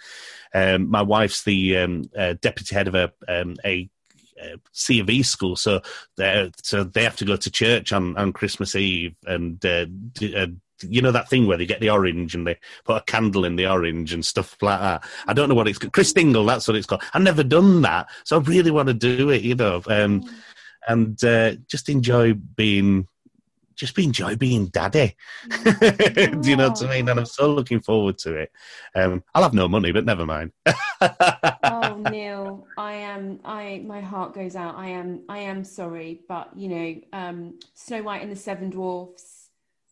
um, 0.53 0.89
my 0.89 1.01
wife's 1.01 1.43
the 1.43 1.77
um, 1.77 2.03
uh, 2.17 2.35
deputy 2.41 2.75
head 2.75 2.87
of 2.87 2.95
a 2.95 3.11
um, 3.27 3.55
a 3.63 3.83
uh, 3.83 4.00
C 4.71 4.99
of 4.99 5.09
E 5.09 5.23
school, 5.23 5.55
so 5.55 5.81
they 6.17 6.51
so 6.63 6.83
they 6.83 7.03
have 7.03 7.15
to 7.17 7.25
go 7.25 7.35
to 7.35 7.51
church 7.51 7.93
on, 7.93 8.17
on 8.17 8.33
Christmas 8.33 8.75
Eve, 8.75 9.15
and 9.25 9.63
uh, 9.65 9.85
uh, 10.35 10.47
you 10.83 11.01
know 11.01 11.11
that 11.11 11.29
thing 11.29 11.47
where 11.47 11.57
they 11.57 11.65
get 11.65 11.79
the 11.79 11.89
orange 11.89 12.35
and 12.35 12.45
they 12.47 12.57
put 12.85 12.97
a 12.97 13.01
candle 13.01 13.45
in 13.45 13.55
the 13.55 13.67
orange 13.67 14.13
and 14.13 14.25
stuff 14.25 14.57
like 14.61 14.79
that. 14.79 15.03
I 15.27 15.33
don't 15.33 15.49
know 15.49 15.55
what 15.55 15.67
it's 15.67 15.77
called. 15.77 15.93
Christingle, 15.93 16.47
that's 16.47 16.67
what 16.67 16.77
it's 16.77 16.87
called. 16.87 17.03
I've 17.13 17.21
never 17.21 17.43
done 17.43 17.81
that, 17.83 18.07
so 18.23 18.37
I 18.37 18.41
really 18.41 18.71
want 18.71 18.87
to 18.87 18.93
do 18.93 19.29
it, 19.29 19.41
you 19.41 19.55
know, 19.55 19.81
um, 19.87 20.23
and 20.87 21.23
uh, 21.23 21.55
just 21.67 21.89
enjoy 21.89 22.33
being 22.33 23.07
just 23.75 23.97
enjoy 23.97 24.35
being 24.35 24.67
daddy. 24.67 25.15
Do 25.63 26.49
you 26.49 26.55
know 26.55 26.69
what 26.69 26.83
I 26.83 26.89
mean? 26.89 27.09
And 27.09 27.19
I'm 27.19 27.25
so 27.25 27.51
looking 27.51 27.79
forward 27.79 28.17
to 28.19 28.35
it. 28.35 28.51
Um, 28.95 29.23
I'll 29.33 29.43
have 29.43 29.53
no 29.53 29.67
money, 29.67 29.91
but 29.91 30.05
never 30.05 30.25
mind. 30.25 30.51
oh, 31.01 32.03
Neil, 32.09 32.67
I 32.77 32.93
am. 32.93 33.39
I 33.43 33.83
my 33.85 34.01
heart 34.01 34.33
goes 34.33 34.55
out. 34.55 34.75
I 34.75 34.89
am. 34.89 35.21
I 35.29 35.39
am 35.39 35.63
sorry, 35.63 36.21
but 36.27 36.49
you 36.55 36.67
know, 36.67 36.95
um, 37.13 37.59
Snow 37.73 38.03
White 38.03 38.21
and 38.21 38.31
the 38.31 38.35
Seven 38.35 38.69
Dwarfs 38.69 39.40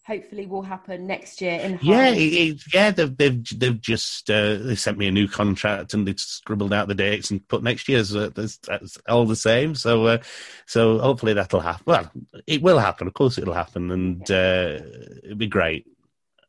hopefully 0.10 0.48
will 0.48 0.64
happen 0.64 1.06
next 1.06 1.40
year 1.40 1.60
in 1.60 1.78
yeah 1.84 2.08
it, 2.10 2.18
it, 2.18 2.62
yeah 2.74 2.90
they've, 2.90 3.16
they've 3.16 3.60
they've 3.60 3.80
just 3.80 4.28
uh, 4.32 4.56
they 4.56 4.76
sent 4.76 4.98
me 4.98 5.06
a 5.06 5.12
new 5.12 5.28
contract 5.28 5.94
and 5.94 6.08
they 6.08 6.16
scribbled 6.18 6.74
out 6.74 6.88
the 6.88 6.96
dates 6.96 7.30
and 7.30 7.48
put 7.48 7.62
next 7.62 7.88
year's 7.88 8.16
uh, 8.16 8.32
that's, 8.34 8.58
that's 8.58 8.98
all 9.08 9.26
the 9.26 9.36
same 9.36 9.76
so 9.76 10.08
uh, 10.08 10.18
so 10.66 10.98
hopefully 10.98 11.34
that'll 11.34 11.60
happen 11.60 11.84
well 11.86 12.12
it 12.48 12.64
will 12.64 12.80
happen 12.80 13.06
of 13.06 13.14
course 13.14 13.38
it'll 13.38 13.54
happen 13.54 13.92
and 13.92 14.32
uh, 14.32 14.80
it'll 15.24 15.38
be 15.38 15.48
great 15.48 15.86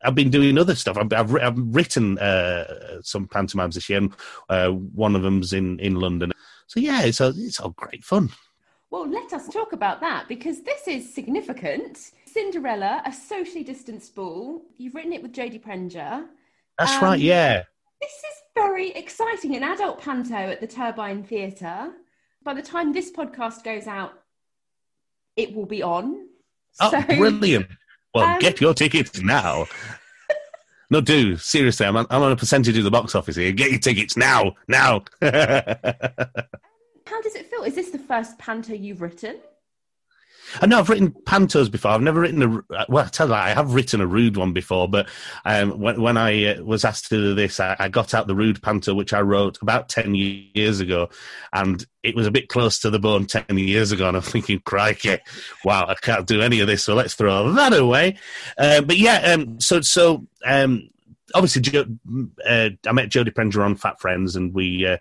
I've 0.03 0.15
been 0.15 0.31
doing 0.31 0.57
other 0.57 0.75
stuff. 0.75 0.97
I've, 0.97 1.13
I've, 1.13 1.37
I've 1.37 1.59
written 1.59 2.19
uh, 2.19 3.03
some 3.03 3.29
pantomimes 3.29 3.75
this 3.75 3.91
year, 3.91 3.99
and 3.99 4.15
uh, 4.49 4.71
one 4.71 5.15
of 5.15 5.21
them's 5.21 5.53
in, 5.53 5.79
in 5.79 5.97
London. 5.97 6.33
So 6.69 6.81
yeah, 6.81 7.03
it's 7.03 7.21
all, 7.21 7.35
it's 7.37 7.61
all 7.61 7.75
great 7.77 8.03
fun. 8.03 8.31
Well, 8.91 9.09
let 9.09 9.33
us 9.33 9.49
talk 9.49 9.73
about 9.73 10.01
that 10.01 10.27
because 10.27 10.63
this 10.63 10.89
is 10.89 11.15
significant. 11.15 12.11
Cinderella, 12.33 13.03
a 13.05 13.13
socially 13.13 13.65
distanced 13.65 14.15
ball. 14.15 14.63
You've 14.79 14.95
written 14.95 15.13
it 15.13 15.23
with 15.23 15.33
Jodie 15.33 15.63
Prenger. 15.63 16.27
That's 16.79 16.93
um, 16.95 17.03
right, 17.03 17.21
yeah. 17.21 17.65
This 18.01 18.11
is 18.11 18.43
very 18.55 18.91
exciting. 18.91 19.57
An 19.57 19.63
adult 19.63 20.01
panto 20.01 20.35
at 20.35 20.61
the 20.61 20.67
Turbine 20.67 21.23
Theatre. 21.25 21.93
By 22.43 22.55
the 22.55 22.63
time 22.63 22.93
this 22.93 23.11
podcast 23.11 23.65
goes 23.65 23.87
out, 23.87 24.13
it 25.37 25.55
will 25.55 25.67
be 25.67 25.83
on. 25.83 26.29
Oh, 26.81 26.91
so, 26.91 27.03
brilliant. 27.03 27.67
Well, 28.15 28.25
um, 28.25 28.39
get 28.39 28.61
your 28.61 28.75
tickets 28.75 29.21
now. 29.21 29.67
no, 30.91 31.01
do. 31.01 31.37
Seriously, 31.37 31.87
I'm 31.87 31.97
on, 31.97 32.07
I'm 32.11 32.23
on 32.23 32.33
a 32.33 32.37
percentage 32.37 32.79
of 32.79 32.85
the 32.85 32.91
box 32.91 33.15
office 33.15 33.37
here. 33.37 33.53
Get 33.53 33.71
your 33.71 33.81
tickets 33.81 34.17
now. 34.17 34.55
Now. 34.69 35.05
How 35.23 37.21
does 37.23 37.35
it 37.35 37.51
feel? 37.51 37.65
Is 37.65 37.75
this 37.75 37.91
the 37.91 37.99
first 37.99 38.39
panto 38.39 38.73
you've 38.73 39.03
written? 39.03 39.37
I 40.61 40.67
know 40.67 40.79
I've 40.79 40.89
written 40.89 41.11
pantos 41.11 41.71
before. 41.71 41.93
I've 41.93 42.03
never 42.03 42.21
written 42.21 42.43
a 42.43 42.85
well. 42.89 43.05
I 43.05 43.09
tell 43.09 43.29
you, 43.29 43.35
I 43.35 43.51
have 43.51 43.75
written 43.75 44.01
a 44.01 44.07
rude 44.07 44.37
one 44.37 44.53
before. 44.53 44.89
But 44.89 45.09
um, 45.45 45.79
when, 45.79 46.01
when 46.01 46.17
I 46.17 46.47
uh, 46.47 46.63
was 46.63 46.85
asked 46.85 47.09
to 47.09 47.17
do 47.17 47.35
this, 47.35 47.61
I, 47.61 47.77
I, 47.79 47.89
got 47.89 48.15
out 48.15 48.27
the 48.27 48.35
rude 48.35 48.63
panto, 48.63 48.95
which 48.95 49.13
I 49.13 49.21
wrote 49.21 49.59
about 49.63 49.89
ten 49.89 50.15
years 50.15 50.81
ago, 50.81 51.11
and 51.53 51.85
it 52.03 52.15
was 52.15 52.27
a 52.27 52.31
bit 52.31 52.49
close 52.49 52.79
to 52.81 52.91
the 52.91 52.99
bone 52.99 53.27
ten 53.27 53.59
years 53.59 53.93
ago. 53.93 54.09
And 54.09 54.17
I'm 54.17 54.23
thinking, 54.23 54.61
crikey, 54.61 55.19
wow, 55.65 55.87
I 55.89 55.95
can't 55.95 56.27
do 56.27 56.41
any 56.41 56.61
of 56.61 56.67
this, 56.67 56.83
so 56.85 56.95
let's 56.95 57.15
throw 57.15 57.53
that 57.53 57.73
away. 57.73 58.19
Uh, 58.59 58.81
but 58.81 58.99
yeah, 58.99 59.33
um, 59.33 59.61
so 59.61 59.81
so 59.81 60.27
um, 60.45 60.91
obviously, 61.35 61.63
jo- 61.63 61.85
uh, 62.47 62.71
I 62.87 62.93
met 62.93 63.11
Jodie 63.11 63.33
Prenger 63.33 63.65
on 63.65 63.77
Fat 63.77 64.01
Friends, 64.01 64.37
and 64.37 64.55
we 64.55 64.87
uh, 64.87 64.99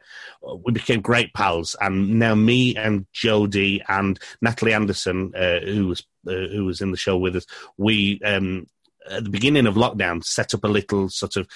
we 0.63 0.71
became 0.71 1.01
great 1.01 1.33
pals. 1.33 1.75
And 1.81 2.19
now 2.19 2.35
me 2.35 2.75
and 2.75 3.05
Jodie 3.13 3.81
and 3.87 4.19
Natalie 4.41 4.73
Anderson, 4.73 5.33
uh, 5.35 5.59
who 5.59 5.87
was 5.87 6.03
uh, 6.27 6.47
who 6.51 6.65
was 6.65 6.81
in 6.81 6.91
the 6.91 6.97
show 6.97 7.17
with 7.17 7.35
us, 7.35 7.45
we 7.77 8.19
um, 8.23 8.67
at 9.09 9.23
the 9.23 9.29
beginning 9.29 9.67
of 9.67 9.75
lockdown 9.75 10.23
set 10.23 10.53
up 10.53 10.63
a 10.63 10.67
little 10.67 11.09
sort 11.09 11.35
of 11.35 11.47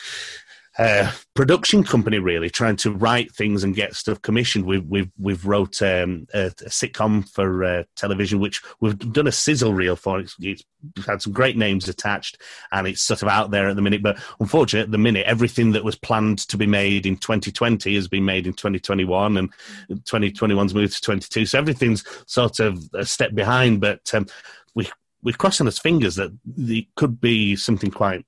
production 1.35 1.83
company 1.83 2.17
really 2.17 2.49
trying 2.49 2.75
to 2.77 2.91
write 2.91 3.31
things 3.31 3.63
and 3.63 3.75
get 3.75 3.95
stuff 3.95 4.21
commissioned. 4.23 4.65
We've 4.65 4.85
we've 4.85 5.11
we've 5.19 5.45
wrote 5.45 5.81
um, 5.83 6.27
a, 6.33 6.47
a, 6.47 6.69
sitcom 6.69 7.29
for 7.29 7.63
uh, 7.63 7.83
television, 7.95 8.39
which 8.39 8.61
we've 8.79 8.97
done 8.97 9.27
a 9.27 9.31
sizzle 9.31 9.73
reel 9.73 9.95
for. 9.95 10.19
It's, 10.19 10.35
it's 10.39 10.63
had 11.05 11.21
some 11.21 11.31
great 11.31 11.57
names 11.57 11.87
attached, 11.87 12.41
and 12.71 12.87
it's 12.87 13.03
sort 13.03 13.21
of 13.21 13.27
out 13.27 13.51
there 13.51 13.69
at 13.69 13.75
the 13.75 13.83
minute. 13.83 14.01
But 14.01 14.19
unfortunately, 14.39 14.85
at 14.85 14.91
the 14.91 14.97
minute, 14.97 15.27
everything 15.27 15.73
that 15.73 15.83
was 15.83 15.95
planned 15.95 16.39
to 16.47 16.57
be 16.57 16.67
made 16.67 17.05
in 17.05 17.17
2020 17.17 17.93
has 17.93 18.07
been 18.07 18.25
made 18.25 18.47
in 18.47 18.53
2021, 18.53 19.37
and 19.37 19.53
2021's 19.91 20.73
moved 20.73 20.95
to 20.95 21.01
22. 21.01 21.45
So 21.45 21.59
everything's 21.59 22.03
sort 22.25 22.59
of 22.59 22.83
a 22.95 23.05
step 23.05 23.35
behind. 23.35 23.79
But 23.79 24.11
um, 24.15 24.25
we 24.73 24.89
we're 25.21 25.33
crossing 25.33 25.67
our 25.67 25.71
fingers 25.71 26.15
that 26.15 26.31
it 26.57 26.87
could 26.95 27.21
be 27.21 27.55
something 27.55 27.91
quite 27.91 28.25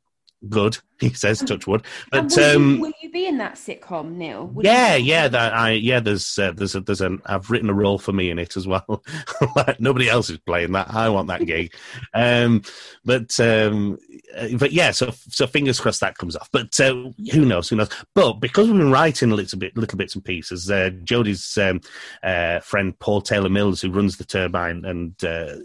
good. 0.49 0.77
He 1.01 1.13
says, 1.13 1.39
"Touch 1.39 1.67
wood." 1.67 1.83
But 2.09 2.33
will, 2.35 2.55
um, 2.55 2.75
you, 2.75 2.81
will 2.81 2.93
you 3.01 3.11
be 3.11 3.27
in 3.27 3.37
that 3.39 3.55
sitcom, 3.55 4.13
Neil? 4.13 4.47
Would 4.47 4.65
yeah, 4.65 4.95
yeah. 4.95 5.27
That 5.27 5.53
I 5.53 5.71
yeah. 5.71 5.99
There's 5.99 6.39
uh, 6.39 6.53
there's 6.53 6.73
a, 6.73 6.79
there's 6.79 7.01
an 7.01 7.21
I've 7.25 7.51
written 7.51 7.69
a 7.69 7.73
role 7.73 7.99
for 7.99 8.13
me 8.13 8.29
in 8.29 8.39
it 8.39 8.55
as 8.55 8.65
well. 8.65 9.03
Nobody 9.79 10.09
else 10.09 10.29
is 10.29 10.37
playing 10.37 10.71
that. 10.71 10.93
I 10.93 11.09
want 11.09 11.27
that 11.27 11.45
gig. 11.45 11.73
um, 12.13 12.61
but 13.03 13.37
um, 13.41 13.97
uh, 14.37 14.47
but 14.57 14.71
yeah. 14.71 14.91
So 14.91 15.11
so 15.27 15.47
fingers 15.47 15.81
crossed 15.81 15.99
that 15.99 16.17
comes 16.17 16.37
off. 16.37 16.49
But 16.53 16.79
uh, 16.79 17.09
who 17.31 17.45
knows? 17.45 17.67
Who 17.67 17.75
knows? 17.75 17.89
But 18.13 18.33
because 18.33 18.69
we've 18.69 18.77
been 18.77 18.91
writing 18.91 19.31
a 19.31 19.35
little 19.35 19.59
bit, 19.59 19.75
little 19.75 19.97
bits 19.97 20.15
and 20.15 20.23
pieces. 20.23 20.71
Uh, 20.71 20.91
Jodie's 21.03 21.57
um, 21.57 21.81
uh, 22.23 22.61
friend 22.61 22.97
Paul 22.99 23.21
Taylor 23.21 23.49
Mills, 23.49 23.81
who 23.81 23.91
runs 23.91 24.15
the 24.15 24.23
Turbine 24.23 24.85
and 24.85 25.21
uh, 25.25 25.55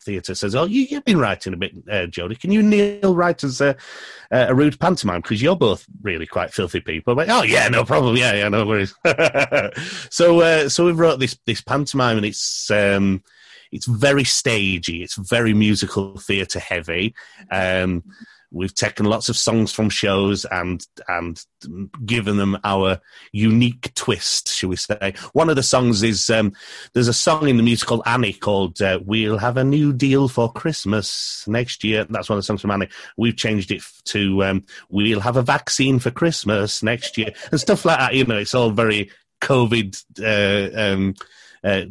Theatre, 0.00 0.34
says, 0.34 0.56
"Oh, 0.56 0.64
you, 0.64 0.88
have 0.96 1.04
been 1.04 1.18
writing 1.18 1.54
a 1.54 1.56
bit, 1.56 1.86
Jodie. 1.86 2.40
Can 2.40 2.50
you 2.50 2.62
Neil 2.62 3.14
write 3.14 3.44
as 3.44 3.60
a, 3.60 3.76
a 4.32 4.54
rude 4.64 4.80
pantomime 4.80 5.20
because 5.20 5.42
you're 5.42 5.56
both 5.56 5.86
really 6.02 6.26
quite 6.26 6.52
filthy 6.52 6.80
people. 6.80 7.14
But 7.14 7.28
oh 7.30 7.42
yeah, 7.42 7.68
no 7.68 7.84
problem. 7.84 8.16
Yeah, 8.16 8.34
yeah, 8.34 8.48
no 8.48 8.66
worries. 8.66 8.94
so 10.10 10.40
uh, 10.40 10.68
so 10.68 10.86
we 10.86 10.92
wrote 10.92 11.20
this 11.20 11.38
this 11.46 11.60
pantomime, 11.60 12.16
and 12.16 12.26
it's 12.26 12.70
um, 12.70 13.22
it's 13.70 13.86
very 13.86 14.24
stagey. 14.24 15.02
It's 15.02 15.16
very 15.16 15.54
musical 15.54 16.18
theatre 16.18 16.60
heavy. 16.60 17.14
Um, 17.50 18.04
We've 18.54 18.74
taken 18.74 19.06
lots 19.06 19.28
of 19.28 19.36
songs 19.36 19.72
from 19.72 19.90
shows 19.90 20.44
and 20.44 20.86
and 21.08 21.44
given 22.06 22.36
them 22.36 22.56
our 22.62 23.00
unique 23.32 23.92
twist, 23.94 24.48
shall 24.48 24.68
we 24.68 24.76
say? 24.76 25.14
One 25.32 25.50
of 25.50 25.56
the 25.56 25.62
songs 25.62 26.02
is 26.02 26.30
um, 26.30 26.52
there's 26.92 27.08
a 27.08 27.12
song 27.12 27.48
in 27.48 27.56
the 27.56 27.62
musical 27.62 28.02
Annie 28.06 28.32
called 28.32 28.80
uh, 28.80 29.00
"We'll 29.04 29.38
Have 29.38 29.56
a 29.56 29.64
New 29.64 29.92
Deal 29.92 30.28
for 30.28 30.52
Christmas 30.52 31.44
next 31.48 31.82
year." 31.82 32.06
That's 32.08 32.28
one 32.28 32.38
of 32.38 32.42
the 32.42 32.46
songs 32.46 32.60
from 32.60 32.70
Annie. 32.70 32.88
We've 33.16 33.36
changed 33.36 33.72
it 33.72 33.82
to 34.06 34.44
um, 34.44 34.64
"We'll 34.88 35.20
have 35.20 35.36
a 35.36 35.42
vaccine 35.42 35.98
for 35.98 36.12
Christmas 36.12 36.82
next 36.82 37.18
year" 37.18 37.32
and 37.50 37.60
stuff 37.60 37.84
like 37.84 37.98
that. 37.98 38.14
You 38.14 38.24
know, 38.24 38.38
it's 38.38 38.54
all 38.54 38.70
very 38.70 39.10
COVID. 39.40 40.00
Uh, 40.20 40.92
um, 40.92 41.14
uh, 41.64 41.82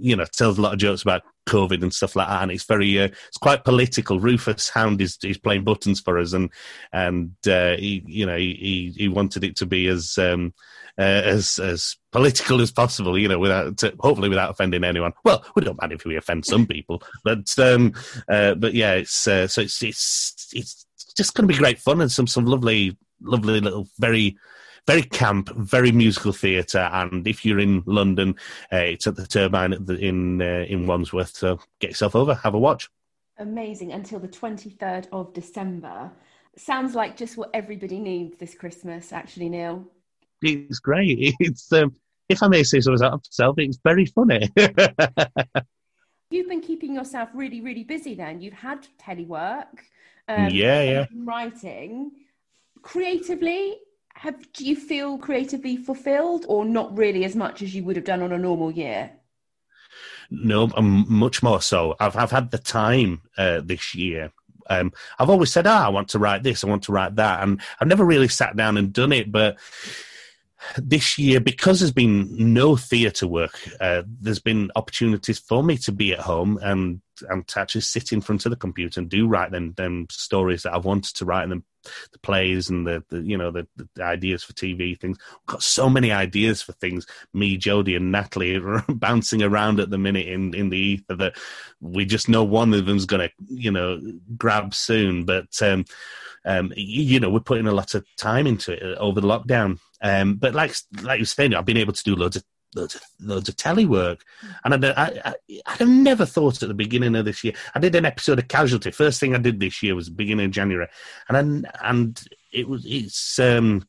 you 0.00 0.14
know, 0.14 0.24
tells 0.24 0.58
a 0.58 0.60
lot 0.60 0.74
of 0.74 0.78
jokes 0.78 1.02
about 1.02 1.22
COVID 1.48 1.82
and 1.82 1.92
stuff 1.92 2.14
like 2.14 2.28
that, 2.28 2.42
and 2.42 2.52
it's 2.52 2.64
very, 2.64 2.98
uh, 3.00 3.08
it's 3.28 3.38
quite 3.38 3.64
political. 3.64 4.20
Rufus 4.20 4.68
Hound 4.68 5.00
is, 5.00 5.18
playing 5.42 5.64
buttons 5.64 6.00
for 6.00 6.18
us, 6.18 6.32
and 6.32 6.50
and 6.92 7.32
uh, 7.46 7.76
he, 7.76 8.02
you 8.06 8.26
know, 8.26 8.36
he 8.36 8.92
he 8.96 9.08
wanted 9.08 9.44
it 9.44 9.56
to 9.56 9.66
be 9.66 9.86
as 9.88 10.18
um, 10.18 10.52
uh, 10.98 11.02
as 11.02 11.58
as 11.58 11.96
political 12.12 12.60
as 12.60 12.70
possible, 12.70 13.18
you 13.18 13.28
know, 13.28 13.38
without 13.38 13.80
hopefully 13.98 14.28
without 14.28 14.50
offending 14.50 14.84
anyone. 14.84 15.12
Well, 15.24 15.44
we 15.56 15.64
don't 15.64 15.80
mind 15.80 15.92
if 15.92 16.04
we 16.04 16.16
offend 16.16 16.44
some 16.44 16.66
people, 16.66 17.02
but 17.24 17.52
um, 17.58 17.94
uh, 18.28 18.54
but 18.54 18.74
yeah, 18.74 18.94
it's 18.94 19.26
uh, 19.26 19.48
so 19.48 19.62
it's 19.62 19.82
it's 19.82 20.48
it's 20.52 20.86
just 21.16 21.34
going 21.34 21.48
to 21.48 21.52
be 21.52 21.58
great 21.58 21.78
fun 21.78 22.00
and 22.00 22.12
some 22.12 22.26
some 22.26 22.44
lovely 22.44 22.96
lovely 23.22 23.60
little 23.60 23.88
very 23.98 24.36
very 24.86 25.02
camp, 25.02 25.50
very 25.56 25.92
musical 25.92 26.32
theatre. 26.32 26.90
And 26.92 27.26
if 27.26 27.44
you're 27.44 27.60
in 27.60 27.82
London, 27.86 28.36
uh, 28.72 28.76
it's 28.76 29.06
at 29.06 29.16
the 29.16 29.26
Turbine 29.26 29.72
at 29.72 29.86
the, 29.86 29.94
in 29.94 30.42
uh, 30.42 30.64
in 30.68 30.86
Wandsworth. 30.86 31.34
So 31.34 31.58
get 31.80 31.90
yourself 31.90 32.14
over, 32.14 32.34
have 32.34 32.54
a 32.54 32.58
watch. 32.58 32.88
Amazing 33.38 33.92
until 33.92 34.20
the 34.20 34.28
23rd 34.28 35.08
of 35.12 35.32
December. 35.32 36.12
Sounds 36.56 36.94
like 36.94 37.16
just 37.16 37.36
what 37.36 37.50
everybody 37.52 37.98
needs 37.98 38.38
this 38.38 38.54
Christmas, 38.54 39.12
actually, 39.12 39.48
Neil. 39.48 39.84
It's 40.40 40.78
great. 40.78 41.34
It's 41.40 41.72
um, 41.72 41.96
if 42.28 42.42
I 42.42 42.48
may 42.48 42.62
say 42.62 42.80
so 42.80 42.90
myself, 42.90 43.22
it's 43.58 43.78
very 43.82 44.06
funny. 44.06 44.48
You've 46.30 46.48
been 46.48 46.62
keeping 46.62 46.94
yourself 46.94 47.28
really, 47.34 47.60
really 47.60 47.84
busy. 47.84 48.14
Then 48.14 48.40
you've 48.40 48.54
had 48.54 48.86
telework. 48.98 49.66
Um, 50.26 50.48
yeah, 50.50 50.82
yeah. 50.82 51.06
Writing 51.14 52.12
creatively 52.82 53.76
have 54.14 54.52
do 54.52 54.64
you 54.64 54.76
feel 54.76 55.18
creatively 55.18 55.76
fulfilled 55.76 56.46
or 56.48 56.64
not 56.64 56.96
really 56.96 57.24
as 57.24 57.36
much 57.36 57.62
as 57.62 57.74
you 57.74 57.84
would 57.84 57.96
have 57.96 58.04
done 58.04 58.22
on 58.22 58.32
a 58.32 58.38
normal 58.38 58.70
year? 58.70 59.10
No 60.30 60.70
um, 60.76 61.04
much 61.08 61.42
more 61.42 61.60
so. 61.60 61.94
I've, 62.00 62.16
I've 62.16 62.30
had 62.30 62.50
the 62.50 62.58
time 62.58 63.22
uh, 63.36 63.60
this 63.62 63.94
year. 63.94 64.32
Um, 64.70 64.94
i've 65.18 65.28
always 65.28 65.52
said 65.52 65.66
oh, 65.66 65.72
i 65.72 65.90
want 65.90 66.08
to 66.08 66.18
write 66.18 66.42
this 66.42 66.64
i 66.64 66.66
want 66.66 66.84
to 66.84 66.92
write 66.92 67.16
that 67.16 67.42
and 67.42 67.60
i've 67.78 67.86
never 67.86 68.02
really 68.02 68.28
sat 68.28 68.56
down 68.56 68.78
and 68.78 68.94
done 68.94 69.12
it 69.12 69.30
but 69.30 69.58
this 70.76 71.18
year, 71.18 71.40
because 71.40 71.80
there's 71.80 71.92
been 71.92 72.52
no 72.52 72.76
theatre 72.76 73.26
work, 73.26 73.58
uh, 73.80 74.02
there's 74.20 74.38
been 74.38 74.70
opportunities 74.76 75.38
for 75.38 75.62
me 75.62 75.76
to 75.78 75.92
be 75.92 76.12
at 76.12 76.20
home 76.20 76.58
and 76.62 77.00
and 77.28 77.46
to 77.46 77.60
actually 77.60 77.80
sit 77.80 78.12
in 78.12 78.20
front 78.20 78.44
of 78.44 78.50
the 78.50 78.56
computer 78.56 79.00
and 79.00 79.08
do 79.08 79.28
write 79.28 79.52
them 79.52 79.72
them 79.74 80.06
stories 80.10 80.62
that 80.62 80.74
I've 80.74 80.84
wanted 80.84 81.14
to 81.16 81.24
write 81.24 81.44
and 81.44 81.52
then 81.52 81.64
the 82.12 82.18
plays 82.18 82.70
and 82.70 82.86
the, 82.86 83.02
the 83.10 83.20
you 83.22 83.36
know 83.36 83.50
the, 83.50 83.66
the, 83.76 84.02
ideas 84.02 84.42
for 84.42 84.52
TV 84.52 84.98
things. 84.98 85.18
We've 85.18 85.46
got 85.46 85.62
so 85.62 85.88
many 85.88 86.12
ideas 86.12 86.62
for 86.62 86.72
things. 86.72 87.06
Me, 87.32 87.58
Jodie, 87.58 87.96
and 87.96 88.12
Natalie 88.12 88.56
are 88.64 88.84
bouncing 88.88 89.42
around 89.42 89.80
at 89.80 89.90
the 89.90 89.98
minute 89.98 90.26
in 90.26 90.54
in 90.54 90.70
the 90.70 90.78
ether 90.78 91.16
that 91.16 91.36
we 91.80 92.04
just 92.04 92.28
know 92.28 92.44
one 92.44 92.72
of 92.74 92.86
them's 92.86 93.06
going 93.06 93.28
to 93.28 93.34
you 93.48 93.70
know 93.70 94.00
grab 94.36 94.74
soon. 94.74 95.24
But 95.24 95.60
um, 95.62 95.84
um, 96.44 96.72
you 96.76 97.20
know 97.20 97.30
we're 97.30 97.40
putting 97.40 97.66
a 97.66 97.72
lot 97.72 97.94
of 97.94 98.04
time 98.16 98.46
into 98.46 98.72
it 98.72 98.82
uh, 98.82 99.00
over 99.00 99.20
the 99.20 99.28
lockdown. 99.28 99.78
Um, 100.02 100.34
but 100.34 100.54
like 100.54 100.74
like 101.02 101.18
you 101.18 101.22
were 101.22 101.26
saying, 101.26 101.54
I've 101.54 101.64
been 101.64 101.76
able 101.76 101.94
to 101.94 102.04
do 102.04 102.16
loads 102.16 102.36
of 102.36 102.44
loads 102.74 102.94
of, 102.94 103.02
loads 103.20 103.48
of 103.48 103.56
telly 103.56 103.86
work. 103.86 104.24
And 104.64 104.84
I, 104.84 104.90
I, 104.90 105.20
I, 105.24 105.34
I'd 105.66 105.78
have 105.78 105.88
never 105.88 106.26
thought 106.26 106.62
at 106.62 106.68
the 106.68 106.74
beginning 106.74 107.14
of 107.16 107.24
this 107.24 107.44
year. 107.44 107.54
I 107.74 107.80
did 107.80 107.94
an 107.94 108.04
episode 108.04 108.38
of 108.38 108.48
Casualty. 108.48 108.90
First 108.90 109.20
thing 109.20 109.34
I 109.34 109.38
did 109.38 109.60
this 109.60 109.82
year 109.82 109.94
was 109.94 110.10
beginning 110.10 110.46
of 110.46 110.52
January, 110.52 110.88
and 111.28 111.66
I, 111.66 111.88
and 111.90 112.22
it 112.52 112.68
was 112.68 112.84
it's 112.86 113.38
um, 113.38 113.86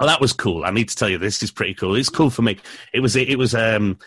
oh 0.00 0.06
that 0.06 0.20
was 0.20 0.32
cool. 0.32 0.64
I 0.64 0.70
need 0.70 0.88
to 0.88 0.96
tell 0.96 1.08
you 1.08 1.18
this 1.18 1.42
is 1.42 1.50
pretty 1.50 1.74
cool. 1.74 1.94
It's 1.94 2.08
cool 2.08 2.30
for 2.30 2.42
me. 2.42 2.58
It 2.92 3.00
was 3.00 3.16
it 3.16 3.38
was 3.38 3.54
um 3.54 3.98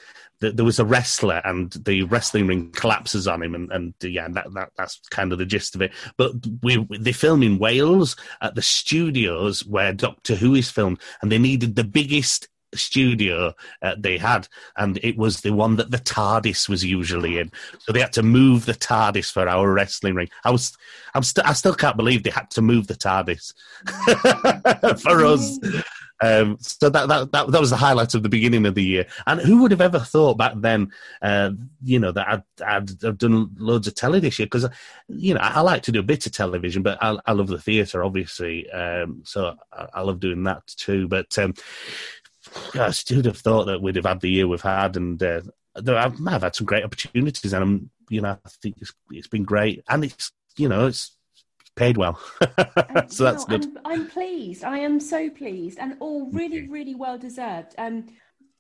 there 0.42 0.66
was 0.66 0.80
a 0.80 0.86
wrestler 0.86 1.42
and 1.46 1.72
the 1.86 2.04
wrestling 2.04 2.48
ring 2.48 2.72
collapses 2.72 3.28
on 3.28 3.44
him 3.44 3.54
and, 3.54 3.72
and 3.72 3.94
yeah 4.02 4.28
that, 4.28 4.52
that 4.54 4.70
that's 4.76 5.00
kind 5.12 5.32
of 5.32 5.38
the 5.38 5.46
gist 5.46 5.76
of 5.76 5.82
it 5.82 5.92
but 6.18 6.32
we 6.64 6.86
they 7.00 7.12
film 7.12 7.44
in 7.44 7.60
wales 7.60 8.16
at 8.42 8.56
the 8.56 8.62
studios 8.62 9.64
where 9.66 9.94
doctor 9.94 10.36
who 10.36 10.56
is 10.56 10.70
filmed 10.70 11.00
and 11.22 11.32
they 11.32 11.38
needed 11.38 11.76
the 11.76 11.84
biggest 11.84 12.48
studio 12.74 13.54
uh, 13.82 13.96
they 13.98 14.18
had, 14.18 14.48
and 14.78 15.00
it 15.04 15.18
was 15.18 15.42
the 15.42 15.52
one 15.52 15.76
that 15.78 15.92
the 15.92 15.98
TARDIS 15.98 16.70
was 16.70 16.84
usually 16.84 17.38
in. 17.38 17.52
So 17.80 17.92
they 17.92 18.02
had 18.02 18.14
to 18.14 18.24
move 18.24 18.66
the 18.66 18.74
TARDIS 18.74 19.32
for 19.32 19.48
our 19.48 19.72
wrestling 19.72 20.16
ring. 20.16 20.30
I 20.44 20.52
was, 20.52 20.78
I'm 21.14 21.24
st- 21.24 21.48
I 21.48 21.54
still 21.54 21.76
can't 21.76 21.98
believe 21.98 22.24
they 22.24 22.30
had 22.30 22.50
to 22.52 22.62
move 22.62 22.88
the 22.88 22.96
TARDIS 22.96 23.54
for 25.02 25.26
us. 25.26 25.60
Um, 26.22 26.58
so 26.62 26.90
that, 26.90 27.08
that 27.08 27.32
that 27.32 27.52
that 27.52 27.60
was 27.60 27.72
the 27.72 27.78
highlight 27.78 28.14
of 28.14 28.22
the 28.22 28.30
beginning 28.30 28.66
of 28.68 28.76
the 28.76 28.84
year. 28.84 29.08
And 29.26 29.42
who 29.42 29.62
would 29.62 29.72
have 29.72 29.82
ever 29.82 30.00
thought 30.00 30.38
back 30.38 30.54
then, 30.56 30.92
uh, 31.22 31.52
you 31.84 32.00
know, 32.00 32.12
that 32.12 32.28
I'd, 32.28 32.44
I'd, 32.64 33.04
I'd 33.04 33.18
done 33.18 33.50
loads 33.58 33.88
of 33.88 33.96
telly 33.96 34.20
this 34.20 34.38
year 34.38 34.46
because, 34.46 34.68
you 35.08 35.34
know, 35.34 35.40
I, 35.40 35.54
I, 35.56 35.62
like 35.62 35.82
to 35.84 35.92
do 35.92 36.00
a 36.00 36.04
bit 36.04 36.28
of 36.28 36.32
television, 36.32 36.84
but 36.84 37.00
I, 37.02 37.18
I 37.26 37.32
love 37.32 37.48
the 37.48 37.58
theatre, 37.58 38.04
obviously. 38.04 38.70
Um, 38.70 39.22
so 39.26 39.56
I, 39.74 39.88
I, 39.96 40.02
love 40.02 40.20
doing 40.20 40.44
that 40.44 40.68
too. 40.68 41.08
But 41.08 41.38
um, 41.40 41.56
I 42.76 42.94
would 43.12 43.26
have 43.26 43.38
thought 43.38 43.66
that 43.66 43.82
we'd 43.82 43.96
have 43.96 44.06
had 44.06 44.22
the 44.22 44.30
year 44.30 44.48
we've 44.48 44.62
had, 44.62 44.98
and 44.98 45.22
uh, 45.22 45.42
I've, 45.76 46.16
I've, 46.28 46.42
had 46.42 46.56
some 46.56 46.66
great 46.66 46.84
opportunities, 46.84 47.54
and 47.54 47.64
I'm, 47.64 47.90
you 48.10 48.22
know, 48.22 48.38
I 48.44 48.50
think 48.62 48.78
it's, 48.80 48.94
it's 49.12 49.28
been 49.28 49.44
great, 49.44 49.84
and 49.90 50.04
it's, 50.04 50.32
you 50.58 50.70
know, 50.70 50.88
it's 50.88 51.16
paid 51.76 51.98
well, 51.98 52.20
so 53.08 53.24
that's 53.24 53.46
good. 53.46 53.66
I'm, 53.86 54.02
I'm, 54.02 54.08
pleased. 54.08 54.64
I 54.64 54.80
am 54.80 55.00
so 55.00 55.30
pleased, 55.30 55.80
and 55.80 55.96
all 56.00 56.30
really, 56.32 56.68
really 56.68 56.96
well 56.96 57.18
deserved. 57.18 57.76
Um, 57.78 58.08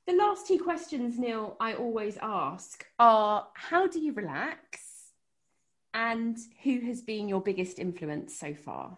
the 0.07 0.13
last 0.13 0.47
two 0.47 0.59
questions, 0.59 1.19
Neil, 1.19 1.57
I 1.59 1.73
always 1.73 2.17
ask 2.21 2.85
are: 2.97 3.47
How 3.53 3.87
do 3.87 3.99
you 3.99 4.13
relax, 4.13 4.79
and 5.93 6.37
who 6.63 6.79
has 6.81 7.01
been 7.01 7.27
your 7.27 7.41
biggest 7.41 7.79
influence 7.79 8.37
so 8.37 8.53
far? 8.53 8.97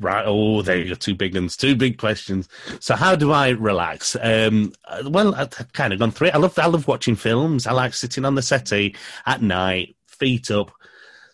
Right. 0.00 0.24
Oh, 0.24 0.62
there 0.62 0.78
you 0.78 0.88
go. 0.90 0.94
Two 0.94 1.16
big 1.16 1.34
ones. 1.34 1.56
Two 1.56 1.74
big 1.74 1.98
questions. 1.98 2.48
So, 2.78 2.94
how 2.94 3.16
do 3.16 3.32
I 3.32 3.50
relax? 3.50 4.16
Um, 4.20 4.72
well, 5.04 5.34
I've 5.34 5.72
kind 5.72 5.92
of 5.92 5.98
gone 5.98 6.12
through 6.12 6.28
it. 6.28 6.34
I 6.34 6.38
love, 6.38 6.56
I 6.58 6.66
love 6.66 6.86
watching 6.86 7.16
films. 7.16 7.66
I 7.66 7.72
like 7.72 7.94
sitting 7.94 8.24
on 8.24 8.36
the 8.36 8.42
settee 8.42 8.94
at 9.26 9.42
night, 9.42 9.96
feet 10.06 10.50
up. 10.52 10.70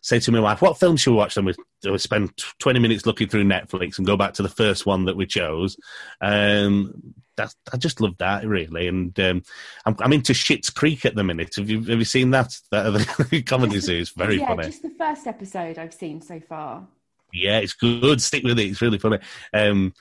Say 0.00 0.18
to 0.20 0.32
my 0.32 0.40
wife, 0.40 0.62
"What 0.62 0.78
film 0.78 0.96
should 0.96 1.10
we 1.10 1.16
watch?" 1.18 1.34
Then 1.34 1.44
we, 1.44 1.54
we 1.84 1.98
spend 1.98 2.32
twenty 2.58 2.78
minutes 2.78 3.04
looking 3.06 3.28
through 3.28 3.44
Netflix 3.44 3.98
and 3.98 4.06
go 4.06 4.16
back 4.16 4.34
to 4.34 4.42
the 4.42 4.48
first 4.48 4.86
one 4.86 5.04
that 5.06 5.16
we 5.16 5.26
chose. 5.26 5.76
Um, 6.20 7.14
that's, 7.36 7.56
I 7.72 7.76
just 7.76 8.00
love 8.00 8.16
that 8.18 8.46
really, 8.46 8.86
and 8.86 9.18
um, 9.20 9.42
I'm, 9.84 9.96
I'm 10.00 10.12
into 10.12 10.32
Schitt's 10.32 10.70
Creek 10.70 11.04
at 11.04 11.14
the 11.14 11.24
minute. 11.24 11.56
Have 11.56 11.68
you 11.68 11.82
have 11.84 11.98
you 11.98 12.04
seen 12.04 12.30
that? 12.30 12.56
That 12.70 12.90
the 13.30 13.42
comedy 13.46 13.80
series, 13.80 14.10
very 14.10 14.38
yeah, 14.40 14.48
funny. 14.48 14.64
Just 14.64 14.82
the 14.82 14.94
first 14.96 15.26
episode 15.26 15.78
I've 15.78 15.94
seen 15.94 16.20
so 16.20 16.40
far. 16.40 16.86
Yeah, 17.34 17.58
it's 17.58 17.72
good. 17.72 18.22
Stick 18.22 18.44
with 18.44 18.58
it. 18.58 18.70
It's 18.70 18.80
really 18.80 18.98
funny. 18.98 19.18
Um, 19.52 19.92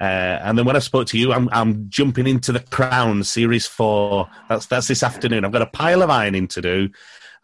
uh, 0.00 0.38
and 0.42 0.56
then 0.56 0.64
when 0.64 0.76
I 0.76 0.80
spoke 0.80 1.08
to 1.08 1.18
you, 1.18 1.32
I'm 1.32 1.48
I'm 1.50 1.90
jumping 1.90 2.28
into 2.28 2.52
the 2.52 2.60
Crown 2.60 3.24
series 3.24 3.66
four. 3.66 4.28
That's 4.48 4.66
that's 4.66 4.86
this 4.86 5.02
afternoon. 5.02 5.44
I've 5.44 5.52
got 5.52 5.62
a 5.62 5.66
pile 5.66 6.02
of 6.02 6.10
ironing 6.10 6.46
to 6.48 6.62
do. 6.62 6.88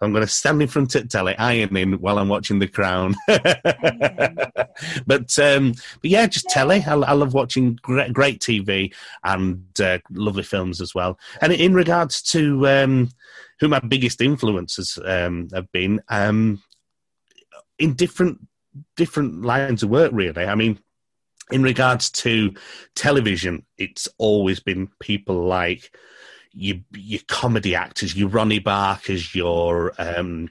I'm 0.01 0.13
going 0.13 0.27
to 0.27 0.33
stand 0.33 0.61
in 0.61 0.69
front 0.69 0.95
of 0.95 1.09
telly 1.09 1.37
ironing 1.39 1.95
while 1.95 2.19
I'm 2.19 2.29
watching 2.29 2.59
The 2.59 2.69
Crown. 2.69 3.15
but 5.07 5.39
um, 5.39 5.73
but 6.01 6.11
yeah, 6.11 6.27
just 6.27 6.49
telly. 6.49 6.83
I, 6.87 6.95
I 6.95 7.13
love 7.13 7.35
watching 7.35 7.79
great, 7.83 8.13
great 8.13 8.41
TV 8.41 8.95
and 9.25 9.65
uh, 9.81 9.99
lovely 10.11 10.43
films 10.43 10.81
as 10.81 10.95
well. 10.95 11.19
And 11.41 11.53
in 11.53 11.75
regards 11.75 12.23
to 12.33 12.67
um, 12.69 13.11
who 13.61 13.69
my 13.69 13.81
biggest 13.81 14.21
influences 14.21 14.99
um, 15.05 15.49
have 15.55 15.71
been, 15.73 16.01
um, 16.09 16.63
in 17.79 17.95
different 17.95 18.39
different 18.97 19.43
lines 19.43 19.83
of 19.83 19.91
work, 19.91 20.11
really. 20.13 20.45
I 20.45 20.55
mean, 20.55 20.79
in 21.51 21.63
regards 21.63 22.11
to 22.11 22.55
television, 22.95 23.65
it's 23.77 24.09
always 24.19 24.61
been 24.61 24.89
people 25.01 25.45
like 25.45 25.95
your, 26.53 26.77
your 26.93 27.21
comedy 27.29 27.75
actors, 27.75 28.17
your 28.17 28.29
Ronnie 28.29 28.61
Barkers, 28.61 29.35
your 29.35 29.93
um, 29.99 30.49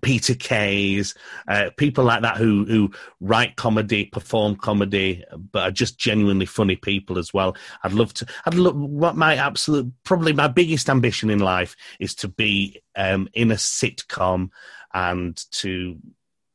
Peter 0.00 0.34
Kays, 0.34 1.14
uh, 1.48 1.70
people 1.76 2.04
like 2.04 2.22
that 2.22 2.36
who 2.36 2.64
who 2.64 2.90
write 3.20 3.56
comedy, 3.56 4.04
perform 4.04 4.56
comedy, 4.56 5.24
but 5.52 5.62
are 5.62 5.70
just 5.70 5.98
genuinely 5.98 6.46
funny 6.46 6.76
people 6.76 7.18
as 7.18 7.32
well. 7.34 7.56
I'd 7.82 7.92
love 7.92 8.14
to. 8.14 8.26
I'd 8.44 8.54
love 8.54 8.76
what 8.76 9.16
my 9.16 9.36
absolute, 9.36 9.92
probably 10.04 10.32
my 10.32 10.48
biggest 10.48 10.88
ambition 10.88 11.30
in 11.30 11.40
life 11.40 11.76
is 12.00 12.14
to 12.16 12.28
be 12.28 12.80
um, 12.96 13.28
in 13.32 13.50
a 13.50 13.56
sitcom 13.56 14.50
and 14.94 15.36
to 15.52 15.96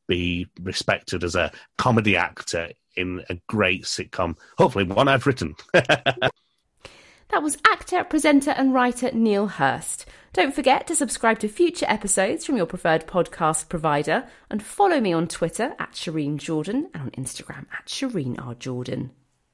be 0.06 0.46
respected 0.62 1.24
as 1.24 1.34
a 1.34 1.52
comedy 1.78 2.16
actor 2.16 2.68
in 2.96 3.22
a 3.28 3.36
great 3.48 3.84
sitcom. 3.84 4.36
Hopefully, 4.58 4.84
one 4.84 5.08
I've 5.08 5.26
written. 5.26 5.54
that 5.72 6.30
was 7.42 7.58
actor, 7.66 8.04
presenter, 8.04 8.50
and 8.52 8.72
writer 8.72 9.10
Neil 9.12 9.48
Hurst. 9.48 10.06
Don't 10.32 10.54
forget 10.54 10.86
to 10.88 10.96
subscribe 10.96 11.38
to 11.40 11.48
future 11.48 11.86
episodes 11.88 12.44
from 12.44 12.56
your 12.56 12.66
preferred 12.66 13.06
podcast 13.06 13.68
provider 13.68 14.26
and 14.50 14.62
follow 14.62 15.00
me 15.00 15.12
on 15.12 15.28
Twitter 15.28 15.74
at 15.78 15.92
Shireen 15.92 16.38
Jordan 16.38 16.90
and 16.92 17.04
on 17.04 17.10
Instagram 17.12 17.66
at 17.72 17.86
Shireen 17.86 18.44
R. 18.44 18.54
Jordan. 18.54 19.12